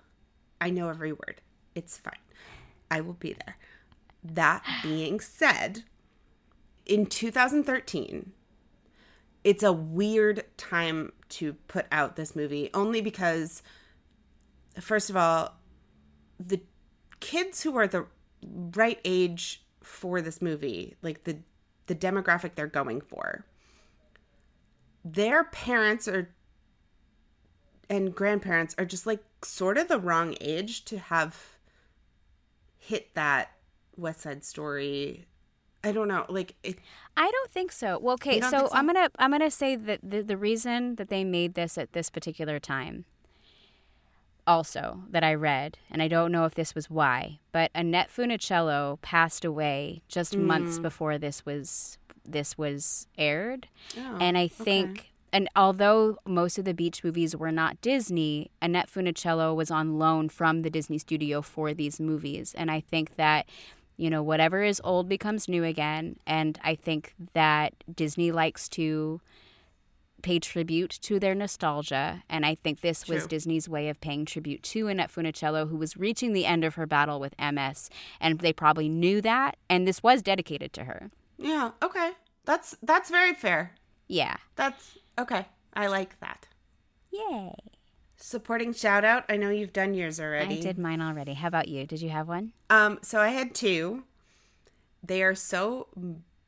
I 0.61 0.71
know 0.71 0.89
every 0.89 1.13
word. 1.13 1.41
It's 1.75 1.99
fine. 1.99 2.15
I 2.91 3.01
will 3.01 3.15
be 3.15 3.33
there. 3.33 3.57
That 4.23 4.65
being 4.83 5.21
said, 5.21 5.85
in 6.87 7.07
2013, 7.07 8.33
it's 9.45 9.63
a 9.63 9.73
weird 9.73 10.43
time 10.57 11.13
to 11.29 11.53
put 11.69 11.87
out 11.93 12.17
this 12.17 12.35
movie 12.35 12.71
only 12.75 13.01
because 13.01 13.63
first 14.81 15.11
of 15.11 15.17
all 15.17 15.55
the 16.41 16.61
kids 17.21 17.63
who 17.63 17.77
are 17.77 17.87
the 17.87 18.07
right 18.75 18.99
age 19.05 19.63
for 19.83 20.21
this 20.21 20.43
movie 20.43 20.97
like 21.03 21.25
the 21.25 21.39
the 21.87 21.95
demographic 21.95 22.55
they're 22.55 22.67
going 22.67 23.01
for 23.01 23.45
their 25.05 25.45
parents 25.45 26.09
are 26.09 26.31
and 27.91 28.15
grandparents 28.15 28.75
are 28.79 28.87
just 28.87 29.07
like 29.07 29.23
sort 29.43 29.77
of 29.77 29.89
the 29.89 30.01
wrong 30.01 30.35
age 30.41 30.85
to 30.87 30.99
have 30.99 31.59
hit 32.79 33.15
that 33.15 33.53
west 33.97 34.23
side 34.23 34.43
story 34.43 35.27
I 35.85 35.93
don't 35.93 36.09
know. 36.09 36.25
Like 36.29 36.55
it, 36.63 36.79
I 37.17 37.31
don't 37.31 37.51
think 37.51 37.71
so. 37.71 37.99
Well, 38.01 38.15
okay, 38.15 38.41
so, 38.41 38.51
so, 38.51 38.69
I'm 38.73 38.87
gonna 38.87 39.11
I'm 39.19 39.31
gonna 39.31 39.51
say 39.51 39.77
that 39.77 40.01
the 40.03 40.23
the 40.23 40.37
reason 40.37 40.97
that 40.97 41.09
they 41.11 41.25
made 41.25 41.55
this 41.55 41.77
at 41.77 41.93
this 41.93 42.09
particular 42.09 42.59
time, 42.59 43.05
also 44.47 45.03
that 45.11 45.23
I 45.23 45.35
read, 45.35 45.79
and 45.91 46.03
I 46.03 46.09
don't 46.09 46.33
know 46.33 46.47
if 46.47 46.55
this 46.55 46.75
was 46.75 46.89
why, 46.89 47.39
but 47.53 47.71
Annette 47.75 48.09
Funicello 48.11 49.01
passed 49.03 49.45
away 49.45 50.03
just 50.09 50.35
mm. 50.35 50.41
months 50.41 50.79
before 50.79 51.19
this 51.19 51.45
was 51.45 51.99
this 52.25 52.57
was 52.57 53.07
aired, 53.19 53.69
Oh, 53.97 54.19
and 54.21 54.37
I 54.39 54.49
think. 54.49 55.11
And 55.33 55.49
although 55.57 56.19
most 56.25 56.59
of 56.59 56.65
the 56.65 56.73
beach 56.73 57.03
movies 57.03 57.35
were 57.35 57.51
not 57.51 57.81
Disney, 57.81 58.53
Annette 58.63 58.89
Funicello 58.89 59.53
was 59.53 59.69
on 59.69 59.99
loan 59.99 60.29
from 60.29 60.63
the 60.63 60.71
Disney 60.71 60.97
studio 60.97 61.43
for 61.43 61.75
these 61.75 61.99
movies. 61.99 62.55
And 62.57 62.71
I 62.71 62.79
think 62.79 63.17
that, 63.17 63.47
you 63.97 64.11
know, 64.11 64.23
whatever 64.23 64.63
is 64.63 64.81
old 64.85 65.09
becomes 65.09 65.49
new 65.49 65.65
again. 65.65 66.17
And 66.27 66.59
I 66.63 66.75
think 66.75 67.15
that 67.35 67.75
Disney 67.95 68.33
likes 68.33 68.69
to 68.71 69.21
pay 70.23 70.39
tribute 70.39 70.91
to 71.03 71.21
their 71.21 71.35
nostalgia. 71.35 72.23
And 72.31 72.47
I 72.47 72.55
think 72.55 72.81
this 72.81 73.07
was 73.07 73.27
Disney's 73.27 73.69
way 73.69 73.89
of 73.89 74.01
paying 74.01 74.25
tribute 74.25 74.63
to 74.65 74.89
Annette 74.89 75.13
Funicello, 75.13 75.69
who 75.69 75.77
was 75.77 75.97
reaching 75.97 76.33
the 76.33 76.47
end 76.47 76.65
of 76.65 76.77
her 76.77 76.87
battle 76.87 77.21
with 77.21 77.35
MS. 77.39 77.91
And 78.21 78.41
they 78.41 78.53
probably 78.53 78.89
knew 78.89 79.21
that. 79.21 79.57
And 79.69 79.87
this 79.87 80.03
was 80.03 80.23
dedicated 80.23 80.73
to 80.73 80.85
her. 80.85 81.11
Yeah. 81.37 81.73
Okay. 81.83 82.13
That's 82.47 82.77
that's 82.83 83.11
very 83.11 83.35
fair. 83.35 83.75
Yeah. 84.09 84.37
That's 84.57 84.99
okay. 85.19 85.47
I 85.75 85.89
like 85.89 86.19
that. 86.21 86.49
Yay. 87.13 87.55
Supporting 88.27 88.73
shout 88.73 89.05
out. 89.05 89.27
I 89.29 89.37
know 89.37 89.51
you've 89.51 89.75
done 89.75 89.93
yours 89.93 90.19
already. 90.19 90.57
I 90.57 90.61
did 90.63 90.79
mine 90.79 91.03
already. 91.03 91.35
How 91.35 91.49
about 91.49 91.69
you? 91.69 91.87
Did 91.87 92.01
you 92.01 92.09
have 92.09 92.27
one? 92.27 92.55
Um, 92.71 92.99
so 93.03 93.21
I 93.21 93.29
had 93.29 93.55
two. 93.55 94.05
They 95.03 95.23
are 95.23 95.35
so 95.35 95.89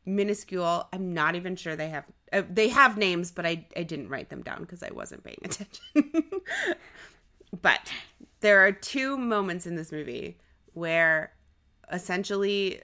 minuscule. 0.07 0.89
I'm 0.91 1.13
not 1.13 1.35
even 1.35 1.55
sure 1.55 1.77
they 1.77 1.91
have. 1.91 2.05
Uh, 2.33 2.45
they 2.49 2.69
have 2.69 2.97
names, 2.97 3.31
but 3.31 3.45
I 3.45 3.67
I 3.77 3.83
didn't 3.83 4.09
write 4.09 4.31
them 4.31 4.41
down 4.41 4.63
because 4.63 4.83
I 4.83 4.89
wasn't 4.91 5.23
paying 5.23 5.37
attention. 5.45 6.23
but 7.61 7.93
there 8.41 8.65
are 8.65 8.73
two 8.73 9.19
moments 9.19 9.67
in 9.67 9.75
this 9.75 9.93
movie 9.93 10.39
where 10.73 11.35
essentially 11.93 12.81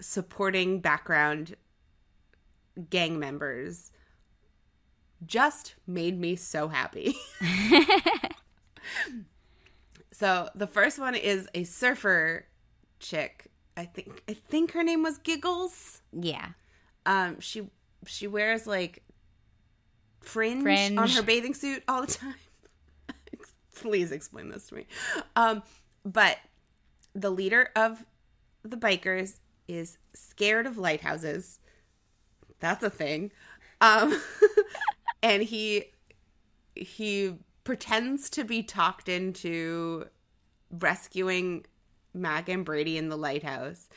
supporting 0.00 0.78
background 0.78 1.56
gang 2.90 3.18
members 3.18 3.90
just 5.24 5.74
made 5.84 6.20
me 6.20 6.36
so 6.36 6.68
happy. 6.68 7.16
so 10.12 10.48
the 10.54 10.66
first 10.66 10.98
one 10.98 11.14
is 11.14 11.48
a 11.54 11.64
surfer 11.64 12.46
chick. 13.00 13.46
I 13.76 13.84
think 13.84 14.22
I 14.28 14.32
think 14.34 14.72
her 14.72 14.82
name 14.82 15.02
was 15.02 15.18
Giggles. 15.18 16.00
Yeah. 16.12 16.48
Um 17.04 17.40
she 17.40 17.68
she 18.06 18.26
wears 18.26 18.66
like 18.66 19.02
fringe, 20.20 20.62
Fringe. 20.62 20.98
on 20.98 21.08
her 21.10 21.22
bathing 21.22 21.54
suit 21.54 21.82
all 21.86 22.00
the 22.02 22.06
time. 22.12 22.34
Please 23.74 24.12
explain 24.12 24.48
this 24.48 24.68
to 24.68 24.76
me. 24.76 24.86
Um 25.34 25.62
but 26.04 26.38
the 27.14 27.30
leader 27.30 27.70
of 27.76 28.04
the 28.62 28.76
bikers 28.76 29.38
is 29.68 29.98
scared 30.14 30.66
of 30.66 30.78
lighthouses. 30.78 31.58
That's 32.60 32.82
a 32.82 32.90
thing. 32.90 33.32
Um 33.80 34.18
and 35.22 35.42
he 35.42 35.92
he 36.74 37.34
pretends 37.66 38.30
to 38.30 38.44
be 38.44 38.62
talked 38.62 39.08
into 39.08 40.06
rescuing 40.70 41.66
Mac 42.14 42.48
and 42.48 42.64
Brady 42.64 42.96
in 42.96 43.08
the 43.08 43.16
lighthouse 43.16 43.88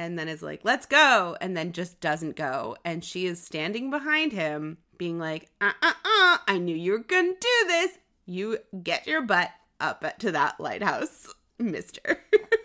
and 0.00 0.18
then 0.18 0.28
is 0.28 0.42
like, 0.42 0.60
let's 0.64 0.84
go, 0.84 1.36
and 1.40 1.56
then 1.56 1.72
just 1.72 2.00
doesn't 2.00 2.36
go. 2.36 2.76
And 2.84 3.04
she 3.04 3.26
is 3.26 3.40
standing 3.40 3.90
behind 3.90 4.32
him, 4.32 4.78
being 4.96 5.18
like, 5.18 5.48
uh 5.60 5.72
uh 5.80 5.92
uh, 6.04 6.38
I 6.46 6.58
knew 6.58 6.76
you 6.76 6.92
were 6.92 6.98
gonna 6.98 7.32
do 7.40 7.66
this. 7.68 7.98
You 8.26 8.58
get 8.82 9.06
your 9.06 9.22
butt 9.22 9.50
up 9.80 10.04
to 10.18 10.32
that 10.32 10.60
lighthouse, 10.60 11.32
mister. 11.58 12.20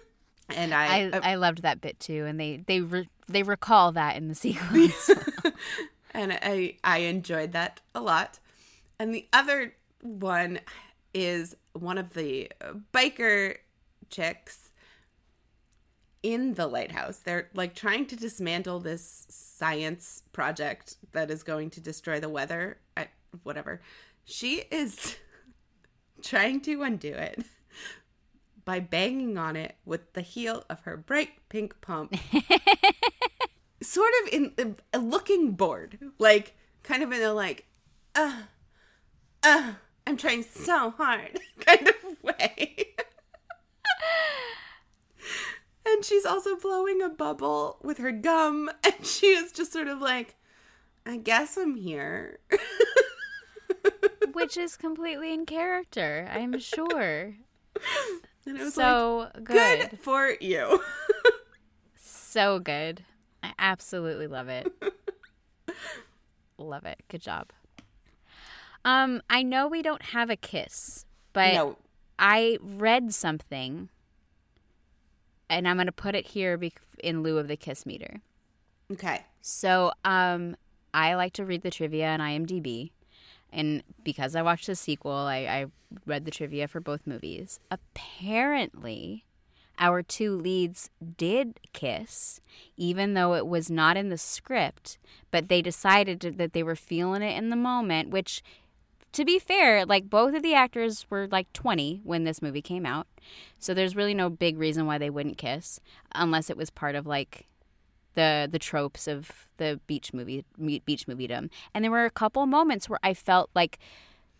and 0.49 0.73
I, 0.73 1.11
I, 1.13 1.31
I 1.31 1.35
loved 1.35 1.61
that 1.61 1.79
bit 1.79 1.99
too, 1.99 2.25
and 2.25 2.39
they 2.39 2.63
they 2.67 2.81
re- 2.81 3.09
they 3.27 3.43
recall 3.43 3.91
that 3.93 4.15
in 4.17 4.27
the 4.29 4.35
sequence. 4.35 5.09
and 6.11 6.33
I 6.33 6.77
I 6.83 6.99
enjoyed 6.99 7.51
that 7.53 7.81
a 7.93 8.01
lot. 8.01 8.39
And 8.99 9.13
the 9.13 9.27
other 9.33 9.73
one 10.03 10.59
is 11.13 11.55
one 11.73 11.97
of 11.97 12.13
the 12.13 12.51
biker 12.93 13.57
chicks 14.09 14.71
in 16.21 16.53
the 16.53 16.67
lighthouse. 16.67 17.17
They're 17.17 17.49
like 17.53 17.75
trying 17.75 18.05
to 18.07 18.15
dismantle 18.15 18.79
this 18.79 19.25
science 19.29 20.23
project 20.31 20.95
that 21.11 21.29
is 21.29 21.43
going 21.43 21.69
to 21.71 21.81
destroy 21.81 22.19
the 22.19 22.29
weather. 22.29 22.77
I, 22.95 23.07
whatever. 23.43 23.81
She 24.25 24.63
is 24.71 25.17
trying 26.21 26.61
to 26.61 26.83
undo 26.83 27.13
it 27.13 27.43
by 28.65 28.79
banging 28.79 29.37
on 29.37 29.55
it 29.55 29.75
with 29.85 30.13
the 30.13 30.21
heel 30.21 30.63
of 30.69 30.81
her 30.81 30.95
bright 30.95 31.31
pink 31.49 31.81
pump 31.81 32.15
sort 33.81 34.11
of 34.23 34.33
in 34.33 34.75
uh, 34.93 34.97
looking 34.97 35.51
bored, 35.51 35.99
like 36.17 36.55
kind 36.83 37.03
of 37.03 37.11
in 37.11 37.21
a 37.21 37.33
like, 37.33 37.65
uh, 38.15 38.43
uh, 39.43 39.73
I'm 40.05 40.17
trying 40.17 40.43
so 40.43 40.91
hard 40.91 41.39
kind 41.59 41.87
of 41.87 42.23
way. 42.23 42.87
and 45.85 46.03
she's 46.03 46.25
also 46.25 46.55
blowing 46.55 47.01
a 47.01 47.09
bubble 47.09 47.77
with 47.83 47.97
her 47.99 48.11
gum, 48.11 48.69
and 48.83 49.05
she 49.05 49.27
is 49.27 49.51
just 49.51 49.71
sort 49.73 49.87
of 49.87 50.01
like, 50.01 50.35
I 51.05 51.17
guess 51.17 51.57
I'm 51.57 51.75
here. 51.75 52.39
Which 54.33 54.57
is 54.57 54.75
completely 54.77 55.33
in 55.33 55.45
character, 55.45 56.27
I'm 56.31 56.57
sure. 56.59 57.35
And 58.45 58.57
it 58.57 58.63
was 58.63 58.73
So 58.73 59.29
like, 59.35 59.43
good. 59.43 59.89
good 59.91 59.99
for 59.99 60.33
you. 60.41 60.81
So 61.95 62.59
good. 62.59 63.03
I 63.43 63.53
absolutely 63.59 64.27
love 64.27 64.49
it. 64.49 64.71
love 66.57 66.85
it. 66.85 66.99
Good 67.09 67.21
job. 67.21 67.51
Um, 68.85 69.21
I 69.29 69.43
know 69.43 69.67
we 69.67 69.81
don't 69.81 70.01
have 70.01 70.29
a 70.29 70.35
kiss, 70.35 71.05
but 71.31 71.53
no, 71.53 71.77
I 72.19 72.57
read 72.61 73.13
something, 73.13 73.89
and 75.49 75.67
I'm 75.67 75.77
going 75.77 75.85
to 75.87 75.91
put 75.91 76.15
it 76.15 76.27
here 76.27 76.59
in 77.03 77.23
lieu 77.23 77.37
of 77.37 77.47
the 77.47 77.57
kiss 77.57 77.85
meter. 77.85 78.21
okay. 78.91 79.25
So, 79.41 79.91
um, 80.05 80.55
I 80.93 81.15
like 81.15 81.33
to 81.33 81.45
read 81.45 81.63
the 81.63 81.71
trivia 81.71 82.07
on 82.07 82.19
IMDb, 82.19 82.91
and 83.51 83.83
because 84.03 84.35
I 84.35 84.41
watched 84.41 84.67
the 84.67 84.75
sequel, 84.75 85.11
I, 85.11 85.37
I 85.37 85.65
read 86.05 86.25
the 86.25 86.31
trivia 86.31 86.67
for 86.67 86.79
both 86.79 87.07
movies. 87.07 87.59
Apparently, 87.71 89.25
our 89.79 90.01
two 90.03 90.35
leads 90.35 90.89
did 91.17 91.59
kiss, 91.73 92.41
even 92.77 93.15
though 93.15 93.33
it 93.33 93.47
was 93.47 93.71
not 93.71 93.97
in 93.97 94.09
the 94.09 94.17
script, 94.17 94.97
but 95.31 95.49
they 95.49 95.61
decided 95.61 96.19
that 96.37 96.53
they 96.53 96.63
were 96.63 96.75
feeling 96.75 97.21
it 97.21 97.35
in 97.37 97.49
the 97.49 97.55
moment, 97.55 98.09
which 98.09 98.43
to 99.13 99.25
be 99.25 99.39
fair, 99.39 99.85
like 99.85 100.09
both 100.09 100.35
of 100.35 100.43
the 100.43 100.53
actors 100.53 101.05
were 101.09 101.27
like 101.31 101.51
20 101.53 102.01
when 102.03 102.23
this 102.23 102.41
movie 102.41 102.61
came 102.61 102.85
out. 102.85 103.07
So 103.59 103.73
there's 103.73 103.95
really 103.95 104.13
no 104.13 104.29
big 104.29 104.57
reason 104.57 104.85
why 104.85 104.97
they 104.97 105.09
wouldn't 105.09 105.37
kiss 105.37 105.79
unless 106.13 106.49
it 106.49 106.57
was 106.57 106.69
part 106.69 106.95
of 106.95 107.07
like 107.07 107.47
the 108.15 108.47
the 108.51 108.59
tropes 108.59 109.07
of 109.07 109.47
the 109.57 109.79
beach 109.87 110.13
movie 110.13 110.45
beach 110.85 111.07
moviedom. 111.07 111.49
And 111.73 111.83
there 111.83 111.91
were 111.91 112.05
a 112.05 112.11
couple 112.11 112.45
moments 112.45 112.89
where 112.89 112.99
I 113.03 113.13
felt 113.13 113.49
like 113.55 113.79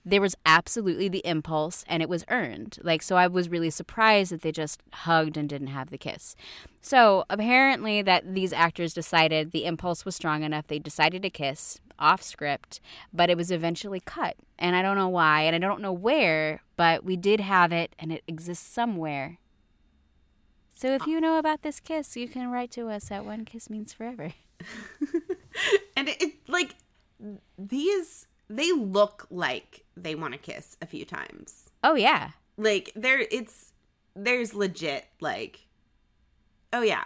there 0.06 0.22
was 0.22 0.36
absolutely 0.46 1.08
the 1.08 1.26
impulse 1.26 1.86
and 1.88 2.04
it 2.04 2.10
was 2.10 2.26
earned. 2.30 2.78
Like 2.82 3.02
so 3.02 3.16
I 3.16 3.28
was 3.28 3.50
really 3.50 3.70
surprised 3.70 4.32
that 4.32 4.42
they 4.42 4.52
just 4.52 4.82
hugged 4.94 5.38
and 5.38 5.48
didn't 5.48 5.68
have 5.68 5.90
the 5.90 5.98
kiss. 5.98 6.36
So 6.82 7.26
apparently 7.30 8.02
that 8.02 8.34
these 8.34 8.54
actors 8.54 8.94
decided 8.94 9.52
the 9.52 9.66
impulse 9.66 10.06
was 10.06 10.16
strong 10.16 10.44
enough 10.44 10.68
they 10.68 10.80
decided 10.80 11.22
to 11.24 11.30
kiss 11.30 11.80
off 12.00 12.22
script, 12.22 12.82
but 13.14 13.30
it 13.30 13.38
was 13.38 13.52
eventually 13.52 14.02
cut. 14.02 14.36
And 14.60 14.76
I 14.76 14.82
don't 14.82 14.98
know 14.98 15.10
why 15.10 15.42
and 15.42 15.56
I 15.56 15.60
don't 15.60 15.82
know 15.82 15.94
where, 15.94 16.62
but 16.76 17.04
we 17.04 17.16
did 17.16 17.40
have 17.40 17.72
it 17.72 17.96
and 17.98 18.12
it 18.12 18.24
exists 18.28 18.68
somewhere. 18.68 19.40
So 20.76 20.94
if 20.94 21.04
ah. 21.04 21.06
you 21.08 21.22
know 21.22 21.38
about 21.38 21.62
this 21.62 21.80
kiss, 21.80 22.18
you 22.18 22.28
can 22.28 22.52
write 22.52 22.72
to 22.72 22.90
us 22.90 23.10
at 23.12 23.26
one 23.26 23.46
kiss 23.46 23.70
means 23.70 23.94
forever. 23.94 24.34
and 25.96 26.10
it, 26.10 26.22
it 26.22 26.34
like 26.50 26.76
these 27.58 28.28
they 28.50 28.72
look 28.72 29.28
like 29.30 29.84
they 29.96 30.16
want 30.16 30.34
to 30.34 30.40
kiss 30.40 30.78
a 30.82 30.86
few 30.86 31.06
times 31.06 31.70
Oh 31.84 31.96
yeah. 31.96 32.32
like 32.58 32.92
there 32.96 33.20
it's 33.32 33.74
there's 34.16 34.54
legit 34.54 35.06
like 35.20 35.68
oh 36.72 36.82
yeah 36.82 37.04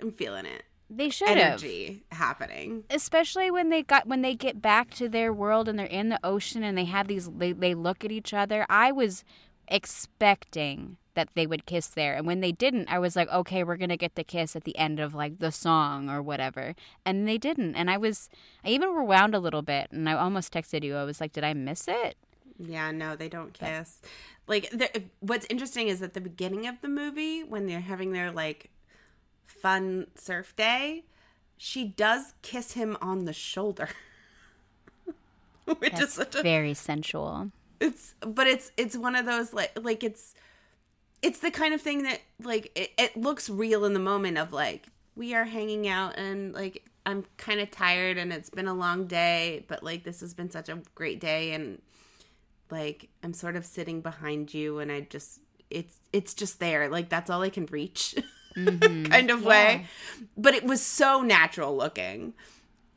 i'm 0.00 0.12
feeling 0.12 0.46
it 0.46 0.64
They 0.90 1.08
should 1.10 1.28
have. 1.28 1.36
energy 1.38 2.04
happening 2.12 2.84
especially 2.90 3.50
when 3.50 3.70
they 3.70 3.82
got 3.82 4.06
when 4.06 4.22
they 4.22 4.34
get 4.34 4.62
back 4.62 4.90
to 4.94 5.08
their 5.08 5.32
world 5.32 5.68
and 5.68 5.78
they're 5.78 5.86
in 5.86 6.08
the 6.10 6.20
ocean 6.24 6.62
and 6.62 6.76
they 6.78 6.84
have 6.84 7.08
these 7.08 7.28
they, 7.28 7.52
they 7.52 7.74
look 7.74 8.04
at 8.04 8.12
each 8.12 8.32
other 8.32 8.66
i 8.68 8.92
was 8.92 9.24
expecting 9.68 10.96
that 11.14 11.28
they 11.34 11.46
would 11.46 11.64
kiss 11.66 11.86
there. 11.86 12.14
And 12.14 12.26
when 12.26 12.40
they 12.40 12.52
didn't 12.52 12.88
i 12.90 12.98
was 12.98 13.14
like 13.16 13.28
okay 13.30 13.62
we're 13.62 13.76
gonna 13.76 13.96
get 13.96 14.14
the 14.16 14.24
kiss 14.24 14.56
at 14.56 14.64
the 14.64 14.76
end 14.76 14.98
of 14.98 15.14
like 15.14 15.38
the 15.38 15.52
song 15.52 16.10
or 16.10 16.20
whatever. 16.20 16.74
And 17.04 17.26
they 17.28 17.38
didn't. 17.38 17.74
And 17.76 17.90
i 17.90 17.96
was 17.96 18.28
i 18.64 18.68
even 18.68 18.90
rewound 18.90 19.34
a 19.34 19.38
little 19.38 19.62
bit 19.62 19.90
and 19.92 20.08
i 20.08 20.12
almost 20.14 20.52
texted 20.52 20.82
you. 20.82 20.96
I 20.96 21.04
was 21.04 21.20
like 21.20 21.32
did 21.32 21.44
i 21.44 21.54
miss 21.54 21.86
it? 21.88 22.16
Yeah, 22.58 22.90
no, 22.92 23.16
they 23.16 23.28
don't 23.28 23.52
kiss. 23.52 24.00
Like, 24.46 24.70
the- 24.70 25.04
what's 25.20 25.46
interesting 25.50 25.88
is 25.88 26.02
at 26.02 26.14
the 26.14 26.20
beginning 26.20 26.66
of 26.66 26.80
the 26.82 26.88
movie, 26.88 27.42
when 27.42 27.66
they're 27.66 27.80
having 27.80 28.12
their 28.12 28.30
like 28.30 28.70
fun 29.46 30.06
surf 30.14 30.54
day, 30.54 31.04
she 31.56 31.84
does 31.84 32.34
kiss 32.42 32.72
him 32.72 32.96
on 33.00 33.24
the 33.24 33.32
shoulder, 33.32 33.88
which 35.78 35.98
is 35.98 36.12
such 36.12 36.34
a 36.34 36.42
very 36.42 36.74
sensual. 36.74 37.50
It's 37.80 38.14
but 38.20 38.46
it's 38.46 38.72
it's 38.76 38.96
one 38.96 39.16
of 39.16 39.26
those 39.26 39.52
like 39.52 39.76
like 39.82 40.02
it's 40.02 40.34
it's 41.22 41.38
the 41.40 41.50
kind 41.50 41.74
of 41.74 41.80
thing 41.80 42.02
that 42.02 42.20
like 42.42 42.70
it, 42.74 42.90
it 42.98 43.16
looks 43.16 43.48
real 43.48 43.84
in 43.84 43.92
the 43.92 44.00
moment 44.00 44.38
of 44.38 44.52
like 44.52 44.86
we 45.16 45.34
are 45.34 45.44
hanging 45.44 45.88
out 45.88 46.16
and 46.18 46.54
like 46.54 46.84
i'm 47.06 47.24
kind 47.36 47.60
of 47.60 47.70
tired 47.70 48.16
and 48.16 48.32
it's 48.32 48.50
been 48.50 48.68
a 48.68 48.74
long 48.74 49.06
day 49.06 49.64
but 49.68 49.82
like 49.82 50.04
this 50.04 50.20
has 50.20 50.34
been 50.34 50.50
such 50.50 50.68
a 50.68 50.78
great 50.94 51.20
day 51.20 51.52
and 51.52 51.80
like 52.70 53.08
i'm 53.22 53.32
sort 53.32 53.56
of 53.56 53.64
sitting 53.64 54.00
behind 54.00 54.52
you 54.52 54.78
and 54.78 54.90
i 54.90 55.00
just 55.00 55.40
it's 55.74 55.98
it's 56.12 56.34
just 56.34 56.60
there. 56.60 56.88
Like 56.88 57.08
that's 57.08 57.28
all 57.28 57.42
i 57.42 57.50
can 57.50 57.66
reach. 57.66 58.14
Mm-hmm. 58.56 59.04
Kind 59.10 59.30
of 59.30 59.44
way. 59.44 59.86
But 60.36 60.54
it 60.54 60.64
was 60.64 60.80
so 60.80 61.22
natural 61.22 61.76
looking. 61.76 62.34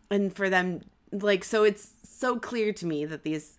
And 0.10 0.34
for 0.34 0.50
them 0.50 0.82
like 1.12 1.44
so 1.44 1.64
it's 1.64 1.92
so 2.04 2.38
clear 2.38 2.72
to 2.74 2.86
me 2.86 3.06
that 3.06 3.24
these 3.24 3.57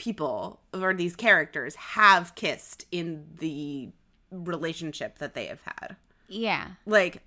people 0.00 0.58
or 0.72 0.94
these 0.94 1.14
characters 1.14 1.74
have 1.74 2.34
kissed 2.34 2.86
in 2.90 3.22
the 3.38 3.90
relationship 4.30 5.18
that 5.18 5.34
they 5.34 5.44
have 5.44 5.60
had. 5.62 5.96
Yeah. 6.26 6.68
Like, 6.86 7.22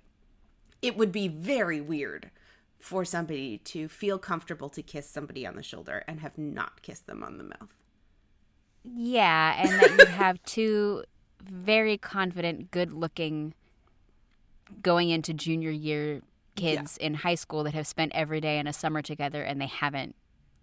it 0.82 0.96
would 0.96 1.12
be 1.12 1.28
very 1.28 1.80
weird 1.80 2.32
for 2.80 3.04
somebody 3.04 3.58
to 3.58 3.86
feel 3.86 4.18
comfortable 4.18 4.68
to 4.70 4.82
kiss 4.82 5.08
somebody 5.08 5.46
on 5.46 5.54
the 5.54 5.62
shoulder 5.62 6.02
and 6.08 6.18
have 6.18 6.36
not 6.36 6.82
kissed 6.82 7.06
them 7.06 7.22
on 7.22 7.38
the 7.38 7.44
mouth. 7.44 7.72
Yeah, 8.82 9.54
and 9.62 9.70
that 9.70 9.96
you 9.96 10.06
have 10.12 10.42
two 10.42 11.04
very 11.40 11.96
confident, 11.96 12.72
good-looking 12.72 13.54
going 14.82 15.10
into 15.10 15.32
junior 15.32 15.70
year 15.70 16.22
kids 16.56 16.96
in 16.96 17.14
high 17.14 17.36
school 17.36 17.62
that 17.62 17.74
have 17.74 17.86
spent 17.86 18.10
every 18.16 18.40
day 18.40 18.58
in 18.58 18.66
a 18.66 18.72
summer 18.72 19.00
together 19.00 19.42
and 19.44 19.60
they 19.60 19.66
haven't 19.66 20.16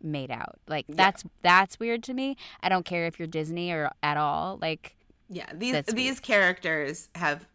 made 0.03 0.31
out. 0.31 0.59
Like 0.67 0.85
that's 0.89 1.23
that's 1.41 1.79
weird 1.79 2.03
to 2.03 2.13
me. 2.13 2.37
I 2.61 2.69
don't 2.69 2.85
care 2.85 3.05
if 3.05 3.19
you're 3.19 3.27
Disney 3.27 3.71
or 3.71 3.91
at 4.03 4.17
all. 4.17 4.57
Like 4.61 4.95
Yeah, 5.29 5.47
these 5.53 5.83
these 5.85 6.19
characters 6.19 7.09
have 7.15 7.45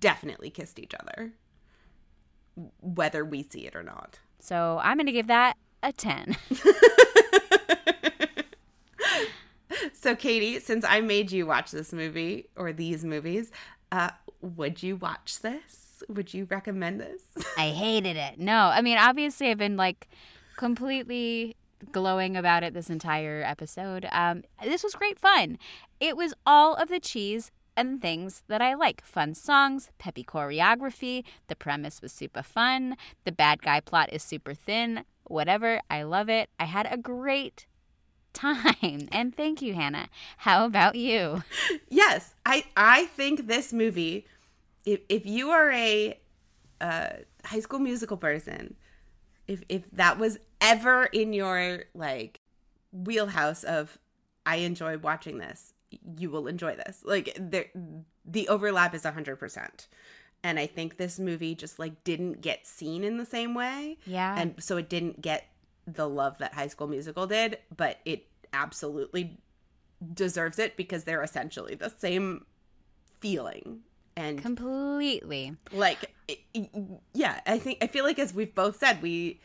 definitely 0.00 0.50
kissed 0.50 0.78
each 0.78 0.94
other, 0.98 1.32
whether 2.80 3.24
we 3.24 3.42
see 3.48 3.66
it 3.66 3.76
or 3.76 3.82
not. 3.82 4.18
so 4.40 4.80
I'm 4.82 4.96
going 4.96 5.06
to 5.06 5.12
give 5.12 5.28
that 5.28 5.56
a 5.82 5.92
10. 5.92 6.36
So, 9.92 10.16
Katie, 10.16 10.58
since 10.60 10.84
I 10.88 11.00
made 11.00 11.30
you 11.30 11.46
watch 11.46 11.70
this 11.70 11.92
movie 11.92 12.48
or 12.56 12.72
these 12.72 13.04
movies, 13.04 13.50
uh, 13.92 14.10
would 14.40 14.82
you 14.82 14.96
watch 14.96 15.40
this? 15.40 16.02
Would 16.08 16.32
you 16.32 16.46
recommend 16.50 17.00
this? 17.00 17.22
I 17.58 17.68
hated 17.70 18.16
it. 18.16 18.38
No, 18.38 18.56
I 18.56 18.80
mean, 18.80 18.96
obviously, 18.96 19.50
I've 19.50 19.58
been 19.58 19.76
like 19.76 20.08
completely 20.58 21.56
glowing 21.92 22.36
about 22.36 22.62
it 22.64 22.74
this 22.74 22.90
entire 22.90 23.42
episode. 23.42 24.06
Um, 24.12 24.42
this 24.62 24.82
was 24.82 24.94
great 24.94 25.18
fun. 25.18 25.58
It 26.00 26.16
was 26.16 26.34
all 26.44 26.74
of 26.74 26.88
the 26.88 27.00
cheese 27.00 27.50
and 27.76 28.02
things 28.02 28.42
that 28.48 28.60
I 28.60 28.74
like 28.74 29.04
fun 29.04 29.34
songs, 29.34 29.90
peppy 29.98 30.24
choreography. 30.24 31.22
The 31.46 31.54
premise 31.54 32.02
was 32.02 32.12
super 32.12 32.42
fun. 32.42 32.96
The 33.24 33.32
bad 33.32 33.62
guy 33.62 33.78
plot 33.80 34.12
is 34.12 34.22
super 34.22 34.52
thin. 34.52 35.04
Whatever. 35.24 35.80
I 35.88 36.02
love 36.02 36.28
it. 36.28 36.50
I 36.58 36.64
had 36.64 36.88
a 36.90 36.98
great 36.98 37.66
time. 38.34 39.08
And 39.12 39.34
thank 39.34 39.62
you, 39.62 39.74
Hannah. 39.74 40.08
How 40.38 40.64
about 40.66 40.96
you? 40.96 41.42
yes, 41.88 42.34
I 42.44 42.64
I 42.76 43.06
think 43.06 43.46
this 43.46 43.72
movie, 43.72 44.26
if 44.84 45.00
if 45.08 45.24
you 45.24 45.50
are 45.50 45.70
a 45.70 46.18
uh, 46.80 47.08
high 47.44 47.60
school 47.60 47.78
musical 47.78 48.16
person, 48.16 48.74
if 49.46 49.62
if 49.68 49.90
that 49.92 50.18
was 50.18 50.38
ever 50.60 51.04
in 51.04 51.32
your 51.32 51.84
like 51.94 52.40
wheelhouse 52.92 53.64
of 53.64 53.98
I 54.46 54.56
enjoy 54.56 54.98
watching 54.98 55.38
this, 55.38 55.74
you 56.16 56.30
will 56.30 56.46
enjoy 56.46 56.74
this. 56.76 57.02
Like 57.04 57.36
there, 57.38 57.66
the 58.24 58.48
overlap 58.48 58.94
is 58.94 59.04
hundred 59.04 59.36
percent. 59.36 59.88
And 60.44 60.58
I 60.58 60.66
think 60.66 60.96
this 60.96 61.18
movie 61.18 61.54
just 61.56 61.78
like 61.78 62.04
didn't 62.04 62.40
get 62.40 62.66
seen 62.66 63.02
in 63.04 63.16
the 63.18 63.26
same 63.26 63.54
way. 63.54 63.98
Yeah. 64.06 64.34
And 64.38 64.62
so 64.62 64.76
it 64.76 64.88
didn't 64.88 65.20
get 65.20 65.48
the 65.86 66.08
love 66.08 66.38
that 66.38 66.54
High 66.54 66.68
School 66.68 66.86
Musical 66.86 67.26
did, 67.26 67.58
but 67.76 67.98
it 68.04 68.26
absolutely 68.52 69.38
deserves 70.14 70.58
it 70.60 70.76
because 70.76 71.04
they're 71.04 71.22
essentially 71.22 71.74
the 71.74 71.90
same 71.90 72.44
feeling. 73.20 73.80
And 74.16 74.40
Completely. 74.42 75.56
like 75.72 76.12
it- 76.26 76.40
it- 76.54 76.70
yeah, 77.14 77.40
I 77.46 77.58
think 77.58 77.78
I 77.82 77.86
feel 77.86 78.04
like 78.04 78.18
as 78.18 78.34
we've 78.34 78.54
both 78.54 78.78
said, 78.78 79.00
we 79.00 79.40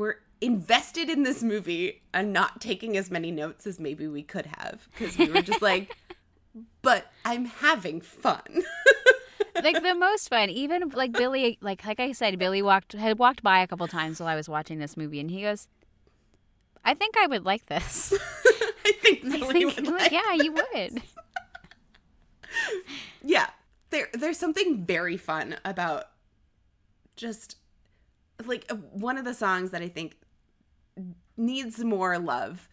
were 0.00 0.18
invested 0.40 1.10
in 1.10 1.22
this 1.22 1.42
movie 1.42 2.02
and 2.14 2.32
not 2.32 2.60
taking 2.60 2.96
as 2.96 3.10
many 3.10 3.30
notes 3.30 3.66
as 3.66 3.78
maybe 3.78 4.08
we 4.08 4.22
could 4.22 4.46
have 4.46 4.88
because 4.92 5.16
we 5.18 5.28
were 5.28 5.42
just 5.42 5.60
like 5.60 5.94
but 6.82 7.06
I'm 7.24 7.44
having 7.44 8.00
fun. 8.00 8.62
like 9.62 9.82
the 9.82 9.94
most 9.94 10.28
fun. 10.28 10.48
Even 10.50 10.88
like 10.90 11.12
Billy, 11.12 11.58
like 11.60 11.84
like 11.84 12.00
I 12.00 12.12
said, 12.12 12.38
Billy 12.38 12.62
walked 12.62 12.92
had 12.92 13.18
walked 13.18 13.42
by 13.42 13.60
a 13.60 13.66
couple 13.66 13.86
times 13.88 14.20
while 14.20 14.28
I 14.28 14.34
was 14.34 14.48
watching 14.48 14.78
this 14.78 14.96
movie, 14.96 15.20
and 15.20 15.30
he 15.30 15.42
goes, 15.42 15.68
"I 16.84 16.94
think 16.94 17.16
I 17.16 17.26
would 17.26 17.44
like 17.44 17.66
this." 17.66 18.12
I 18.84 18.92
think 19.02 19.24
I 19.26 19.28
Billy 19.38 19.52
think, 19.52 19.76
would 19.76 19.86
like, 19.88 20.00
like 20.00 20.12
yeah, 20.12 20.32
you 20.34 20.52
would. 20.52 21.02
yeah 23.22 23.50
there 23.90 24.08
there's 24.14 24.38
something 24.38 24.84
very 24.84 25.16
fun 25.16 25.56
about 25.64 26.06
just 27.16 27.56
like 28.46 28.64
uh, 28.70 28.74
one 28.74 29.18
of 29.18 29.24
the 29.24 29.34
songs 29.34 29.70
that 29.70 29.82
i 29.82 29.88
think 29.88 30.16
needs 31.36 31.82
more 31.82 32.18
love 32.18 32.68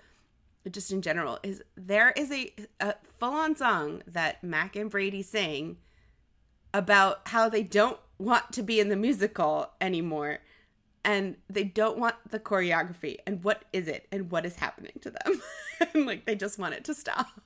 just 0.70 0.92
in 0.92 1.02
general 1.02 1.40
is 1.44 1.64
there 1.78 2.12
is 2.18 2.30
a, 2.32 2.54
a 2.82 2.94
full-on 3.20 3.56
song 3.56 4.04
that 4.06 4.44
mac 4.44 4.76
and 4.76 4.90
brady 4.90 5.24
sing 5.24 5.78
about 6.74 7.22
how 7.30 7.48
they 7.48 7.64
don't 7.64 8.00
want 8.18 8.52
to 8.52 8.62
be 8.62 8.80
in 8.80 8.90
the 8.90 8.96
musical 8.96 9.70
anymore 9.80 10.40
and 11.06 11.38
they 11.50 11.64
don't 11.64 11.98
want 11.98 12.16
the 12.30 12.40
choreography 12.40 13.16
and 13.26 13.44
what 13.46 13.64
is 13.72 13.88
it 13.88 14.08
and 14.12 14.30
what 14.30 14.46
is 14.46 14.58
happening 14.58 14.92
to 15.00 15.10
them 15.10 15.42
and 15.94 16.06
like 16.06 16.26
they 16.26 16.36
just 16.36 16.60
want 16.60 16.74
it 16.74 16.84
to 16.84 16.94
stop 16.94 17.40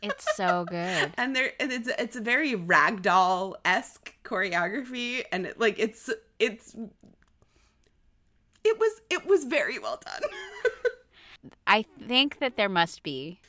It's 0.00 0.36
so 0.36 0.64
good. 0.68 1.12
and 1.18 1.34
there 1.34 1.52
it's 1.58 1.88
it's 1.98 2.16
a 2.16 2.20
very 2.20 2.54
ragdoll 2.54 3.56
esque 3.64 4.14
choreography, 4.24 5.24
and 5.32 5.46
it, 5.46 5.58
like 5.58 5.78
it's 5.78 6.10
it's 6.38 6.76
it 8.68 8.78
was 8.78 9.00
it 9.10 9.26
was 9.26 9.44
very 9.44 9.78
well 9.78 10.00
done. 10.04 10.30
I 11.66 11.84
think 12.06 12.38
that 12.40 12.56
there 12.56 12.68
must 12.68 13.02
be 13.02 13.40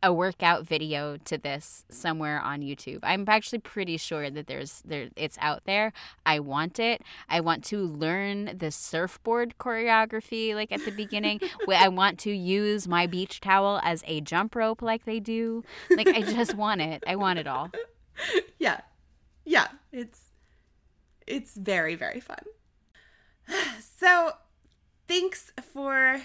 a 0.00 0.12
workout 0.12 0.64
video 0.64 1.16
to 1.16 1.36
this 1.36 1.84
somewhere 1.88 2.40
on 2.40 2.60
YouTube. 2.60 3.00
I'm 3.02 3.24
actually 3.26 3.58
pretty 3.58 3.96
sure 3.96 4.30
that 4.30 4.46
there's 4.46 4.82
there 4.84 5.08
it's 5.16 5.36
out 5.40 5.62
there. 5.64 5.92
I 6.24 6.38
want 6.38 6.78
it. 6.78 7.02
I 7.28 7.40
want 7.40 7.64
to 7.64 7.78
learn 7.82 8.56
the 8.56 8.70
surfboard 8.70 9.54
choreography 9.58 10.54
like 10.54 10.70
at 10.70 10.84
the 10.84 10.92
beginning. 10.92 11.40
I 11.68 11.88
want 11.88 12.18
to 12.20 12.30
use 12.30 12.86
my 12.86 13.06
beach 13.06 13.40
towel 13.40 13.80
as 13.82 14.04
a 14.06 14.20
jump 14.20 14.54
rope 14.54 14.82
like 14.82 15.04
they 15.04 15.18
do. 15.18 15.64
Like 15.90 16.08
I 16.08 16.22
just 16.22 16.54
want 16.54 16.80
it. 16.80 17.02
I 17.06 17.16
want 17.16 17.40
it 17.40 17.48
all. 17.48 17.70
yeah, 18.58 18.82
yeah, 19.44 19.68
it's 19.90 20.30
it's 21.26 21.56
very 21.56 21.96
very 21.96 22.20
fun. 22.20 22.44
So, 23.98 24.30
thanks 25.08 25.50
for 25.72 26.20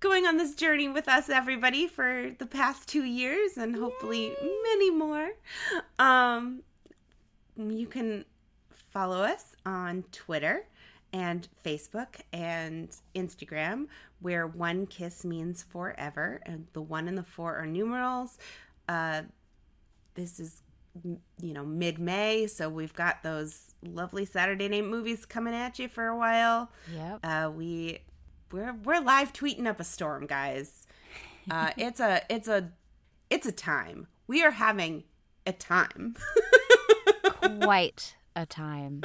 going 0.00 0.26
on 0.26 0.36
this 0.36 0.54
journey 0.54 0.86
with 0.86 1.08
us, 1.08 1.30
everybody, 1.30 1.88
for 1.88 2.30
the 2.38 2.44
past 2.44 2.86
two 2.86 3.04
years 3.04 3.56
and 3.56 3.74
hopefully 3.74 4.32
many 4.62 4.90
more. 4.90 5.30
Um, 5.98 6.62
you 7.56 7.86
can 7.86 8.26
follow 8.92 9.22
us 9.22 9.56
on 9.64 10.04
Twitter 10.12 10.66
and 11.14 11.48
Facebook 11.64 12.20
and 12.34 12.94
Instagram, 13.14 13.86
where 14.20 14.46
one 14.46 14.86
kiss 14.86 15.24
means 15.24 15.62
forever, 15.62 16.42
and 16.44 16.66
the 16.74 16.82
one 16.82 17.08
and 17.08 17.16
the 17.16 17.22
four 17.22 17.56
are 17.56 17.66
numerals. 17.66 18.36
Uh, 18.88 19.22
this 20.14 20.38
is 20.38 20.60
you 21.02 21.52
know 21.52 21.64
mid 21.64 21.98
May, 21.98 22.46
so 22.46 22.68
we've 22.68 22.94
got 22.94 23.22
those 23.22 23.74
lovely 23.82 24.24
Saturday 24.24 24.68
night 24.68 24.84
movies 24.84 25.26
coming 25.26 25.54
at 25.54 25.78
you 25.78 25.88
for 25.88 26.06
a 26.06 26.16
while. 26.16 26.70
yeah 26.92 27.18
Uh, 27.22 27.50
we 27.50 28.00
we're 28.52 28.74
we're 28.84 29.00
live 29.00 29.32
tweeting 29.32 29.66
up 29.66 29.80
a 29.80 29.84
storm, 29.84 30.26
guys. 30.26 30.86
Uh, 31.50 31.70
it's 31.76 32.00
a 32.00 32.22
it's 32.30 32.48
a 32.48 32.70
it's 33.30 33.46
a 33.46 33.52
time. 33.52 34.06
We 34.26 34.42
are 34.42 34.52
having 34.52 35.04
a 35.46 35.52
time. 35.52 36.16
Quite 37.60 38.16
a 38.36 38.46
time. 38.46 39.02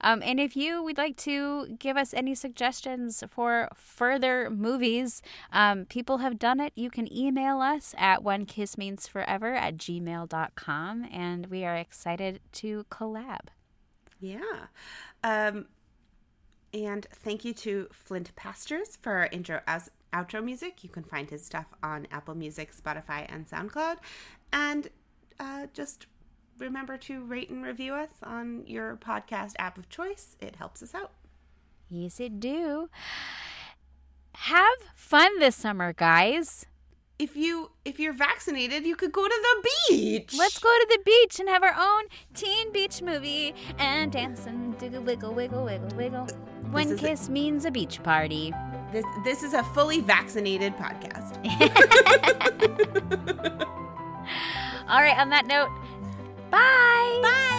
Um, 0.00 0.22
and 0.22 0.38
if 0.40 0.56
you 0.56 0.82
would 0.82 0.98
like 0.98 1.16
to 1.18 1.76
give 1.78 1.96
us 1.96 2.14
any 2.14 2.34
suggestions 2.34 3.22
for 3.30 3.68
further 3.74 4.50
movies, 4.50 5.22
um, 5.52 5.84
people 5.86 6.18
have 6.18 6.38
done 6.38 6.60
it. 6.60 6.72
You 6.76 6.90
can 6.90 7.12
email 7.12 7.60
us 7.60 7.94
at 7.98 8.22
one 8.22 8.46
kiss 8.46 8.78
means 8.78 9.06
forever 9.06 9.54
at 9.54 9.76
gmail.com, 9.76 11.08
and 11.10 11.46
we 11.46 11.64
are 11.64 11.76
excited 11.76 12.40
to 12.52 12.84
collab. 12.90 13.48
Yeah. 14.20 14.66
Um, 15.22 15.66
and 16.72 17.06
thank 17.10 17.44
you 17.44 17.54
to 17.54 17.88
Flint 17.92 18.34
Pastures 18.36 18.96
for 19.00 19.12
our 19.12 19.28
intro 19.32 19.60
as 19.66 19.90
outro 20.12 20.42
music. 20.42 20.82
You 20.82 20.90
can 20.90 21.04
find 21.04 21.30
his 21.30 21.44
stuff 21.44 21.66
on 21.82 22.06
Apple 22.10 22.34
Music, 22.34 22.74
Spotify, 22.74 23.26
and 23.28 23.48
SoundCloud. 23.48 23.96
And 24.52 24.88
uh, 25.38 25.66
just 25.72 26.06
remember 26.58 26.96
to 26.98 27.24
rate 27.24 27.50
and 27.50 27.64
review 27.64 27.94
us 27.94 28.10
on 28.22 28.64
your 28.66 28.96
podcast 28.96 29.52
app 29.58 29.78
of 29.78 29.88
choice. 29.88 30.36
It 30.40 30.56
helps 30.56 30.82
us 30.82 30.94
out. 30.94 31.12
Yes, 31.88 32.20
it 32.20 32.40
do. 32.40 32.88
Have 34.34 34.78
fun 34.94 35.38
this 35.38 35.56
summer, 35.56 35.92
guys. 35.92 36.66
If 37.18 37.34
you 37.34 37.70
if 37.86 37.98
you're 37.98 38.12
vaccinated, 38.12 38.84
you 38.84 38.94
could 38.94 39.10
go 39.10 39.26
to 39.26 39.42
the 39.42 39.68
beach. 39.88 40.34
Let's 40.36 40.58
go 40.58 40.68
to 40.68 40.86
the 40.90 40.98
beach 41.02 41.40
and 41.40 41.48
have 41.48 41.62
our 41.62 41.74
own 41.78 42.04
teen 42.34 42.70
beach 42.72 43.00
movie 43.00 43.54
and 43.78 44.12
dance 44.12 44.44
and 44.44 44.76
do 44.78 45.00
wiggle, 45.00 45.32
wiggle, 45.32 45.64
wiggle, 45.64 45.88
wiggle. 45.96 46.26
One 46.70 46.92
is 46.92 47.00
kiss 47.00 47.28
means 47.30 47.64
a 47.64 47.70
beach 47.70 48.02
party. 48.02 48.52
This 48.92 49.06
this 49.24 49.42
is 49.42 49.54
a 49.54 49.62
fully 49.62 50.00
vaccinated 50.00 50.74
podcast. 50.76 51.36
All 54.88 55.00
right, 55.00 55.18
on 55.18 55.30
that 55.30 55.46
note, 55.46 55.70
bye. 56.50 57.20
Bye. 57.22 57.55